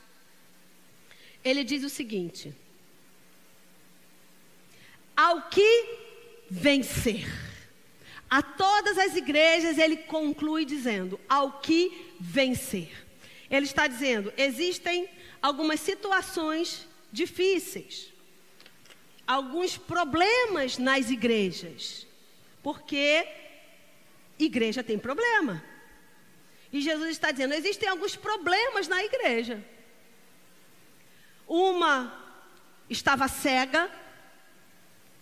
Ele 1.45 1.63
diz 1.65 1.85
o 1.85 1.89
seguinte: 1.89 2.55
Ao 5.17 5.43
que 5.43 6.07
vencer. 6.51 7.56
A 8.29 8.43
todas 8.43 8.99
as 8.99 9.15
igrejas 9.15 9.79
ele 9.79 9.97
conclui 9.97 10.65
dizendo: 10.65 11.21
Ao 11.29 11.61
que 11.61 12.15
vencer. 12.19 13.07
Ele 13.51 13.67
está 13.67 13.87
dizendo: 13.87 14.33
existem 14.37 15.09
algumas 15.41 15.81
situações 15.81 16.87
difíceis, 17.13 18.13
alguns 19.27 19.77
problemas 19.77 20.77
nas 20.79 21.11
igrejas, 21.11 22.07
porque 22.63 23.27
igreja 24.39 24.83
tem 24.83 24.99
problema. 24.99 25.63
E 26.73 26.81
Jesus 26.81 27.11
está 27.11 27.31
dizendo: 27.31 27.55
existem 27.55 27.89
alguns 27.89 28.17
problemas 28.17 28.89
na 28.89 29.03
igreja. 29.05 29.65
Uma 31.47 32.25
estava 32.91 33.29
cega, 33.29 33.91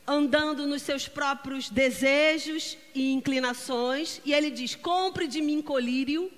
andando 0.07 0.67
nos 0.67 0.83
seus 0.83 1.09
próprios 1.09 1.71
desejos 1.71 2.77
e 2.95 3.13
inclinações, 3.13 4.21
e 4.25 4.33
ele 4.33 4.51
diz: 4.51 4.75
compre 4.75 5.27
de 5.27 5.41
mim 5.41 5.63
colírio 5.63 6.31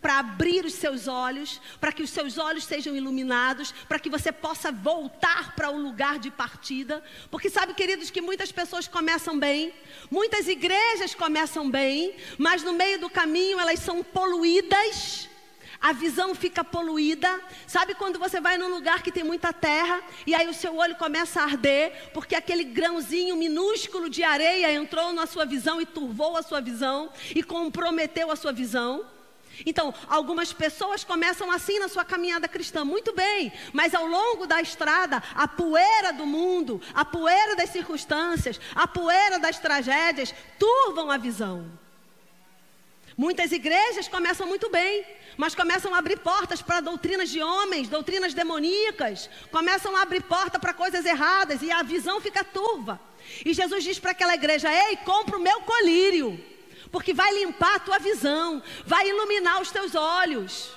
para 0.00 0.18
abrir 0.18 0.64
os 0.64 0.74
seus 0.74 1.06
olhos, 1.06 1.60
para 1.80 1.92
que 1.92 2.02
os 2.02 2.10
seus 2.10 2.36
olhos 2.36 2.64
sejam 2.64 2.94
iluminados, 2.96 3.72
para 3.88 4.00
que 4.00 4.10
você 4.10 4.32
possa 4.32 4.72
voltar 4.72 5.54
para 5.54 5.70
o 5.70 5.80
lugar 5.80 6.18
de 6.18 6.28
partida. 6.28 7.02
Porque 7.30 7.48
sabe, 7.48 7.72
queridos, 7.72 8.10
que 8.10 8.20
muitas 8.20 8.50
pessoas 8.50 8.88
começam 8.88 9.38
bem, 9.38 9.72
muitas 10.10 10.48
igrejas 10.48 11.14
começam 11.14 11.70
bem, 11.70 12.16
mas 12.36 12.64
no 12.64 12.72
meio 12.72 12.98
do 12.98 13.08
caminho 13.08 13.60
elas 13.60 13.78
são 13.78 14.02
poluídas. 14.02 15.28
A 15.82 15.92
visão 15.92 16.32
fica 16.32 16.62
poluída. 16.62 17.40
Sabe 17.66 17.96
quando 17.96 18.16
você 18.16 18.40
vai 18.40 18.56
num 18.56 18.68
lugar 18.68 19.02
que 19.02 19.10
tem 19.10 19.24
muita 19.24 19.52
terra 19.52 20.00
e 20.24 20.32
aí 20.32 20.48
o 20.48 20.54
seu 20.54 20.76
olho 20.76 20.94
começa 20.94 21.40
a 21.40 21.44
arder 21.44 22.10
porque 22.14 22.36
aquele 22.36 22.62
grãozinho 22.62 23.34
minúsculo 23.34 24.08
de 24.08 24.22
areia 24.22 24.72
entrou 24.72 25.12
na 25.12 25.26
sua 25.26 25.44
visão 25.44 25.80
e 25.80 25.86
turvou 25.86 26.36
a 26.36 26.42
sua 26.42 26.60
visão 26.60 27.10
e 27.34 27.42
comprometeu 27.42 28.30
a 28.30 28.36
sua 28.36 28.52
visão? 28.52 29.04
Então, 29.66 29.92
algumas 30.08 30.52
pessoas 30.52 31.04
começam 31.04 31.50
assim 31.50 31.78
na 31.78 31.88
sua 31.88 32.04
caminhada 32.04 32.48
cristã, 32.48 32.84
muito 32.84 33.12
bem, 33.12 33.52
mas 33.72 33.94
ao 33.94 34.06
longo 34.06 34.46
da 34.46 34.62
estrada, 34.62 35.22
a 35.34 35.46
poeira 35.46 36.12
do 36.12 36.24
mundo, 36.24 36.80
a 36.94 37.04
poeira 37.04 37.54
das 37.54 37.70
circunstâncias, 37.70 38.58
a 38.74 38.86
poeira 38.86 39.38
das 39.38 39.58
tragédias 39.58 40.34
turvam 40.58 41.10
a 41.10 41.18
visão. 41.18 41.81
Muitas 43.24 43.52
igrejas 43.52 44.08
começam 44.08 44.48
muito 44.48 44.68
bem, 44.68 45.06
mas 45.36 45.54
começam 45.54 45.94
a 45.94 45.98
abrir 45.98 46.18
portas 46.18 46.60
para 46.60 46.80
doutrinas 46.80 47.30
de 47.30 47.40
homens, 47.40 47.88
doutrinas 47.88 48.34
demoníacas, 48.34 49.30
começam 49.52 49.96
a 49.96 50.02
abrir 50.02 50.24
porta 50.24 50.58
para 50.58 50.74
coisas 50.74 51.04
erradas 51.06 51.62
e 51.62 51.70
a 51.70 51.84
visão 51.84 52.20
fica 52.20 52.42
turva. 52.42 53.00
E 53.46 53.54
Jesus 53.54 53.84
diz 53.84 53.96
para 54.00 54.10
aquela 54.10 54.34
igreja: 54.34 54.68
Ei, 54.86 54.96
compra 54.96 55.36
o 55.36 55.40
meu 55.40 55.60
colírio 55.60 56.28
porque 56.90 57.14
vai 57.14 57.32
limpar 57.32 57.76
a 57.76 57.84
tua 57.86 58.00
visão, 58.00 58.60
vai 58.84 59.08
iluminar 59.08 59.62
os 59.62 59.70
teus 59.70 59.94
olhos. 59.94 60.72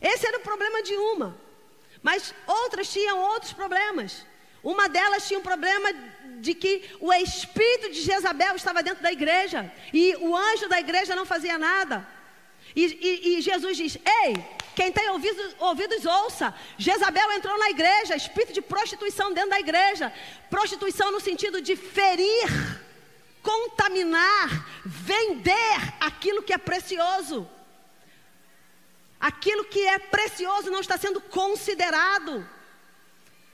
Esse 0.00 0.26
era 0.26 0.38
o 0.38 0.46
problema 0.50 0.82
de 0.82 0.94
uma. 0.94 1.38
Mas 2.02 2.34
outras 2.48 2.92
tinham 2.92 3.16
outros 3.16 3.52
problemas. 3.52 4.26
Uma 4.60 4.88
delas 4.88 5.28
tinha 5.28 5.38
um 5.38 5.48
problema 5.50 5.88
de 6.40 6.54
que 6.54 6.82
o 7.00 7.12
espírito 7.12 7.90
de 7.90 8.02
Jezabel 8.02 8.56
estava 8.56 8.82
dentro 8.82 9.02
da 9.02 9.12
igreja 9.12 9.70
e 9.92 10.16
o 10.16 10.36
anjo 10.36 10.68
da 10.68 10.80
igreja 10.80 11.14
não 11.14 11.26
fazia 11.26 11.58
nada. 11.58 12.06
E, 12.74 12.84
e, 12.84 13.38
e 13.38 13.40
Jesus 13.40 13.76
diz: 13.76 13.96
Ei, 13.96 14.34
quem 14.74 14.92
tem 14.92 15.08
ouvidos, 15.10 15.54
ouvidos, 15.58 16.04
ouça. 16.06 16.54
Jezabel 16.76 17.32
entrou 17.32 17.58
na 17.58 17.70
igreja, 17.70 18.14
espírito 18.14 18.52
de 18.52 18.62
prostituição 18.62 19.32
dentro 19.32 19.50
da 19.50 19.60
igreja. 19.60 20.12
Prostituição 20.48 21.10
no 21.10 21.20
sentido 21.20 21.60
de 21.60 21.74
ferir 21.74 22.48
contaminar, 23.42 24.66
vender 24.84 25.94
aquilo 26.00 26.42
que 26.42 26.52
é 26.52 26.58
precioso. 26.58 27.48
Aquilo 29.18 29.64
que 29.64 29.80
é 29.86 29.98
precioso 29.98 30.70
não 30.70 30.80
está 30.80 30.96
sendo 30.96 31.20
considerado. 31.20 32.48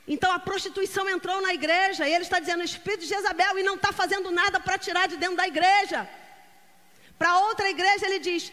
Então 0.07 0.31
a 0.31 0.39
prostituição 0.39 1.09
entrou 1.09 1.41
na 1.41 1.55
igreja 1.55 2.07
e 2.07 2.13
ele 2.13 2.25
está 2.25 2.39
dizendo: 2.39 2.63
Espírito 2.63 3.01
de 3.01 3.07
Jezabel, 3.07 3.59
e 3.59 3.63
não 3.63 3.77
está 3.77 3.93
fazendo 3.93 4.31
nada 4.31 4.61
para 4.61 4.79
tirar 4.79 5.09
de 5.09 5.17
dentro 5.17 5.37
da 5.37 5.47
igreja. 5.47 6.09
Para 7.19 7.39
outra 7.39 7.71
igreja, 7.71 8.07
ele 8.07 8.19
diz, 8.19 8.53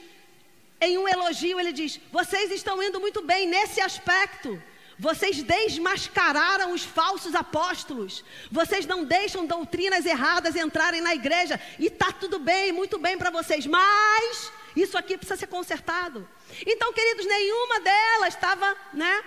em 0.79 0.97
um 0.97 1.07
elogio, 1.07 1.59
ele 1.59 1.73
diz: 1.73 1.99
Vocês 2.11 2.51
estão 2.51 2.81
indo 2.81 2.99
muito 2.99 3.21
bem 3.21 3.47
nesse 3.47 3.81
aspecto. 3.81 4.61
Vocês 4.97 5.41
desmascararam 5.41 6.73
os 6.73 6.83
falsos 6.83 7.33
apóstolos. 7.33 8.23
Vocês 8.51 8.85
não 8.85 9.03
deixam 9.03 9.47
doutrinas 9.47 10.05
erradas 10.05 10.55
entrarem 10.55 11.01
na 11.01 11.15
igreja. 11.15 11.59
E 11.79 11.87
está 11.87 12.11
tudo 12.11 12.37
bem, 12.37 12.71
muito 12.71 12.99
bem 12.99 13.17
para 13.17 13.31
vocês. 13.31 13.65
Mas 13.65 14.51
isso 14.75 14.95
aqui 14.95 15.17
precisa 15.17 15.39
ser 15.39 15.47
consertado. 15.47 16.27
Então, 16.67 16.93
queridos, 16.93 17.25
nenhuma 17.25 17.79
delas 17.79 18.35
estava, 18.35 18.77
né? 18.93 19.23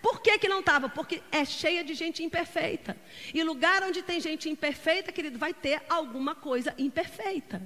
Por 0.00 0.20
que, 0.20 0.38
que 0.38 0.48
não 0.48 0.60
estava? 0.60 0.88
Porque 0.88 1.22
é 1.32 1.44
cheia 1.44 1.82
de 1.82 1.94
gente 1.94 2.22
imperfeita. 2.22 2.96
E 3.34 3.42
lugar 3.42 3.82
onde 3.82 4.02
tem 4.02 4.20
gente 4.20 4.48
imperfeita, 4.48 5.10
querido, 5.10 5.38
vai 5.38 5.52
ter 5.52 5.82
alguma 5.88 6.34
coisa 6.34 6.74
imperfeita. 6.78 7.60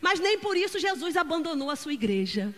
Mas 0.00 0.20
nem 0.20 0.38
por 0.38 0.56
isso 0.56 0.78
Jesus 0.78 1.16
abandonou 1.16 1.70
a 1.70 1.76
sua 1.76 1.94
igreja. 1.94 2.54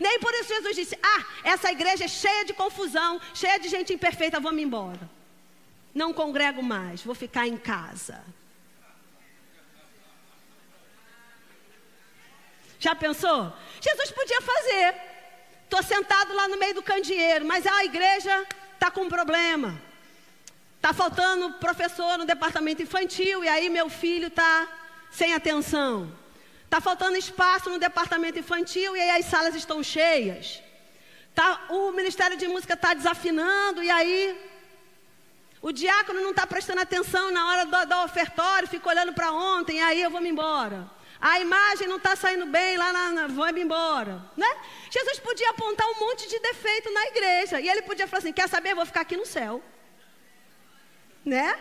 Nem 0.00 0.18
por 0.18 0.32
isso 0.34 0.48
Jesus 0.48 0.74
disse: 0.74 0.98
Ah, 1.02 1.26
essa 1.44 1.70
igreja 1.70 2.04
é 2.04 2.08
cheia 2.08 2.44
de 2.44 2.54
confusão, 2.54 3.20
cheia 3.34 3.58
de 3.58 3.68
gente 3.68 3.92
imperfeita, 3.92 4.40
vamos 4.40 4.62
embora. 4.62 5.10
Não 5.94 6.12
congrego 6.12 6.62
mais, 6.62 7.02
vou 7.02 7.14
ficar 7.14 7.46
em 7.46 7.56
casa. 7.56 8.24
Já 12.78 12.94
pensou? 12.96 13.52
Jesus 13.80 14.10
podia 14.10 14.40
fazer. 14.40 15.11
Estou 15.72 15.82
sentado 15.82 16.34
lá 16.34 16.48
no 16.48 16.58
meio 16.58 16.74
do 16.74 16.82
candeeiro, 16.82 17.46
mas 17.46 17.66
a 17.66 17.82
igreja 17.82 18.46
está 18.74 18.90
com 18.90 19.04
um 19.04 19.08
problema. 19.08 19.80
Está 20.76 20.92
faltando 20.92 21.54
professor 21.54 22.18
no 22.18 22.26
departamento 22.26 22.82
infantil, 22.82 23.42
e 23.42 23.48
aí 23.48 23.70
meu 23.70 23.88
filho 23.88 24.26
está 24.26 24.68
sem 25.10 25.32
atenção. 25.32 26.12
Está 26.66 26.78
faltando 26.78 27.16
espaço 27.16 27.70
no 27.70 27.78
departamento 27.78 28.38
infantil 28.38 28.94
e 28.94 29.00
aí 29.00 29.20
as 29.20 29.24
salas 29.24 29.54
estão 29.54 29.82
cheias. 29.82 30.62
Tá, 31.34 31.62
o 31.70 31.90
Ministério 31.92 32.36
de 32.36 32.46
Música 32.46 32.74
está 32.74 32.92
desafinando 32.92 33.82
e 33.82 33.90
aí 33.90 34.38
o 35.62 35.72
diácono 35.72 36.20
não 36.20 36.32
está 36.32 36.46
prestando 36.46 36.82
atenção 36.82 37.30
na 37.30 37.48
hora 37.48 37.64
do, 37.64 37.86
do 37.86 38.04
ofertório, 38.04 38.68
fica 38.68 38.90
olhando 38.90 39.14
para 39.14 39.32
ontem, 39.32 39.78
e 39.78 39.80
aí 39.80 40.02
eu 40.02 40.10
vou 40.10 40.20
me 40.20 40.28
embora. 40.28 40.86
A 41.22 41.38
imagem 41.38 41.86
não 41.86 41.98
está 41.98 42.16
saindo 42.16 42.46
bem, 42.46 42.76
lá 42.76 42.92
na, 42.92 43.28
na 43.28 43.52
me 43.52 43.62
embora. 43.62 44.20
Né? 44.36 44.56
Jesus 44.90 45.20
podia 45.20 45.50
apontar 45.50 45.86
um 45.86 46.00
monte 46.00 46.28
de 46.28 46.36
defeito 46.40 46.92
na 46.92 47.06
igreja. 47.06 47.60
E 47.60 47.68
ele 47.68 47.82
podia 47.82 48.08
falar 48.08 48.18
assim: 48.18 48.32
quer 48.32 48.48
saber? 48.48 48.72
Eu 48.72 48.76
vou 48.76 48.84
ficar 48.84 49.02
aqui 49.02 49.16
no 49.16 49.24
céu. 49.24 49.62
Né? 51.24 51.56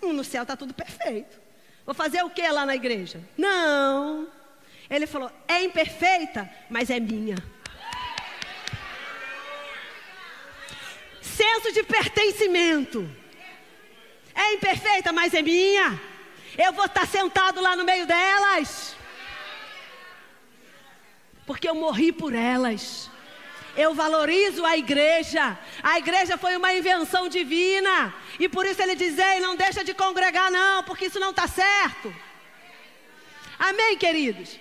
No 0.00 0.22
céu 0.22 0.42
está 0.42 0.56
tudo 0.56 0.72
perfeito. 0.72 1.40
Vou 1.84 1.92
fazer 1.92 2.22
o 2.22 2.30
que 2.30 2.46
lá 2.52 2.64
na 2.64 2.76
igreja? 2.76 3.20
Não. 3.36 4.28
Ele 4.88 5.08
falou: 5.08 5.28
é 5.48 5.60
imperfeita, 5.64 6.48
mas 6.70 6.88
é 6.88 7.00
minha. 7.00 7.34
Senso 11.20 11.72
de 11.72 11.82
pertencimento. 11.82 13.10
É 14.32 14.54
imperfeita, 14.54 15.10
mas 15.10 15.34
é 15.34 15.42
minha. 15.42 16.00
Eu 16.56 16.72
vou 16.72 16.84
estar 16.84 17.08
sentado 17.08 17.60
lá 17.60 17.74
no 17.74 17.82
meio 17.82 18.06
delas. 18.06 18.99
Porque 21.50 21.68
eu 21.68 21.74
morri 21.74 22.12
por 22.12 22.32
elas. 22.32 23.10
Eu 23.76 23.92
valorizo 23.92 24.64
a 24.64 24.76
igreja. 24.76 25.58
A 25.82 25.98
igreja 25.98 26.38
foi 26.38 26.56
uma 26.56 26.72
invenção 26.72 27.28
divina. 27.28 28.14
E 28.38 28.48
por 28.48 28.64
isso 28.64 28.80
ele 28.80 28.94
diz: 28.94 29.18
Ei, 29.18 29.40
não 29.40 29.56
deixa 29.56 29.82
de 29.82 29.92
congregar, 29.92 30.48
não, 30.48 30.84
porque 30.84 31.06
isso 31.06 31.18
não 31.18 31.30
está 31.30 31.48
certo. 31.48 32.14
Amém, 33.58 33.98
queridos? 33.98 34.60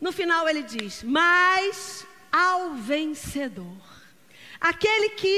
No 0.00 0.10
final 0.10 0.48
ele 0.48 0.64
diz: 0.64 1.04
Mas 1.04 2.04
ao 2.32 2.70
vencedor, 2.74 3.80
aquele 4.60 5.10
que 5.10 5.36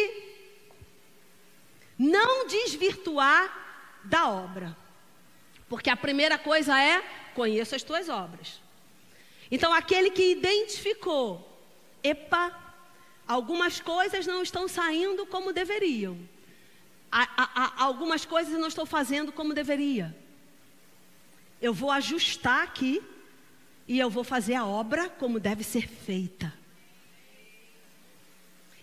não 1.98 2.46
desvirtuar 2.46 3.44
da 4.02 4.30
obra. 4.30 4.74
Porque 5.68 5.90
a 5.90 5.96
primeira 6.06 6.38
coisa 6.38 6.82
é: 6.82 7.04
conheço 7.34 7.74
as 7.74 7.82
tuas 7.82 8.08
obras. 8.08 8.69
Então, 9.50 9.72
aquele 9.72 10.10
que 10.10 10.30
identificou, 10.30 11.46
epa, 12.02 12.56
algumas 13.26 13.80
coisas 13.80 14.26
não 14.26 14.42
estão 14.42 14.68
saindo 14.68 15.26
como 15.26 15.52
deveriam, 15.52 16.18
a, 17.10 17.22
a, 17.36 17.64
a, 17.64 17.84
algumas 17.84 18.24
coisas 18.24 18.52
eu 18.52 18.60
não 18.60 18.68
estou 18.68 18.86
fazendo 18.86 19.32
como 19.32 19.52
deveria. 19.52 20.16
Eu 21.60 21.74
vou 21.74 21.90
ajustar 21.90 22.62
aqui 22.62 23.02
e 23.88 23.98
eu 23.98 24.08
vou 24.08 24.22
fazer 24.22 24.54
a 24.54 24.64
obra 24.64 25.08
como 25.08 25.40
deve 25.40 25.64
ser 25.64 25.88
feita. 25.88 26.52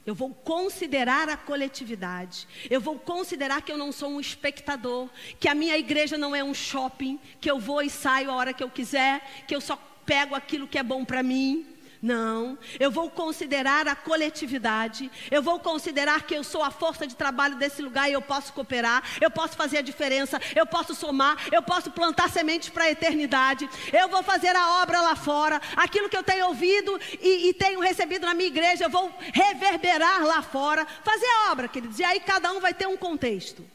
Eu 0.05 0.13
vou 0.15 0.33
considerar 0.33 1.27
a 1.27 1.35
coletividade. 1.35 2.47
Eu 2.69 2.79
vou 2.79 2.97
considerar 2.97 3.61
que 3.61 3.71
eu 3.71 3.77
não 3.77 3.91
sou 3.91 4.09
um 4.09 4.21
espectador, 4.21 5.09
que 5.39 5.49
a 5.49 5.55
minha 5.55 5.77
igreja 5.77 6.17
não 6.17 6.35
é 6.35 6.43
um 6.43 6.53
shopping, 6.53 7.19
que 7.41 7.49
eu 7.49 7.59
vou 7.59 7.81
e 7.81 7.89
saio 7.89 8.31
a 8.31 8.35
hora 8.35 8.53
que 8.53 8.63
eu 8.63 8.69
quiser, 8.69 9.45
que 9.45 9.55
eu 9.55 9.59
só 9.59 9.77
pego 10.07 10.33
aquilo 10.33 10.67
que 10.67 10.79
é 10.79 10.83
bom 10.83 11.03
para 11.05 11.21
mim. 11.21 11.73
Não, 11.99 12.59
eu 12.79 12.91
vou 12.91 13.09
considerar 13.09 13.87
a 13.87 13.95
coletividade, 13.95 15.09
eu 15.31 15.41
vou 15.41 15.59
considerar 15.59 16.21
que 16.27 16.35
eu 16.35 16.43
sou 16.43 16.61
a 16.63 16.69
força 16.69 17.07
de 17.07 17.15
trabalho 17.15 17.55
desse 17.55 17.81
lugar 17.81 18.07
e 18.07 18.13
eu 18.13 18.21
posso 18.21 18.53
cooperar, 18.53 19.03
eu 19.19 19.31
posso 19.31 19.57
fazer 19.57 19.79
a 19.79 19.81
diferença, 19.81 20.39
eu 20.55 20.65
posso 20.67 20.93
somar, 20.93 21.35
eu 21.51 21.61
posso 21.63 21.89
plantar 21.89 22.29
sementes 22.29 22.69
para 22.69 22.83
a 22.83 22.91
eternidade, 22.91 23.67
eu 23.91 24.07
vou 24.09 24.21
fazer 24.21 24.55
a 24.55 24.83
obra 24.83 25.01
lá 25.01 25.15
fora, 25.15 25.59
aquilo 25.75 26.07
que 26.07 26.15
eu 26.15 26.21
tenho 26.21 26.45
ouvido 26.45 26.99
e, 27.19 27.49
e 27.49 27.53
tenho 27.55 27.79
recebido 27.79 28.27
na 28.27 28.35
minha 28.35 28.47
igreja, 28.47 28.85
eu 28.85 28.91
vou 28.91 29.11
reverberar 29.33 30.23
lá 30.23 30.43
fora, 30.43 30.85
fazer 31.03 31.25
a 31.25 31.51
obra, 31.51 31.67
queridos, 31.67 31.97
e 31.97 32.03
aí 32.03 32.19
cada 32.19 32.51
um 32.53 32.59
vai 32.59 32.75
ter 32.75 32.87
um 32.87 32.95
contexto, 32.95 33.65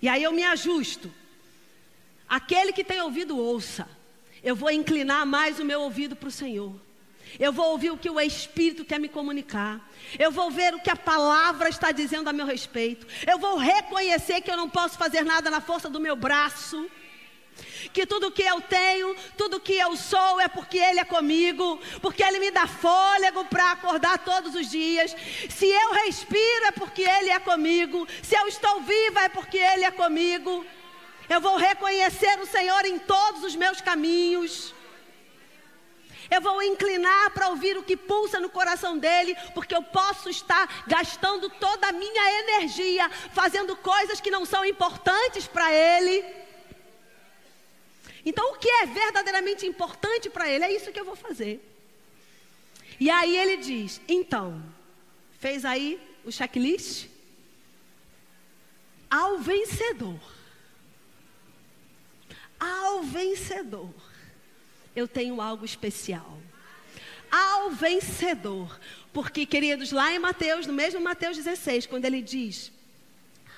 e 0.00 0.08
aí 0.08 0.22
eu 0.22 0.32
me 0.32 0.44
ajusto. 0.44 1.12
Aquele 2.26 2.72
que 2.72 2.82
tem 2.82 3.02
ouvido, 3.02 3.38
ouça, 3.38 3.86
eu 4.46 4.54
vou 4.54 4.70
inclinar 4.70 5.26
mais 5.26 5.58
o 5.58 5.64
meu 5.64 5.80
ouvido 5.80 6.14
para 6.14 6.28
o 6.28 6.30
Senhor. 6.30 6.72
Eu 7.36 7.52
vou 7.52 7.72
ouvir 7.72 7.90
o 7.90 7.98
que 7.98 8.08
o 8.08 8.20
Espírito 8.20 8.84
quer 8.84 9.00
me 9.00 9.08
comunicar. 9.08 9.90
Eu 10.16 10.30
vou 10.30 10.52
ver 10.52 10.72
o 10.72 10.78
que 10.78 10.88
a 10.88 10.94
palavra 10.94 11.68
está 11.68 11.90
dizendo 11.90 12.30
a 12.30 12.32
meu 12.32 12.46
respeito. 12.46 13.08
Eu 13.26 13.40
vou 13.40 13.56
reconhecer 13.56 14.40
que 14.42 14.48
eu 14.48 14.56
não 14.56 14.70
posso 14.70 14.96
fazer 14.96 15.24
nada 15.24 15.50
na 15.50 15.60
força 15.60 15.90
do 15.90 15.98
meu 15.98 16.14
braço. 16.14 16.88
Que 17.92 18.06
tudo 18.06 18.30
que 18.30 18.44
eu 18.44 18.60
tenho, 18.60 19.16
tudo 19.36 19.58
que 19.58 19.72
eu 19.72 19.96
sou 19.96 20.40
é 20.40 20.46
porque 20.46 20.78
Ele 20.78 21.00
é 21.00 21.04
comigo, 21.04 21.80
porque 22.00 22.22
Ele 22.22 22.38
me 22.38 22.52
dá 22.52 22.68
fôlego 22.68 23.46
para 23.46 23.72
acordar 23.72 24.18
todos 24.18 24.54
os 24.54 24.70
dias. 24.70 25.16
Se 25.50 25.66
eu 25.66 25.92
respiro 26.04 26.66
é 26.66 26.70
porque 26.70 27.02
Ele 27.02 27.30
é 27.30 27.40
comigo, 27.40 28.06
se 28.22 28.36
eu 28.36 28.46
estou 28.46 28.80
viva 28.82 29.22
é 29.22 29.28
porque 29.28 29.58
Ele 29.58 29.84
é 29.84 29.90
comigo. 29.90 30.64
Eu 31.28 31.40
vou 31.40 31.56
reconhecer 31.56 32.38
o 32.40 32.46
Senhor 32.46 32.84
em 32.84 32.98
todos 32.98 33.42
os 33.42 33.56
meus 33.56 33.80
caminhos. 33.80 34.74
Eu 36.30 36.40
vou 36.40 36.62
inclinar 36.62 37.30
para 37.30 37.48
ouvir 37.48 37.76
o 37.76 37.82
que 37.82 37.96
pulsa 37.96 38.40
no 38.40 38.50
coração 38.50 38.98
dele, 38.98 39.36
porque 39.54 39.74
eu 39.74 39.82
posso 39.82 40.28
estar 40.28 40.84
gastando 40.86 41.48
toda 41.48 41.88
a 41.88 41.92
minha 41.92 42.40
energia 42.40 43.08
fazendo 43.32 43.76
coisas 43.76 44.20
que 44.20 44.30
não 44.30 44.44
são 44.44 44.64
importantes 44.64 45.46
para 45.46 45.72
ele. 45.72 46.24
Então, 48.24 48.52
o 48.52 48.58
que 48.58 48.68
é 48.68 48.86
verdadeiramente 48.86 49.66
importante 49.66 50.28
para 50.28 50.48
ele, 50.48 50.64
é 50.64 50.72
isso 50.72 50.90
que 50.90 50.98
eu 50.98 51.04
vou 51.04 51.14
fazer. 51.14 51.60
E 52.98 53.08
aí 53.08 53.36
ele 53.36 53.56
diz: 53.58 54.00
então, 54.08 54.62
fez 55.38 55.64
aí 55.64 56.00
o 56.24 56.32
checklist? 56.32 57.08
Ao 59.08 59.38
vencedor. 59.38 60.35
Ao 62.66 63.02
vencedor 63.02 63.94
eu 64.94 65.06
tenho 65.06 65.40
algo 65.40 65.64
especial. 65.64 66.38
Ao 67.30 67.70
vencedor. 67.70 68.80
Porque, 69.12 69.46
queridos, 69.46 69.92
lá 69.92 70.12
em 70.12 70.18
Mateus, 70.18 70.66
no 70.66 70.72
mesmo 70.72 71.00
Mateus 71.00 71.36
16, 71.36 71.86
quando 71.86 72.06
ele 72.06 72.22
diz 72.22 72.72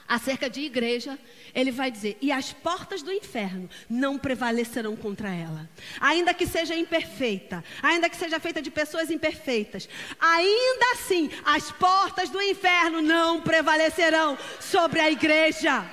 acerca 0.07 0.49
de 0.49 0.63
igreja, 0.63 1.19
ele 1.55 1.71
vai 1.71 1.91
dizer: 1.91 2.17
E 2.21 2.33
as 2.33 2.53
portas 2.53 3.03
do 3.03 3.13
inferno 3.13 3.69
não 3.89 4.19
prevalecerão 4.19 4.97
contra 4.97 5.33
ela. 5.35 5.69
Ainda 6.01 6.35
que 6.35 6.47
seja 6.47 6.75
imperfeita, 6.75 7.63
ainda 7.83 8.09
que 8.09 8.17
seja 8.17 8.41
feita 8.41 8.61
de 8.61 8.71
pessoas 8.71 9.11
imperfeitas, 9.11 9.89
ainda 10.19 10.93
assim 10.93 11.31
as 11.45 11.71
portas 11.71 12.31
do 12.31 12.41
inferno 12.41 13.01
não 13.01 13.41
prevalecerão 13.41 14.37
sobre 14.61 15.01
a 15.01 15.11
igreja. 15.11 15.85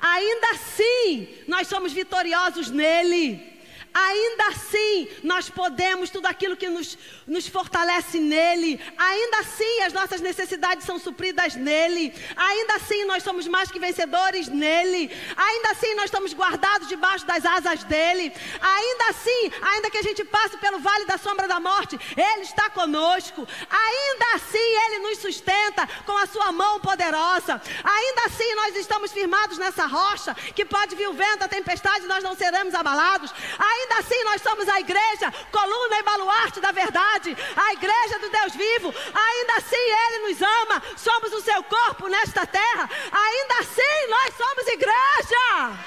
Ainda 0.00 0.50
assim, 0.50 1.28
nós 1.46 1.68
somos 1.68 1.92
vitoriosos 1.92 2.70
nele. 2.70 3.49
Ainda 3.92 4.48
assim, 4.48 5.08
nós 5.22 5.50
podemos 5.50 6.10
tudo 6.10 6.26
aquilo 6.26 6.56
que 6.56 6.68
nos, 6.68 6.96
nos 7.26 7.48
fortalece 7.48 8.18
nele. 8.20 8.80
Ainda 8.96 9.38
assim, 9.38 9.80
as 9.82 9.92
nossas 9.92 10.20
necessidades 10.20 10.86
são 10.86 10.98
supridas 10.98 11.56
nele. 11.56 12.14
Ainda 12.36 12.74
assim, 12.74 13.04
nós 13.04 13.22
somos 13.22 13.48
mais 13.48 13.70
que 13.70 13.80
vencedores 13.80 14.46
nele. 14.48 15.10
Ainda 15.36 15.70
assim, 15.70 15.94
nós 15.94 16.04
estamos 16.04 16.32
guardados 16.32 16.88
debaixo 16.88 17.26
das 17.26 17.44
asas 17.44 17.82
dele. 17.84 18.32
Ainda 18.60 19.08
assim, 19.08 19.52
ainda 19.60 19.90
que 19.90 19.98
a 19.98 20.02
gente 20.02 20.24
passe 20.24 20.56
pelo 20.58 20.78
vale 20.78 21.04
da 21.04 21.18
sombra 21.18 21.48
da 21.48 21.58
morte, 21.58 21.98
ele 22.16 22.42
está 22.42 22.70
conosco. 22.70 23.46
Ainda 23.68 24.26
assim, 24.34 24.58
ele 24.86 24.98
nos 24.98 25.18
sustenta 25.18 25.88
com 26.06 26.16
a 26.16 26.26
sua 26.26 26.52
mão 26.52 26.78
poderosa. 26.78 27.60
Ainda 27.82 28.22
assim, 28.26 28.54
nós 28.54 28.76
estamos 28.76 29.10
firmados 29.12 29.58
nessa 29.58 29.86
rocha 29.86 30.34
que 30.54 30.64
pode 30.64 30.94
vir 30.94 31.08
o 31.08 31.12
vento, 31.12 31.42
a 31.42 31.48
tempestade, 31.48 32.06
nós 32.06 32.22
não 32.22 32.36
seremos 32.36 32.74
abalados. 32.74 33.32
Ainda 33.58 33.79
Ainda 33.80 33.98
assim, 33.98 34.24
nós 34.24 34.42
somos 34.42 34.68
a 34.68 34.78
igreja, 34.78 35.32
coluna 35.50 35.98
e 35.98 36.02
baluarte 36.02 36.60
da 36.60 36.70
verdade, 36.70 37.34
a 37.56 37.72
igreja 37.72 38.18
do 38.18 38.28
Deus 38.28 38.54
vivo. 38.54 38.94
Ainda 39.14 39.54
assim, 39.56 39.76
Ele 39.76 40.28
nos 40.28 40.42
ama, 40.42 40.82
somos 40.96 41.32
o 41.32 41.40
seu 41.40 41.62
corpo 41.62 42.06
nesta 42.08 42.46
terra. 42.46 42.90
Ainda 43.10 43.54
assim, 43.60 44.06
nós 44.08 44.34
somos 44.36 44.66
igreja. 44.68 45.78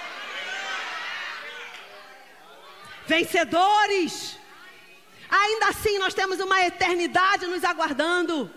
Vencedores. 3.05 4.39
Ainda 5.29 5.67
assim, 5.67 5.99
nós 5.99 6.15
temos 6.15 6.39
uma 6.39 6.61
eternidade 6.65 7.45
nos 7.45 7.63
aguardando. 7.63 8.51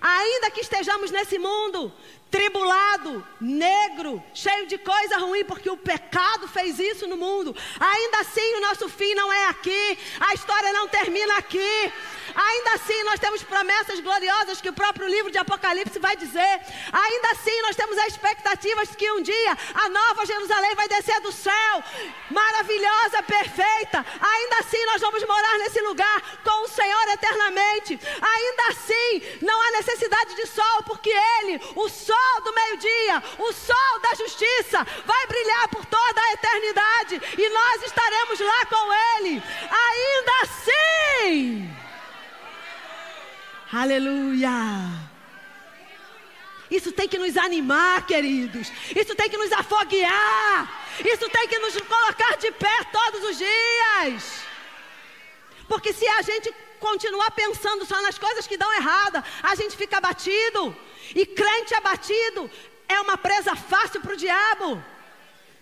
Ainda 0.00 0.50
que 0.50 0.62
estejamos 0.62 1.10
nesse 1.10 1.38
mundo, 1.38 1.92
tribulado, 2.30 3.26
negro, 3.40 4.22
cheio 4.32 4.66
de 4.66 4.78
coisa 4.78 5.18
ruim, 5.18 5.44
porque 5.44 5.68
o 5.68 5.76
pecado 5.76 6.46
fez 6.46 6.78
isso 6.78 7.06
no 7.06 7.16
mundo. 7.16 7.54
Ainda 7.78 8.20
assim, 8.20 8.54
o 8.54 8.60
nosso 8.60 8.88
fim 8.88 9.14
não 9.14 9.32
é 9.32 9.46
aqui, 9.48 9.98
a 10.20 10.32
história 10.34 10.72
não 10.72 10.86
termina 10.86 11.36
aqui. 11.36 11.92
Ainda 12.32 12.74
assim, 12.74 13.02
nós 13.02 13.18
temos 13.18 13.42
promessas 13.42 13.98
gloriosas 13.98 14.60
que 14.60 14.68
o 14.68 14.72
próprio 14.72 15.08
livro 15.08 15.32
de 15.32 15.38
Apocalipse 15.38 15.98
vai 15.98 16.16
dizer. 16.16 16.60
Ainda 16.92 17.30
assim, 17.32 17.62
nós 17.62 17.74
temos 17.74 17.98
a 17.98 18.06
expectativa 18.06 18.86
de 18.86 18.96
que 18.96 19.10
um 19.10 19.20
dia 19.20 19.58
a 19.74 19.88
nova 19.88 20.24
Jerusalém 20.24 20.74
vai 20.76 20.86
descer 20.88 21.20
do 21.20 21.32
céu, 21.32 21.84
maravilhosa, 22.30 23.22
perfeita. 23.24 24.06
Ainda 24.20 24.58
assim, 24.60 24.84
nós 24.86 25.00
vamos 25.00 25.26
morar 25.26 25.58
nesse 25.58 25.80
lugar 25.80 26.40
com 26.44 26.64
o 26.64 26.68
Senhor 26.68 27.08
eternamente. 27.08 27.98
Ainda 28.22 28.62
assim, 28.68 29.22
não 29.42 29.60
há 29.60 29.70
necessidade 29.72 30.36
de 30.36 30.46
sol, 30.46 30.84
porque 30.84 31.10
Ele, 31.10 31.60
o 31.74 31.88
sol 31.88 32.19
do 32.44 32.54
meio-dia, 32.54 33.22
o 33.38 33.52
sol 33.52 34.00
da 34.02 34.14
justiça, 34.14 34.86
vai 35.04 35.26
brilhar 35.26 35.68
por 35.68 35.84
toda 35.86 36.20
a 36.20 36.32
eternidade 36.32 37.20
e 37.38 37.48
nós 37.48 37.82
estaremos 37.82 38.40
lá 38.40 38.66
com 38.66 38.92
Ele. 38.92 39.42
Ainda 39.70 40.32
assim. 40.42 41.70
Aleluia! 43.72 45.10
Isso 46.70 46.92
tem 46.92 47.08
que 47.08 47.18
nos 47.18 47.36
animar, 47.36 48.06
queridos. 48.06 48.70
Isso 48.94 49.14
tem 49.14 49.28
que 49.28 49.36
nos 49.36 49.52
afoguear. 49.52 50.80
Isso 51.04 51.28
tem 51.28 51.48
que 51.48 51.58
nos 51.58 51.76
colocar 51.80 52.36
de 52.36 52.52
pé 52.52 52.84
todos 52.92 53.24
os 53.30 53.38
dias. 53.38 54.42
Porque 55.66 55.92
se 55.92 56.06
a 56.06 56.22
gente 56.22 56.54
continuar 56.80 57.30
pensando 57.42 57.84
só 57.84 58.00
nas 58.02 58.18
coisas 58.18 58.46
que 58.46 58.56
dão 58.56 58.72
errada, 58.74 59.22
a 59.42 59.54
gente 59.54 59.76
fica 59.76 59.98
abatido. 59.98 60.76
E 61.14 61.24
crente 61.26 61.74
abatido 61.74 62.50
é 62.88 63.00
uma 63.00 63.16
presa 63.16 63.54
fácil 63.54 64.00
para 64.00 64.14
o 64.14 64.16
diabo. 64.16 64.82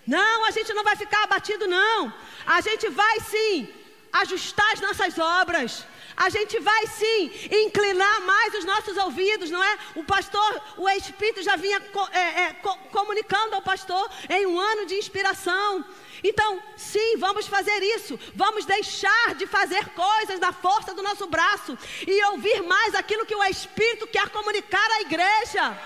Não, 0.06 0.44
a 0.46 0.50
gente 0.50 0.72
não 0.72 0.84
vai 0.84 0.96
ficar 0.96 1.22
abatido, 1.24 1.66
não. 1.66 2.12
A 2.46 2.60
gente 2.60 2.88
vai 2.88 3.20
sim 3.20 3.68
ajustar 4.12 4.72
as 4.72 4.80
nossas 4.80 5.18
obras 5.18 5.84
a 6.18 6.28
gente 6.30 6.58
vai 6.58 6.84
sim 6.88 7.30
inclinar 7.62 8.20
mais 8.22 8.52
os 8.54 8.64
nossos 8.64 8.96
ouvidos, 8.96 9.50
não 9.50 9.62
é? 9.62 9.78
O 9.94 10.02
pastor, 10.02 10.60
o 10.76 10.88
Espírito 10.88 11.40
já 11.44 11.54
vinha 11.54 11.80
é, 12.10 12.18
é, 12.18 12.52
comunicando 12.90 13.37
pastor 13.78 14.10
em 14.28 14.46
um 14.46 14.58
ano 14.58 14.86
de 14.86 14.94
inspiração. 14.96 15.84
Então, 16.22 16.60
sim, 16.76 17.16
vamos 17.18 17.46
fazer 17.46 17.80
isso. 17.96 18.18
Vamos 18.34 18.64
deixar 18.64 19.34
de 19.36 19.46
fazer 19.46 19.84
coisas 19.90 20.40
na 20.40 20.52
força 20.52 20.92
do 20.92 21.02
nosso 21.02 21.26
braço 21.28 21.78
e 22.06 22.24
ouvir 22.24 22.62
mais 22.62 22.94
aquilo 22.94 23.24
que 23.24 23.36
o 23.36 23.44
Espírito 23.44 24.06
quer 24.08 24.28
comunicar 24.30 24.90
à 24.92 25.00
igreja. 25.02 25.78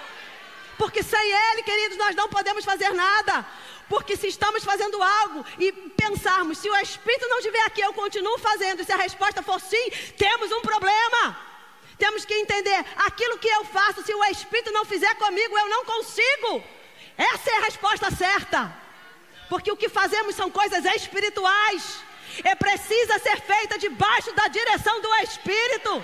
porque 0.78 1.02
sem 1.02 1.30
Ele, 1.30 1.62
queridos, 1.62 1.98
nós 1.98 2.16
não 2.16 2.28
podemos 2.28 2.64
fazer 2.64 2.92
nada. 2.94 3.46
Porque 3.88 4.16
se 4.16 4.26
estamos 4.26 4.64
fazendo 4.64 5.00
algo 5.02 5.44
e 5.58 5.70
pensarmos, 5.70 6.58
se 6.58 6.68
o 6.68 6.76
Espírito 6.76 7.28
não 7.28 7.38
estiver 7.38 7.64
aqui, 7.66 7.82
eu 7.82 7.92
continuo 7.92 8.38
fazendo, 8.38 8.80
e 8.80 8.84
se 8.84 8.92
a 8.92 8.96
resposta 8.96 9.42
for 9.42 9.60
sim, 9.60 9.90
temos 10.16 10.50
um 10.50 10.62
problema. 10.62 11.38
Temos 11.98 12.24
que 12.24 12.34
entender, 12.34 12.84
aquilo 12.96 13.38
que 13.38 13.48
eu 13.48 13.64
faço, 13.66 14.02
se 14.02 14.14
o 14.14 14.24
Espírito 14.24 14.72
não 14.72 14.84
fizer 14.84 15.14
comigo, 15.16 15.56
eu 15.56 15.68
não 15.68 15.84
consigo. 15.84 16.64
Essa 17.16 17.50
é 17.50 17.56
a 17.58 17.64
resposta 17.64 18.10
certa. 18.10 18.72
Porque 19.48 19.70
o 19.70 19.76
que 19.76 19.88
fazemos 19.88 20.34
são 20.34 20.50
coisas 20.50 20.84
espirituais. 20.84 22.02
É 22.44 22.54
precisa 22.54 23.18
ser 23.18 23.40
feita 23.40 23.78
debaixo 23.78 24.32
da 24.32 24.48
direção 24.48 25.00
do 25.00 25.14
Espírito. 25.16 26.02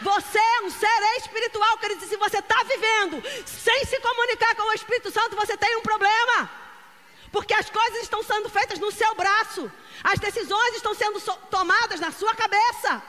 Você 0.00 0.38
é 0.38 0.60
um 0.62 0.70
ser 0.70 1.02
espiritual, 1.18 1.78
querido. 1.78 2.06
Se 2.06 2.16
você 2.16 2.38
está 2.38 2.62
vivendo 2.64 3.22
sem 3.46 3.84
se 3.84 4.00
comunicar 4.00 4.54
com 4.54 4.62
o 4.62 4.72
Espírito 4.72 5.10
Santo, 5.10 5.36
você 5.36 5.56
tem 5.56 5.76
um 5.76 5.82
problema. 5.82 6.50
Porque 7.30 7.54
as 7.54 7.68
coisas 7.68 8.02
estão 8.02 8.22
sendo 8.22 8.48
feitas 8.48 8.78
no 8.78 8.90
seu 8.90 9.14
braço, 9.14 9.70
as 10.02 10.18
decisões 10.18 10.76
estão 10.76 10.94
sendo 10.94 11.20
so 11.20 11.34
tomadas 11.50 12.00
na 12.00 12.10
sua 12.10 12.34
cabeça. 12.34 13.02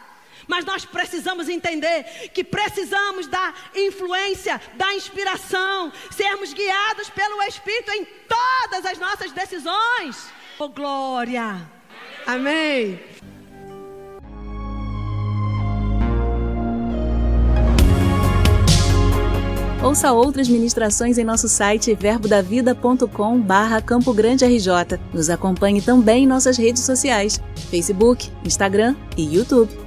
Mas 0.48 0.66
nós 0.66 0.86
precisamos 0.86 1.50
entender 1.50 2.30
que 2.34 2.44
precisamos 2.44 3.28
da 3.28 3.54
influência, 3.76 4.60
da 4.76 4.94
inspiração, 4.94 5.92
sermos 6.12 6.54
guiados 6.54 7.10
pelo 7.10 7.42
Espírito 7.44 7.92
em 7.92 8.06
todas 8.28 8.86
as 8.86 8.98
nossas 8.98 9.32
decisões. 9.32 10.30
Oh, 10.60 10.70
glória! 10.70 11.70
Amém. 12.26 13.00
Ouça 19.82 20.12
outras 20.12 20.50
ministrações 20.50 21.18
em 21.18 21.24
nosso 21.24 21.48
site 21.48 21.94
verbodavida.com 21.94 23.40
barra 23.40 23.82
Campo 23.82 24.14
Grande 24.14 24.44
RJ. 24.44 25.00
Nos 25.14 25.30
acompanhe 25.30 25.82
também 25.82 26.24
em 26.24 26.28
nossas 26.28 26.58
redes 26.58 26.84
sociais, 26.84 27.40
Facebook, 27.70 28.30
Instagram 28.44 28.96
e 29.16 29.36
YouTube. 29.36 29.87